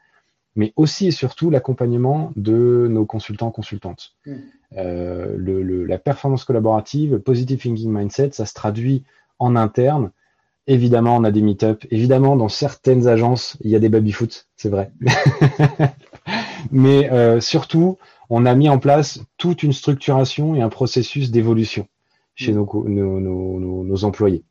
mais 0.56 0.74
aussi 0.76 1.08
et 1.08 1.12
surtout 1.12 1.50
l'accompagnement 1.50 2.32
de 2.36 2.88
nos 2.90 3.06
consultants 3.06 3.52
consultantes. 3.52 4.16
Mmh. 4.26 4.34
Euh, 4.78 5.36
le, 5.38 5.64
le, 5.64 5.86
la 5.86 5.98
performance 5.98 6.44
collaborative, 6.44 7.12
le 7.12 7.20
positive 7.20 7.60
thinking 7.60 7.92
mindset, 7.92 8.32
ça 8.32 8.46
se 8.46 8.54
traduit 8.54 9.04
en 9.40 9.56
interne. 9.56 10.12
Évidemment, 10.68 11.18
on 11.18 11.24
a 11.24 11.32
des 11.32 11.42
meet-up. 11.42 11.86
Évidemment, 11.92 12.36
dans 12.36 12.50
certaines 12.50 13.08
agences, 13.08 13.58
il 13.62 13.70
y 13.70 13.76
a 13.76 13.80
des 13.80 13.90
baby-foot, 13.90 14.48
c'est 14.56 14.70
vrai. 14.70 14.92
mais 16.72 17.12
euh, 17.12 17.40
surtout, 17.40 17.98
on 18.30 18.46
a 18.46 18.56
mis 18.56 18.70
en 18.70 18.80
place 18.80 19.20
toute 19.38 19.62
une 19.62 19.74
structuration 19.74 20.56
et 20.56 20.62
un 20.62 20.70
processus 20.70 21.32
d'évolution 21.32 21.88
chez 22.34 22.52
mmh. 22.52 22.56
nos, 22.56 22.84
nos, 22.88 23.20
nos, 23.20 23.84
nos, 23.84 24.04
employés, 24.04 24.44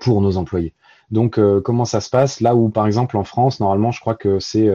pour 0.00 0.20
nos 0.20 0.36
employés. 0.36 0.74
Donc, 1.10 1.38
euh, 1.38 1.60
comment 1.60 1.84
ça 1.84 2.00
se 2.00 2.10
passe? 2.10 2.40
Là 2.40 2.54
où, 2.54 2.68
par 2.68 2.86
exemple, 2.86 3.16
en 3.16 3.24
France, 3.24 3.60
normalement, 3.60 3.92
je 3.92 4.00
crois 4.00 4.14
que 4.14 4.40
c'est 4.40 4.68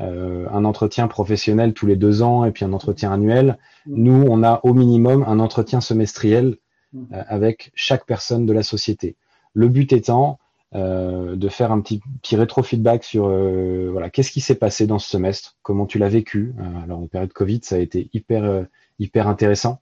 euh, 0.00 0.46
un 0.50 0.64
entretien 0.64 1.06
professionnel 1.06 1.72
tous 1.72 1.86
les 1.86 1.94
deux 1.94 2.22
ans 2.22 2.44
et 2.44 2.50
puis 2.50 2.64
un 2.64 2.72
entretien 2.72 3.12
annuel. 3.12 3.58
Mm. 3.86 4.02
Nous, 4.02 4.26
on 4.28 4.42
a 4.42 4.58
au 4.64 4.74
minimum 4.74 5.24
un 5.28 5.38
entretien 5.38 5.80
semestriel 5.80 6.56
mm. 6.92 7.04
euh, 7.12 7.22
avec 7.28 7.70
chaque 7.74 8.04
personne 8.04 8.44
de 8.44 8.52
la 8.52 8.64
société. 8.64 9.14
Le 9.52 9.68
but 9.68 9.92
étant 9.92 10.40
euh, 10.74 11.36
de 11.36 11.48
faire 11.48 11.70
un 11.70 11.80
petit, 11.80 12.00
petit 12.22 12.34
rétro-feedback 12.34 13.04
sur 13.04 13.28
voilà 13.28 14.10
qu'est-ce 14.10 14.32
qui 14.32 14.40
s'est 14.40 14.56
passé 14.56 14.88
dans 14.88 14.98
ce 14.98 15.08
semestre, 15.08 15.56
comment 15.62 15.86
tu 15.86 15.98
l'as 15.98 16.08
vécu? 16.08 16.54
Alors 16.82 16.98
en 16.98 17.06
période 17.06 17.32
Covid, 17.32 17.60
ça 17.62 17.76
a 17.76 17.78
été 17.78 18.10
hyper 18.12 18.66
hyper 18.98 19.28
intéressant, 19.28 19.80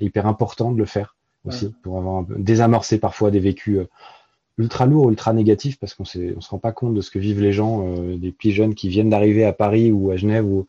hyper 0.00 0.26
important 0.26 0.72
de 0.72 0.78
le 0.78 0.86
faire 0.86 1.16
aussi 1.44 1.66
ouais. 1.66 1.72
pour 1.82 1.98
avoir 1.98 2.16
un 2.16 2.24
peu, 2.24 2.36
désamorcer 2.38 2.98
parfois 2.98 3.30
des 3.30 3.40
vécus 3.40 3.80
ultra 4.58 4.86
lourd, 4.86 5.08
ultra 5.08 5.32
négatif, 5.32 5.78
parce 5.78 5.94
qu'on 5.94 6.02
ne 6.02 6.40
se 6.40 6.50
rend 6.50 6.58
pas 6.58 6.72
compte 6.72 6.94
de 6.94 7.00
ce 7.00 7.10
que 7.10 7.18
vivent 7.18 7.40
les 7.40 7.52
gens, 7.52 7.86
euh, 7.86 8.16
des 8.16 8.32
petits 8.32 8.52
jeunes 8.52 8.74
qui 8.74 8.88
viennent 8.88 9.10
d'arriver 9.10 9.44
à 9.44 9.52
Paris 9.52 9.92
ou 9.92 10.10
à 10.10 10.16
Genève 10.16 10.44
ou, 10.44 10.66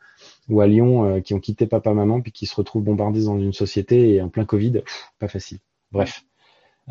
ou 0.47 0.61
à 0.61 0.67
Lyon, 0.67 1.05
euh, 1.05 1.19
qui 1.19 1.33
ont 1.33 1.39
quitté 1.39 1.65
papa-maman, 1.65 2.21
puis 2.21 2.31
qui 2.31 2.45
se 2.45 2.55
retrouvent 2.55 2.83
bombardés 2.83 3.25
dans 3.25 3.39
une 3.39 3.53
société 3.53 4.13
et 4.13 4.21
en 4.21 4.29
plein 4.29 4.45
Covid, 4.45 4.71
pff, 4.71 5.11
pas 5.17 5.27
facile. 5.27 5.57
Bref, 5.91 6.23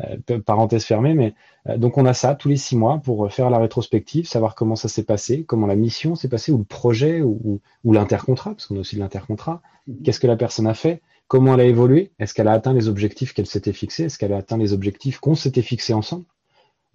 euh, 0.01 0.39
parenthèse 0.45 0.83
fermée, 0.83 1.13
mais 1.13 1.33
donc 1.77 1.97
on 1.97 2.05
a 2.05 2.13
ça 2.13 2.35
tous 2.35 2.49
les 2.49 2.57
six 2.57 2.75
mois 2.75 2.99
pour 2.99 3.31
faire 3.31 3.49
la 3.49 3.59
rétrospective, 3.59 4.27
savoir 4.27 4.55
comment 4.55 4.75
ça 4.75 4.87
s'est 4.87 5.03
passé, 5.03 5.43
comment 5.43 5.67
la 5.67 5.75
mission 5.75 6.15
s'est 6.15 6.29
passée, 6.29 6.51
ou 6.51 6.57
le 6.57 6.63
projet, 6.63 7.21
ou, 7.21 7.61
ou, 7.83 7.93
l'intercontrat, 7.93 8.51
parce 8.51 8.65
qu'on 8.65 8.77
a 8.77 8.79
aussi 8.79 8.95
l'intercontrat. 8.97 9.61
Mm-hmm. 9.87 10.03
Qu'est-ce 10.03 10.19
que 10.19 10.27
la 10.27 10.37
personne 10.37 10.67
a 10.67 10.73
fait? 10.73 11.01
Comment 11.27 11.53
elle 11.53 11.59
a 11.61 11.65
évolué? 11.65 12.11
Est-ce 12.17 12.33
qu'elle 12.33 12.47
a 12.47 12.53
atteint 12.53 12.73
les 12.73 12.87
objectifs 12.87 13.33
qu'elle 13.33 13.45
s'était 13.45 13.71
fixés? 13.71 14.05
Est-ce 14.05 14.17
qu'elle 14.17 14.33
a 14.33 14.37
atteint 14.37 14.57
les 14.57 14.73
objectifs 14.73 15.19
qu'on 15.19 15.35
s'était 15.35 15.61
fixés 15.61 15.93
ensemble? 15.93 16.25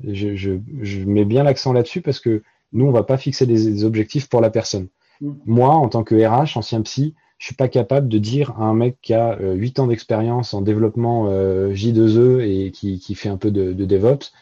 Je, 0.03 0.35
je, 0.35 0.53
je 0.83 1.05
mets 1.05 1.25
bien 1.25 1.43
l'accent 1.43 1.73
là-dessus 1.73 2.01
parce 2.01 2.21
que 2.21 2.43
nous, 2.73 2.87
on 2.87 2.93
va 2.93 3.05
pas 3.05 3.17
fixer 3.17 3.47
des, 3.47 3.71
des 3.71 3.85
objectifs 3.85 4.29
pour 4.29 4.41
la 4.41 4.51
personne. 4.51 4.89
Mmh. 5.21 5.33
Moi, 5.47 5.71
en 5.71 5.89
tant 5.89 6.03
que 6.03 6.15
RH, 6.15 6.57
ancien 6.57 6.83
psy, 6.83 7.15
je 7.39 7.47
suis 7.47 7.55
pas 7.55 7.69
capable 7.69 8.09
de 8.09 8.19
dire 8.19 8.53
à 8.53 8.65
un 8.65 8.75
mec 8.75 8.99
qui 9.03 9.15
a 9.15 9.39
euh, 9.41 9.55
8 9.55 9.81
ans 9.81 9.87
d'expérience 9.87 10.55
en 10.55 10.63
développement 10.63 11.27
euh, 11.29 11.73
J2E 11.73 12.41
et 12.41 12.71
qui, 12.71 12.99
qui, 12.99 13.15
fait 13.15 13.29
un 13.29 13.37
peu 13.37 13.51
de, 13.51 13.73
de, 13.73 13.85
DevOps, 13.85 14.33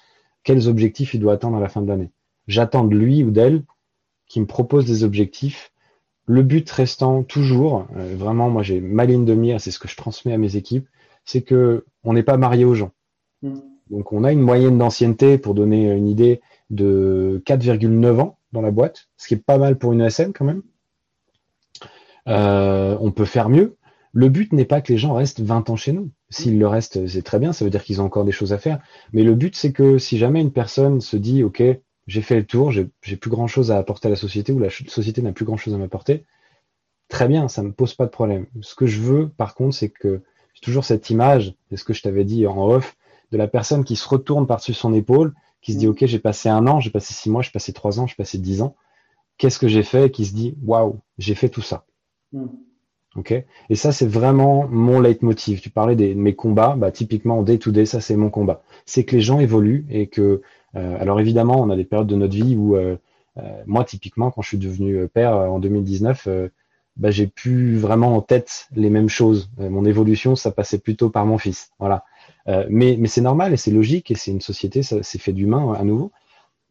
quels 0.45 0.69
objectifs 0.69 1.15
il 1.15 1.21
doit 1.21 1.35
atteindre 1.35 1.57
à 1.57 1.61
la 1.61 1.69
fin 1.69 1.83
de 1.83 1.89
l'année. 1.89 2.11
J'attends 2.49 2.85
de 2.85 2.95
lui 2.95 3.25
ou 3.25 3.31
d'elle 3.31 3.65
qui 4.29 4.41
me 4.41 4.47
propose 4.47 4.85
des 4.85 5.05
objectifs. 5.05 5.73
Le 6.27 6.43
but 6.43 6.71
restant 6.71 7.23
toujours, 7.23 7.87
euh, 7.97 8.15
vraiment, 8.17 8.51
moi 8.51 8.63
j'ai 8.63 8.81
ma 8.81 9.05
ligne 9.05 9.25
de 9.25 9.35
mire, 9.35 9.61
c'est 9.61 9.71
ce 9.71 9.79
que 9.79 9.89
je 9.89 9.97
transmets 9.97 10.33
à 10.33 10.39
mes 10.39 10.57
équipes, 10.57 10.89
c'est 11.25 11.43
que 11.43 11.85
on 12.05 12.13
n'est 12.13 12.23
pas 12.23 12.37
marié 12.37 12.65
aux 12.65 12.75
gens. 12.75 12.93
Mmh. 13.43 13.59
Donc 13.93 14.13
on 14.13 14.25
a 14.25 14.33
une 14.33 14.41
moyenne 14.41 14.79
d'ancienneté, 14.79 15.39
pour 15.39 15.55
donner 15.55 15.93
une 15.93 16.09
idée, 16.09 16.41
de 16.71 17.43
4,9 17.47 18.21
ans 18.21 18.39
dans 18.53 18.63
la 18.63 18.71
boîte, 18.71 19.09
ce 19.19 19.29
qui 19.29 19.35
est 19.35 19.45
pas 19.45 19.59
mal 19.59 19.77
pour 19.77 19.93
une 19.93 20.01
ESN 20.01 20.33
quand 20.33 20.47
même. 20.47 20.63
Euh, 22.27 22.97
on 23.01 23.13
peut 23.13 23.27
faire 23.27 23.51
mieux. 23.51 23.77
Le 24.13 24.29
but 24.29 24.53
n'est 24.53 24.65
pas 24.65 24.81
que 24.81 24.93
les 24.93 24.99
gens 24.99 25.15
restent 25.15 25.41
20 25.41 25.71
ans 25.71 25.77
chez 25.77 25.93
nous. 25.93 26.11
S'ils 26.31 26.59
le 26.59 26.67
restent, 26.67 27.07
c'est 27.07 27.23
très 27.23 27.39
bien, 27.39 27.53
ça 27.53 27.65
veut 27.65 27.71
dire 27.71 27.85
qu'ils 27.85 28.01
ont 28.01 28.05
encore 28.05 28.25
des 28.25 28.33
choses 28.33 28.53
à 28.53 28.59
faire. 28.59 28.81
Mais 29.13 29.23
le 29.23 29.35
but, 29.35 29.55
c'est 29.55 29.73
que 29.73 29.99
si 29.99 30.19
jamais 30.19 30.41
une 30.41 30.53
personne 30.53 31.01
se 31.01 31.17
dit, 31.17 31.45
OK, 31.45 31.63
j'ai 32.07 32.23
fait 32.23 32.37
le 32.37 32.45
tour, 32.45 32.73
j'ai 32.73 33.17
plus 33.17 33.31
grand 33.31 33.47
chose 33.47 33.71
à 33.71 33.79
apporter 33.79 34.09
à 34.09 34.11
la 34.11 34.17
société 34.17 34.53
ou 34.53 34.59
la 34.59 34.71
société 34.71 35.23
n'a 35.23 35.33
plus 35.33 35.45
grand 35.45 35.57
chose 35.57 35.75
à 35.75 35.79
m'apporter, 35.79 36.25
très 37.09 37.29
bien, 37.29 37.49
ça 37.49 37.63
ne 37.63 37.69
me 37.69 37.73
pose 37.73 37.95
pas 37.95 38.07
de 38.07 38.11
problème. 38.11 38.47
Ce 38.63 38.75
que 38.75 38.87
je 38.87 39.01
veux, 39.01 39.29
par 39.29 39.55
contre, 39.55 39.75
c'est 39.75 39.91
que 39.91 40.23
j'ai 40.55 40.61
toujours 40.63 40.85
cette 40.85 41.11
image, 41.11 41.55
c'est 41.69 41.77
ce 41.77 41.85
que 41.85 41.93
je 41.93 42.03
t'avais 42.03 42.25
dit 42.25 42.47
en 42.47 42.69
off, 42.69 42.97
de 43.33 43.39
la 43.39 43.49
personne 43.49 43.83
qui 43.83 43.97
se 43.97 44.09
retourne 44.09 44.47
par-dessus 44.47 44.75
son 44.75 44.95
épaule, 44.95 45.35
qui 45.63 45.73
se 45.73 45.79
dit, 45.79 45.87
mm. 45.87 45.91
OK, 45.91 46.07
j'ai 46.07 46.19
passé 46.19 46.49
un 46.49 46.67
an, 46.67 46.79
j'ai 46.79 46.91
passé 46.91 47.15
six 47.15 47.31
mois, 47.31 47.43
j'ai 47.43 47.51
passé 47.51 47.73
trois 47.73 47.99
ans, 47.99 48.07
j'ai 48.07 48.15
passé 48.15 48.39
dix 48.39 48.63
ans. 48.63 48.77
Qu'est-ce 49.39 49.59
que 49.59 49.69
j'ai 49.69 49.83
fait? 49.83 50.07
Et 50.07 50.11
qui 50.11 50.27
se 50.27 50.35
dit, 50.35 50.55
waouh, 50.63 51.01
j'ai 51.19 51.35
fait 51.35 51.49
tout 51.49 51.63
ça. 51.63 51.85
Mm. 52.33 52.47
OK? 53.17 53.33
Et 53.33 53.75
ça, 53.75 53.93
c'est 53.93 54.07
vraiment 54.07 54.67
mon 54.69 55.01
leitmotiv. 55.01 55.61
Tu 55.61 55.71
parlais 55.71 55.97
de 55.97 56.15
mes 56.15 56.35
combats. 56.35 56.75
Bah, 56.77 56.91
typiquement, 56.91 57.39
en 57.39 57.43
day 57.43 57.59
to 57.59 57.71
day, 57.71 57.87
ça, 57.87 58.01
c'est 58.01 58.17
mon 58.17 58.31
combat. 58.31 58.63
C'est 58.87 59.05
que 59.05 59.17
les 59.17 59.23
gens 59.23 59.41
évoluent 59.41 59.87
et 59.91 60.07
que, 60.07 60.43
euh, 60.77 60.97
alors 61.01 61.21
évidemment, 61.21 61.61
on 61.61 61.71
a 61.71 61.77
des 61.77 61.85
périodes 61.85 62.09
de 62.09 62.17
notre 62.17 62.35
vie 62.35 62.57
où, 62.57 62.77
euh, 62.77 62.97
euh, 63.39 63.63
moi, 63.67 63.85
typiquement, 63.85 64.31
quand 64.31 64.43
je 64.43 64.49
suis 64.49 64.59
devenu 64.59 65.09
père 65.09 65.33
en 65.33 65.59
2019, 65.59 66.29
bah, 66.97 67.11
j'ai 67.11 67.27
plus 67.27 67.79
vraiment 67.79 68.15
en 68.15 68.21
tête 68.21 68.69
les 68.75 68.91
mêmes 68.91 69.09
choses. 69.09 69.51
mon 69.59 69.85
évolution, 69.85 70.37
ça 70.37 70.51
passait 70.51 70.79
plutôt 70.79 71.11
par 71.11 71.25
mon 71.25 71.39
fils. 71.39 71.71
Voilà. 71.79 72.05
Euh, 72.49 72.67
mais 72.69 72.97
mais 72.99 73.09
c'est 73.09 73.21
normal 73.21 73.53
et 73.53 73.57
c'est 73.57 73.71
logique 73.71 74.11
et 74.11 74.15
c'est 74.15 74.31
une 74.31 74.41
société, 74.41 74.83
c'est 74.83 75.19
fait 75.19 75.33
d'humain 75.33 75.75
à 75.75 75.85
nouveau. 75.85 76.13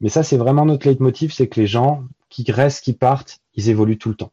Mais 0.02 0.10
ça, 0.10 0.24
c'est 0.24 0.38
vraiment 0.38 0.66
notre 0.66 0.88
leitmotiv, 0.88 1.32
c'est 1.32 1.48
que 1.48 1.60
les 1.60 1.68
gens 1.68 2.04
qui 2.30 2.52
restent, 2.52 2.84
qui 2.84 2.94
partent, 2.94 3.40
ils 3.54 3.70
évoluent 3.70 3.98
tout 3.98 4.10
le 4.10 4.16
temps. 4.16 4.32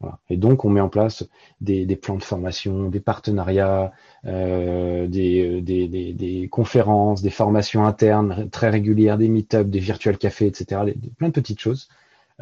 Voilà. 0.00 0.18
Et 0.28 0.36
donc, 0.36 0.64
on 0.64 0.70
met 0.70 0.80
en 0.80 0.88
place 0.88 1.26
des, 1.60 1.86
des 1.86 1.96
plans 1.96 2.16
de 2.16 2.22
formation, 2.22 2.88
des 2.90 3.00
partenariats, 3.00 3.92
euh, 4.26 5.06
des, 5.06 5.60
des, 5.62 5.88
des, 5.88 6.12
des, 6.12 6.48
conférences, 6.48 7.22
des 7.22 7.30
formations 7.30 7.84
internes 7.84 8.48
très 8.50 8.68
régulières, 8.68 9.18
des 9.18 9.28
meet-ups, 9.28 9.70
des 9.70 9.78
virtuels 9.78 10.18
cafés, 10.18 10.46
etc. 10.46 10.82
Plein 11.16 11.28
de 11.28 11.32
petites 11.32 11.60
choses. 11.60 11.88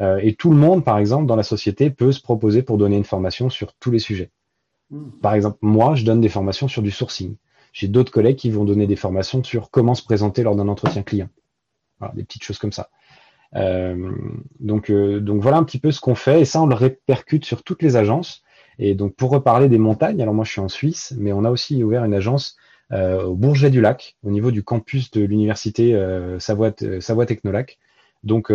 Euh, 0.01 0.19
et 0.21 0.35
tout 0.35 0.51
le 0.51 0.57
monde, 0.57 0.83
par 0.83 0.97
exemple, 0.97 1.25
dans 1.25 1.37
la 1.37 1.43
société, 1.43 1.89
peut 1.89 2.11
se 2.11 2.21
proposer 2.21 2.61
pour 2.61 2.77
donner 2.77 2.97
une 2.97 3.05
formation 3.05 3.49
sur 3.49 3.73
tous 3.75 3.91
les 3.91 3.99
sujets. 3.99 4.29
Mmh. 4.91 5.09
Par 5.21 5.33
exemple, 5.33 5.57
moi, 5.61 5.95
je 5.95 6.03
donne 6.03 6.19
des 6.19 6.29
formations 6.29 6.67
sur 6.67 6.81
du 6.81 6.91
sourcing. 6.91 7.35
J'ai 7.75 7.89
d'autres 7.89 8.11
collègues 8.11 8.37
qui 8.37 8.49
vont 8.49 8.63
donner 8.63 8.87
des 8.87 8.95
formations 8.95 9.43
sur 9.43 9.69
comment 9.69 9.95
se 9.95 10.03
présenter 10.03 10.43
lors 10.43 10.55
d'un 10.55 10.69
entretien 10.69 11.03
client. 11.03 11.27
Voilà, 11.99 12.13
des 12.15 12.23
petites 12.23 12.45
choses 12.45 12.57
comme 12.57 12.71
ça. 12.71 12.89
Euh, 13.57 14.13
donc, 14.61 14.89
euh, 14.89 15.19
donc 15.19 15.41
voilà 15.41 15.57
un 15.57 15.65
petit 15.65 15.77
peu 15.77 15.91
ce 15.91 15.99
qu'on 15.99 16.15
fait 16.15 16.39
et 16.39 16.45
ça 16.45 16.61
on 16.61 16.67
le 16.67 16.75
répercute 16.75 17.43
sur 17.43 17.63
toutes 17.63 17.83
les 17.83 17.97
agences. 17.97 18.43
Et 18.79 18.95
donc 18.95 19.13
pour 19.15 19.29
reparler 19.29 19.67
des 19.67 19.77
montagnes, 19.77 20.21
alors 20.21 20.33
moi 20.33 20.45
je 20.45 20.51
suis 20.51 20.61
en 20.61 20.69
Suisse, 20.69 21.13
mais 21.17 21.33
on 21.33 21.43
a 21.43 21.51
aussi 21.51 21.83
ouvert 21.83 22.05
une 22.05 22.13
agence 22.13 22.55
euh, 22.93 23.23
au 23.23 23.35
Bourget 23.35 23.69
du 23.69 23.81
Lac, 23.81 24.15
au 24.23 24.31
niveau 24.31 24.51
du 24.51 24.63
campus 24.63 25.11
de 25.11 25.25
l'université 25.25 26.01
Savoie, 26.39 26.71
Savoie 27.01 27.25
Technolac. 27.25 27.77
Donc 28.23 28.53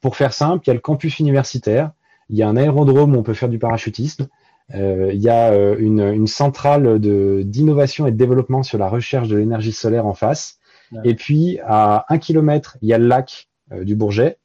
pour 0.00 0.16
faire 0.16 0.32
simple, 0.32 0.64
il 0.64 0.68
y 0.68 0.70
a 0.70 0.74
le 0.74 0.80
campus 0.80 1.18
universitaire, 1.18 1.92
il 2.30 2.38
y 2.38 2.42
a 2.42 2.48
un 2.48 2.56
aérodrome 2.56 3.14
où 3.14 3.18
on 3.18 3.22
peut 3.22 3.34
faire 3.34 3.50
du 3.50 3.58
parachutisme, 3.58 4.26
il 4.74 5.20
y 5.20 5.28
a 5.28 5.54
une, 5.74 6.00
une 6.00 6.26
centrale 6.26 6.98
d'innovation 6.98 8.06
et 8.06 8.10
de 8.10 8.16
développement 8.16 8.62
sur 8.62 8.78
la 8.78 8.88
recherche 8.88 9.28
de 9.28 9.36
l'énergie 9.36 9.72
solaire 9.72 10.06
en 10.06 10.14
face. 10.14 10.58
Et 11.04 11.14
puis, 11.14 11.58
à 11.64 12.04
un 12.08 12.18
kilomètre, 12.18 12.76
il 12.82 12.88
y 12.88 12.92
a 12.92 12.98
le 12.98 13.06
lac 13.06 13.48
du 13.70 13.96
Bourget. 13.96 14.38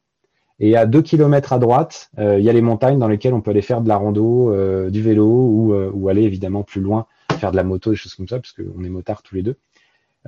Et 0.60 0.76
à 0.76 0.86
deux 0.86 1.02
kilomètres 1.02 1.54
à 1.54 1.60
droite, 1.60 2.10
il 2.18 2.42
y 2.42 2.50
a 2.50 2.54
les 2.54 2.62
montagnes 2.62 3.00
dans 3.00 3.08
lesquelles 3.08 3.34
on 3.34 3.42
peut 3.42 3.52
aller 3.52 3.62
faire 3.62 3.82
de 3.82 3.88
la 3.88 3.98
rando, 3.98 4.90
du 4.90 5.02
vélo 5.02 5.28
ou, 5.28 5.74
ou 5.74 6.10
aller 6.10 6.24
évidemment 6.24 6.64
plus 6.64 6.82
loin, 6.82 7.06
faire 7.38 7.52
de 7.52 7.58
la 7.58 7.64
moto, 7.64 7.92
des 7.92 7.96
choses 7.96 8.16
comme 8.16 8.28
ça, 8.28 8.40
parce 8.40 8.54
qu'on 8.54 8.84
est 8.84 8.90
motards 8.90 9.24
tous 9.24 9.36
les 9.36 9.44
deux. 9.44 9.58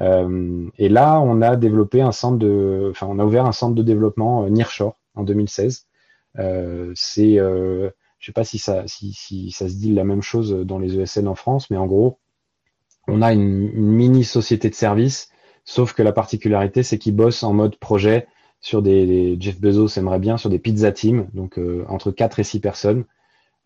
Euh, 0.02 0.70
et 0.78 0.90
là, 0.90 1.20
on 1.20 1.42
a 1.42 1.56
développé 1.56 2.02
un 2.02 2.12
centre 2.12 2.38
de, 2.38 2.90
enfin, 2.92 3.08
on 3.10 3.20
a 3.20 3.26
ouvert 3.26 3.46
un 3.46 3.52
centre 3.52 3.76
de 3.76 3.84
développement 3.84 4.46
euh, 4.46 4.50
Nearshore 4.50 4.98
en 5.16 5.24
2016. 5.24 5.88
Euh, 6.38 6.92
c'est, 6.96 7.40
je 8.20 8.28
sais 8.28 8.34
pas 8.34 8.44
si 8.44 8.60
ça, 8.60 8.88
se 8.88 9.64
dit 9.64 9.94
la 9.94 10.04
même 10.04 10.22
chose 10.22 10.52
dans 10.66 10.80
les 10.80 11.00
ESN 11.00 11.28
en 11.28 11.36
France, 11.36 11.70
mais 11.70 11.78
en 11.78 11.88
gros, 11.88 12.20
on 13.08 13.22
a 13.22 13.34
une, 13.34 13.72
mini 13.72 14.24
société 14.24 14.70
de 14.70 14.76
service, 14.76 15.30
sauf 15.64 15.94
que 15.94 16.04
la 16.04 16.12
particularité, 16.12 16.84
c'est 16.84 16.98
qu'ils 16.98 17.16
bossent 17.16 17.44
en 17.44 17.54
mode 17.54 17.78
projet 17.78 18.28
sur 18.62 18.82
des, 18.82 19.38
Jeff 19.40 19.60
Bezos 19.60 19.98
aimerait 19.98 20.20
bien 20.20 20.38
sur 20.38 20.50
des 20.50 20.60
pizza 20.60 20.92
teams, 20.92 21.28
donc 21.34 21.60
entre 21.88 22.12
4 22.12 22.40
et 22.40 22.44
6 22.44 22.60
personnes 22.60 23.06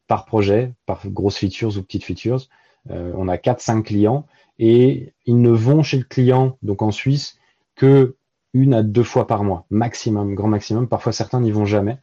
par 0.07 0.25
projet, 0.25 0.73
par 0.85 1.01
grosses 1.07 1.37
features 1.37 1.77
ou 1.77 1.81
petites 1.81 2.03
features. 2.03 2.47
on 2.89 3.27
a 3.27 3.37
4-5 3.37 3.81
clients 3.81 4.27
et 4.59 5.13
ils 5.25 5.41
ne 5.41 5.49
vont 5.49 5.81
chez 5.81 5.97
le 5.97 6.03
client, 6.03 6.57
donc 6.61 6.81
en 6.81 6.91
Suisse, 6.91 7.37
que 7.75 8.15
une 8.53 8.73
à 8.73 8.83
deux 8.83 9.03
fois 9.03 9.27
par 9.27 9.43
mois, 9.43 9.65
maximum, 9.69 10.35
grand 10.35 10.47
maximum. 10.47 10.87
Parfois, 10.87 11.11
certains 11.11 11.41
n'y 11.41 11.51
vont 11.51 11.65
jamais. 11.65 11.97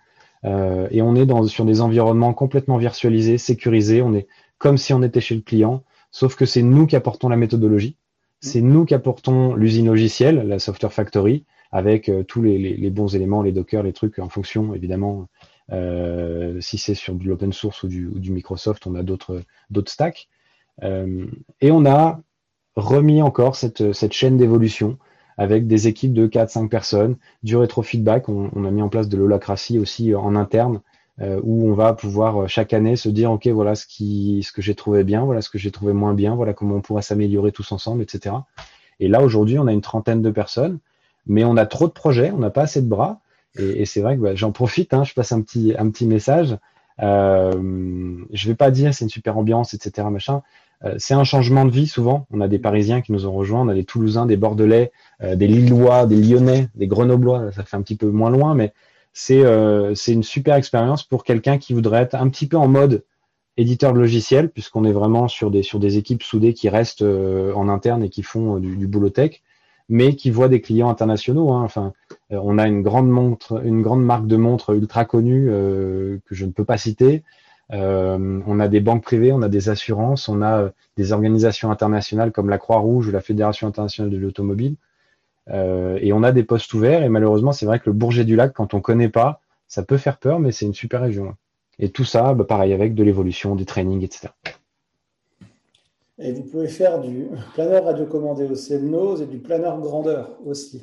Euh, 0.44 0.88
et 0.90 1.02
on 1.02 1.14
est 1.14 1.26
dans, 1.26 1.44
sur 1.46 1.64
des 1.64 1.80
environnements 1.80 2.32
complètement 2.32 2.78
virtualisés, 2.78 3.38
sécurisés. 3.38 4.02
On 4.02 4.14
est 4.14 4.26
comme 4.58 4.78
si 4.78 4.92
on 4.92 5.02
était 5.02 5.20
chez 5.20 5.34
le 5.34 5.42
client, 5.42 5.84
sauf 6.10 6.36
que 6.36 6.46
c'est 6.46 6.62
nous 6.62 6.86
qui 6.86 6.96
apportons 6.96 7.28
la 7.28 7.36
méthodologie. 7.36 7.96
C'est 8.40 8.62
nous 8.62 8.84
qui 8.86 8.94
apportons 8.94 9.54
l'usine 9.54 9.86
logicielle, 9.86 10.46
la 10.46 10.58
Software 10.58 10.92
Factory, 10.92 11.44
avec 11.72 12.08
euh, 12.08 12.22
tous 12.24 12.42
les, 12.42 12.58
les, 12.58 12.90
bons 12.90 13.14
éléments, 13.14 13.42
les 13.42 13.52
Docker, 13.52 13.82
les 13.82 13.92
trucs 13.92 14.18
en 14.18 14.28
fonction, 14.28 14.74
évidemment. 14.74 15.28
Euh, 15.72 16.60
si 16.60 16.78
c'est 16.78 16.94
sur 16.94 17.14
de 17.14 17.24
l'open 17.28 17.52
source 17.52 17.84
ou 17.84 17.88
du, 17.88 18.06
ou 18.06 18.18
du, 18.18 18.32
Microsoft, 18.32 18.86
on 18.86 18.94
a 18.96 19.02
d'autres 19.02 19.44
stacks. 19.86 20.28
Et 20.82 21.70
on 21.70 21.84
a 21.84 22.20
remis 22.74 23.22
encore 23.22 23.54
cette, 23.54 23.92
cette 23.92 24.12
chaîne 24.12 24.38
d'évolution 24.38 24.98
avec 25.40 25.66
des 25.66 25.88
équipes 25.88 26.12
de 26.12 26.26
4-5 26.26 26.68
personnes, 26.68 27.16
du 27.42 27.56
rétro-feedback. 27.56 28.28
On, 28.28 28.50
on, 28.54 28.66
a 28.66 28.70
mis 28.70 28.82
en 28.82 28.90
place 28.90 29.08
de 29.08 29.16
l'holacratie 29.16 29.78
aussi 29.78 30.14
en 30.14 30.36
interne, 30.36 30.82
euh, 31.22 31.40
où 31.42 31.66
on 31.66 31.72
va 31.72 31.94
pouvoir 31.94 32.42
euh, 32.42 32.46
chaque 32.46 32.74
année 32.74 32.94
se 32.94 33.08
dire, 33.08 33.32
OK, 33.32 33.46
voilà 33.46 33.74
ce, 33.74 33.86
qui, 33.86 34.42
ce 34.46 34.52
que 34.52 34.60
j'ai 34.60 34.74
trouvé 34.74 35.02
bien, 35.02 35.24
voilà 35.24 35.40
ce 35.40 35.48
que 35.48 35.56
j'ai 35.56 35.70
trouvé 35.70 35.94
moins 35.94 36.12
bien, 36.12 36.34
voilà 36.34 36.52
comment 36.52 36.74
on 36.74 36.80
pourrait 36.82 37.00
s'améliorer 37.00 37.52
tous 37.52 37.72
ensemble, 37.72 38.02
etc. 38.02 38.34
Et 39.00 39.08
là, 39.08 39.22
aujourd'hui, 39.22 39.58
on 39.58 39.66
a 39.66 39.72
une 39.72 39.80
trentaine 39.80 40.20
de 40.20 40.30
personnes, 40.30 40.78
mais 41.26 41.42
on 41.42 41.56
a 41.56 41.64
trop 41.64 41.86
de 41.86 41.92
projets, 41.92 42.30
on 42.32 42.38
n'a 42.38 42.50
pas 42.50 42.64
assez 42.64 42.82
de 42.82 42.88
bras. 42.88 43.20
Et, 43.58 43.80
et 43.80 43.86
c'est 43.86 44.02
vrai 44.02 44.16
que 44.16 44.20
bah, 44.20 44.34
j'en 44.34 44.52
profite, 44.52 44.92
hein, 44.92 45.04
je 45.04 45.14
passe 45.14 45.32
un 45.32 45.40
petit, 45.40 45.74
un 45.78 45.88
petit 45.88 46.04
message. 46.04 46.58
Euh, 47.02 48.18
je 48.30 48.46
vais 48.46 48.54
pas 48.54 48.70
dire 48.70 48.92
c'est 48.92 49.06
une 49.06 49.10
super 49.10 49.38
ambiance, 49.38 49.72
etc. 49.72 50.06
Machin. 50.10 50.42
Euh, 50.84 50.94
c'est 50.98 51.14
un 51.14 51.24
changement 51.24 51.64
de 51.64 51.70
vie 51.70 51.86
souvent. 51.86 52.26
On 52.30 52.40
a 52.40 52.48
des 52.48 52.58
Parisiens 52.58 53.00
qui 53.00 53.12
nous 53.12 53.26
ont 53.26 53.32
rejoints, 53.32 53.60
on 53.60 53.68
a 53.68 53.74
des 53.74 53.84
Toulousains, 53.84 54.26
des 54.26 54.36
Bordelais, 54.36 54.92
euh, 55.22 55.36
des 55.36 55.46
Lillois, 55.46 56.06
des 56.06 56.16
Lyonnais, 56.16 56.68
des 56.74 56.86
Grenoblois. 56.86 57.52
Ça 57.52 57.64
fait 57.64 57.76
un 57.76 57.82
petit 57.82 57.96
peu 57.96 58.10
moins 58.10 58.30
loin, 58.30 58.54
mais 58.54 58.72
c'est 59.12 59.44
euh, 59.44 59.94
c'est 59.94 60.12
une 60.12 60.22
super 60.22 60.54
expérience 60.56 61.02
pour 61.02 61.24
quelqu'un 61.24 61.58
qui 61.58 61.74
voudrait 61.74 62.02
être 62.02 62.14
un 62.14 62.28
petit 62.28 62.46
peu 62.46 62.56
en 62.56 62.68
mode 62.68 63.04
éditeur 63.56 63.92
de 63.92 63.98
logiciel, 63.98 64.48
puisqu'on 64.50 64.84
est 64.84 64.92
vraiment 64.92 65.28
sur 65.28 65.50
des 65.50 65.62
sur 65.62 65.78
des 65.80 65.98
équipes 65.98 66.22
soudées 66.22 66.54
qui 66.54 66.68
restent 66.68 67.02
en 67.02 67.68
interne 67.68 68.02
et 68.04 68.08
qui 68.08 68.22
font 68.22 68.58
du, 68.58 68.76
du 68.76 68.86
boulot 68.86 69.10
tech, 69.10 69.42
mais 69.90 70.14
qui 70.16 70.30
voient 70.30 70.48
des 70.48 70.62
clients 70.62 70.88
internationaux. 70.88 71.52
Hein. 71.52 71.62
Enfin, 71.64 71.92
on 72.30 72.56
a 72.56 72.66
une 72.66 72.80
grande 72.80 73.10
montre, 73.10 73.60
une 73.66 73.82
grande 73.82 74.02
marque 74.02 74.26
de 74.26 74.36
montres 74.36 74.70
ultra 74.70 75.04
connue 75.04 75.46
que 75.48 76.34
je 76.34 76.46
ne 76.46 76.52
peux 76.52 76.64
pas 76.64 76.78
citer, 76.78 77.22
euh, 77.72 78.40
on 78.46 78.60
a 78.60 78.68
des 78.68 78.80
banques 78.80 79.04
privées, 79.04 79.32
on 79.32 79.42
a 79.42 79.48
des 79.48 79.68
assurances, 79.68 80.28
on 80.28 80.42
a 80.42 80.62
euh, 80.62 80.68
des 80.96 81.12
organisations 81.12 81.70
internationales 81.70 82.32
comme 82.32 82.48
la 82.48 82.58
Croix-Rouge 82.58 83.08
ou 83.08 83.12
la 83.12 83.20
Fédération 83.20 83.68
internationale 83.68 84.10
de 84.10 84.16
l'automobile. 84.16 84.74
Euh, 85.50 85.98
et 86.00 86.12
on 86.12 86.22
a 86.22 86.32
des 86.32 86.42
postes 86.42 86.72
ouverts. 86.74 87.02
Et 87.02 87.08
malheureusement, 87.08 87.52
c'est 87.52 87.66
vrai 87.66 87.78
que 87.78 87.84
le 87.86 87.92
Bourget 87.92 88.24
du 88.24 88.36
Lac, 88.36 88.52
quand 88.52 88.74
on 88.74 88.80
connaît 88.80 89.08
pas, 89.08 89.40
ça 89.68 89.82
peut 89.82 89.98
faire 89.98 90.18
peur, 90.18 90.40
mais 90.40 90.52
c'est 90.52 90.66
une 90.66 90.74
super 90.74 91.00
région. 91.00 91.34
Et 91.78 91.90
tout 91.90 92.04
ça, 92.04 92.34
bah, 92.34 92.44
pareil, 92.44 92.72
avec 92.72 92.94
de 92.94 93.04
l'évolution, 93.04 93.54
des 93.54 93.64
trainings, 93.64 94.04
etc. 94.04 94.28
Et 96.18 96.32
vous 96.32 96.42
pouvez 96.42 96.68
faire 96.68 97.00
du 97.00 97.28
planeur 97.54 97.84
radiocommandé 97.84 98.44
au 98.44 98.54
CNOS 98.54 99.22
et 99.22 99.26
du 99.26 99.38
planeur 99.38 99.80
grandeur 99.80 100.30
aussi. 100.44 100.82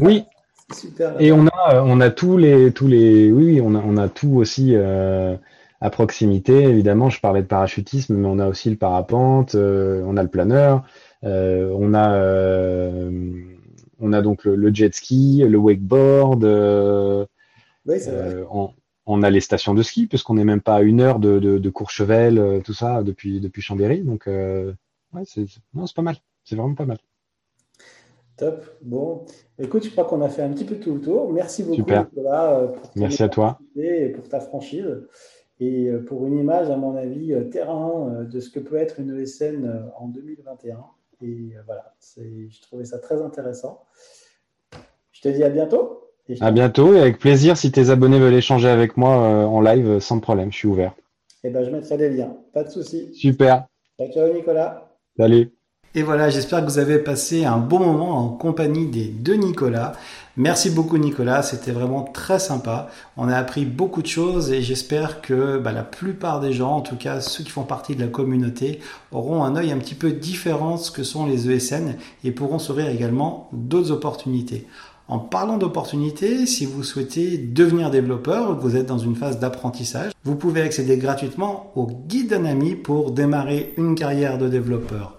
Oui. 0.00 0.24
super. 0.74 1.18
Et 1.20 1.32
on 1.32 1.46
a, 1.46 1.82
on 1.82 2.00
a 2.00 2.10
tous 2.10 2.36
les, 2.36 2.72
tous 2.72 2.88
les, 2.88 3.30
oui, 3.32 3.60
on 3.62 3.74
a, 3.74 3.78
on 3.78 3.96
a 3.96 4.08
tout 4.08 4.36
aussi. 4.36 4.72
Euh, 4.74 5.36
à 5.80 5.90
proximité, 5.90 6.62
évidemment, 6.62 7.10
je 7.10 7.20
parlais 7.20 7.42
de 7.42 7.46
parachutisme, 7.46 8.14
mais 8.16 8.26
on 8.26 8.38
a 8.38 8.48
aussi 8.48 8.70
le 8.70 8.76
parapente, 8.76 9.54
euh, 9.54 10.02
on 10.06 10.16
a 10.16 10.22
le 10.22 10.28
planeur, 10.28 10.84
euh, 11.24 11.70
on 11.74 11.92
a 11.92 12.14
euh, 12.14 13.42
on 13.98 14.12
a 14.12 14.22
donc 14.22 14.44
le, 14.44 14.74
jet 14.74 14.94
ski, 14.94 15.42
le 15.46 15.58
wakeboard. 15.58 16.44
Oui, 17.86 17.96
on, 18.50 18.70
on, 19.06 19.22
a 19.22 19.30
les 19.30 19.40
stations 19.40 19.74
de 19.74 19.82
ski, 19.82 20.06
puisqu'on 20.06 20.34
n'est 20.34 20.44
même 20.44 20.60
pas 20.60 20.76
à 20.76 20.82
une 20.82 21.00
heure 21.00 21.18
de, 21.18 21.38
de, 21.38 21.70
Courchevel, 21.70 22.60
tout 22.64 22.74
ça, 22.74 23.02
depuis, 23.02 23.40
depuis 23.40 23.62
Chambéry. 23.62 24.00
Donc, 24.00 24.26
ouais, 24.26 25.22
c'est 25.24 25.46
pas 25.94 26.02
mal. 26.02 26.16
C'est 26.44 26.56
vraiment 26.56 26.74
pas 26.74 26.84
mal. 26.84 26.98
Top. 28.36 28.66
Bon, 28.82 29.24
écoute, 29.58 29.84
je 29.84 29.90
crois 29.90 30.04
qu'on 30.04 30.20
a 30.20 30.28
fait 30.28 30.42
un 30.42 30.50
petit 30.50 30.64
peu 30.64 30.76
tout 30.76 30.94
le 30.94 31.00
tour. 31.00 31.32
Merci 31.32 31.62
beaucoup, 31.62 31.76
Super. 31.76 32.06
Merci 32.94 33.22
à 33.22 33.28
toi. 33.28 33.58
Et 33.76 34.10
pour 34.10 34.28
ta 34.28 34.40
franchise 34.40 35.06
et 35.60 35.86
euh, 35.86 36.04
pour 36.04 36.26
une 36.26 36.38
image, 36.38 36.70
à 36.70 36.76
mon 36.76 36.96
avis, 36.96 37.32
euh, 37.32 37.44
terrain 37.44 38.10
euh, 38.10 38.24
de 38.24 38.40
ce 38.40 38.50
que 38.50 38.60
peut 38.60 38.76
être 38.76 39.00
une 39.00 39.18
ESN 39.18 39.90
en 39.98 40.08
2021. 40.08 40.84
Et 41.22 41.54
voilà, 41.64 41.94
je 42.18 42.60
trouvais 42.60 42.84
ça 42.84 42.98
très 42.98 43.22
intéressant. 43.22 43.84
Je 45.12 45.22
te 45.22 45.28
dis 45.28 45.42
à 45.42 45.48
bientôt. 45.48 46.10
à 46.40 46.50
bientôt 46.50 46.92
et 46.92 47.00
avec 47.00 47.18
plaisir 47.18 47.56
si 47.56 47.72
tes 47.72 47.88
abonnés 47.88 48.18
veulent 48.18 48.34
échanger 48.34 48.68
avec 48.68 48.98
moi 48.98 49.16
en 49.16 49.62
live, 49.62 49.98
sans 49.98 50.20
problème, 50.20 50.52
je 50.52 50.58
suis 50.58 50.68
ouvert. 50.68 50.94
Eh 51.42 51.48
ben, 51.48 51.64
je 51.64 51.70
mettrai 51.70 51.96
les 51.96 52.10
liens, 52.10 52.36
pas 52.52 52.64
de 52.64 52.68
souci. 52.68 53.14
Super. 53.14 53.66
Ciao, 54.12 54.30
Nicolas. 54.30 54.90
Salut. 55.16 55.55
Et 55.98 56.02
voilà, 56.02 56.28
j'espère 56.28 56.60
que 56.60 56.70
vous 56.70 56.78
avez 56.78 56.98
passé 56.98 57.46
un 57.46 57.56
bon 57.56 57.78
moment 57.78 58.18
en 58.18 58.28
compagnie 58.28 58.86
des 58.86 59.06
deux 59.06 59.36
Nicolas. 59.36 59.94
Merci 60.36 60.68
beaucoup 60.68 60.98
Nicolas, 60.98 61.42
c'était 61.42 61.72
vraiment 61.72 62.02
très 62.02 62.38
sympa. 62.38 62.90
On 63.16 63.30
a 63.30 63.34
appris 63.34 63.64
beaucoup 63.64 64.02
de 64.02 64.06
choses 64.06 64.52
et 64.52 64.60
j'espère 64.60 65.22
que 65.22 65.56
bah, 65.56 65.72
la 65.72 65.82
plupart 65.82 66.40
des 66.40 66.52
gens, 66.52 66.72
en 66.72 66.80
tout 66.82 66.96
cas 66.96 67.22
ceux 67.22 67.44
qui 67.44 67.50
font 67.50 67.62
partie 67.62 67.96
de 67.96 68.02
la 68.02 68.08
communauté, 68.08 68.80
auront 69.10 69.42
un 69.42 69.56
œil 69.56 69.72
un 69.72 69.78
petit 69.78 69.94
peu 69.94 70.12
différent 70.12 70.74
de 70.74 70.80
ce 70.80 70.90
que 70.90 71.02
sont 71.02 71.24
les 71.24 71.50
ESN 71.50 71.94
et 72.24 72.30
pourront 72.30 72.58
s'ouvrir 72.58 72.90
également 72.90 73.48
d'autres 73.54 73.90
opportunités. 73.90 74.66
En 75.08 75.18
parlant 75.18 75.56
d'opportunités, 75.56 76.44
si 76.44 76.66
vous 76.66 76.82
souhaitez 76.82 77.38
devenir 77.38 77.90
développeur, 77.90 78.60
vous 78.60 78.76
êtes 78.76 78.84
dans 78.84 78.98
une 78.98 79.16
phase 79.16 79.38
d'apprentissage, 79.38 80.12
vous 80.24 80.34
pouvez 80.34 80.60
accéder 80.60 80.98
gratuitement 80.98 81.72
au 81.74 81.86
guide 81.86 82.28
d'un 82.28 82.44
ami 82.44 82.74
pour 82.74 83.12
démarrer 83.12 83.72
une 83.78 83.94
carrière 83.94 84.36
de 84.36 84.50
développeur 84.50 85.15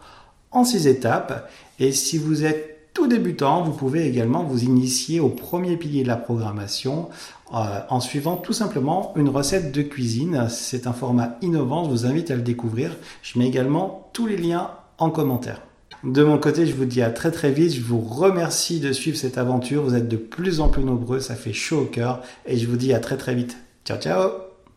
en 0.58 0.64
six 0.64 0.88
étapes. 0.88 1.49
Et 1.80 1.91
si 1.91 2.18
vous 2.18 2.45
êtes 2.45 2.91
tout 2.93 3.08
débutant, 3.08 3.62
vous 3.64 3.74
pouvez 3.74 4.08
également 4.08 4.43
vous 4.43 4.64
initier 4.64 5.20
au 5.20 5.30
premier 5.30 5.78
pilier 5.78 6.01
de 6.01 6.08
la 6.08 6.18
programmation 6.18 7.10
euh, 7.53 7.80
en 7.89 7.99
suivant 7.99 8.38
tout 8.38 8.53
simplement 8.53 9.14
une 9.16 9.30
recette 9.30 9.72
de 9.72 9.84
cuisine. 9.84 10.47
C'est 10.49 10.88
un 10.88 10.93
format 10.93 11.38
innovant, 11.41 11.84
je 11.86 11.89
vous 11.91 12.05
invite 12.05 12.32
à 12.32 12.36
le 12.36 12.41
découvrir. 12.41 12.95
Je 13.22 13.38
mets 13.38 13.47
également 13.47 14.10
tous 14.14 14.26
les 14.26 14.38
liens 14.38 14.72
en 14.97 15.12
commentaire. 15.12 15.62
De 16.03 16.24
mon 16.24 16.38
côté, 16.38 16.66
je 16.66 16.76
vous 16.76 16.86
dis 16.86 17.01
à 17.01 17.10
très 17.10 17.32
très 17.32 17.51
vite. 17.51 17.74
Je 17.74 17.82
vous 17.82 17.99
remercie 17.99 18.80
de 18.80 18.91
suivre 18.91 19.18
cette 19.18 19.38
aventure. 19.38 19.84
Vous 19.84 19.95
êtes 19.95 20.08
de 20.08 20.18
plus 20.18 20.60
en 20.60 20.70
plus 20.70 20.84
nombreux, 20.84 21.20
ça 21.20 21.36
fait 21.36 21.53
chaud 21.53 21.82
au 21.82 21.86
cœur. 21.86 22.22
Et 22.45 22.58
je 22.58 22.68
vous 22.68 22.78
dis 22.78 22.93
à 22.93 22.99
très 22.99 23.18
très 23.18 23.36
vite. 23.36 23.58
Ciao 23.86 23.99
ciao 23.99 24.47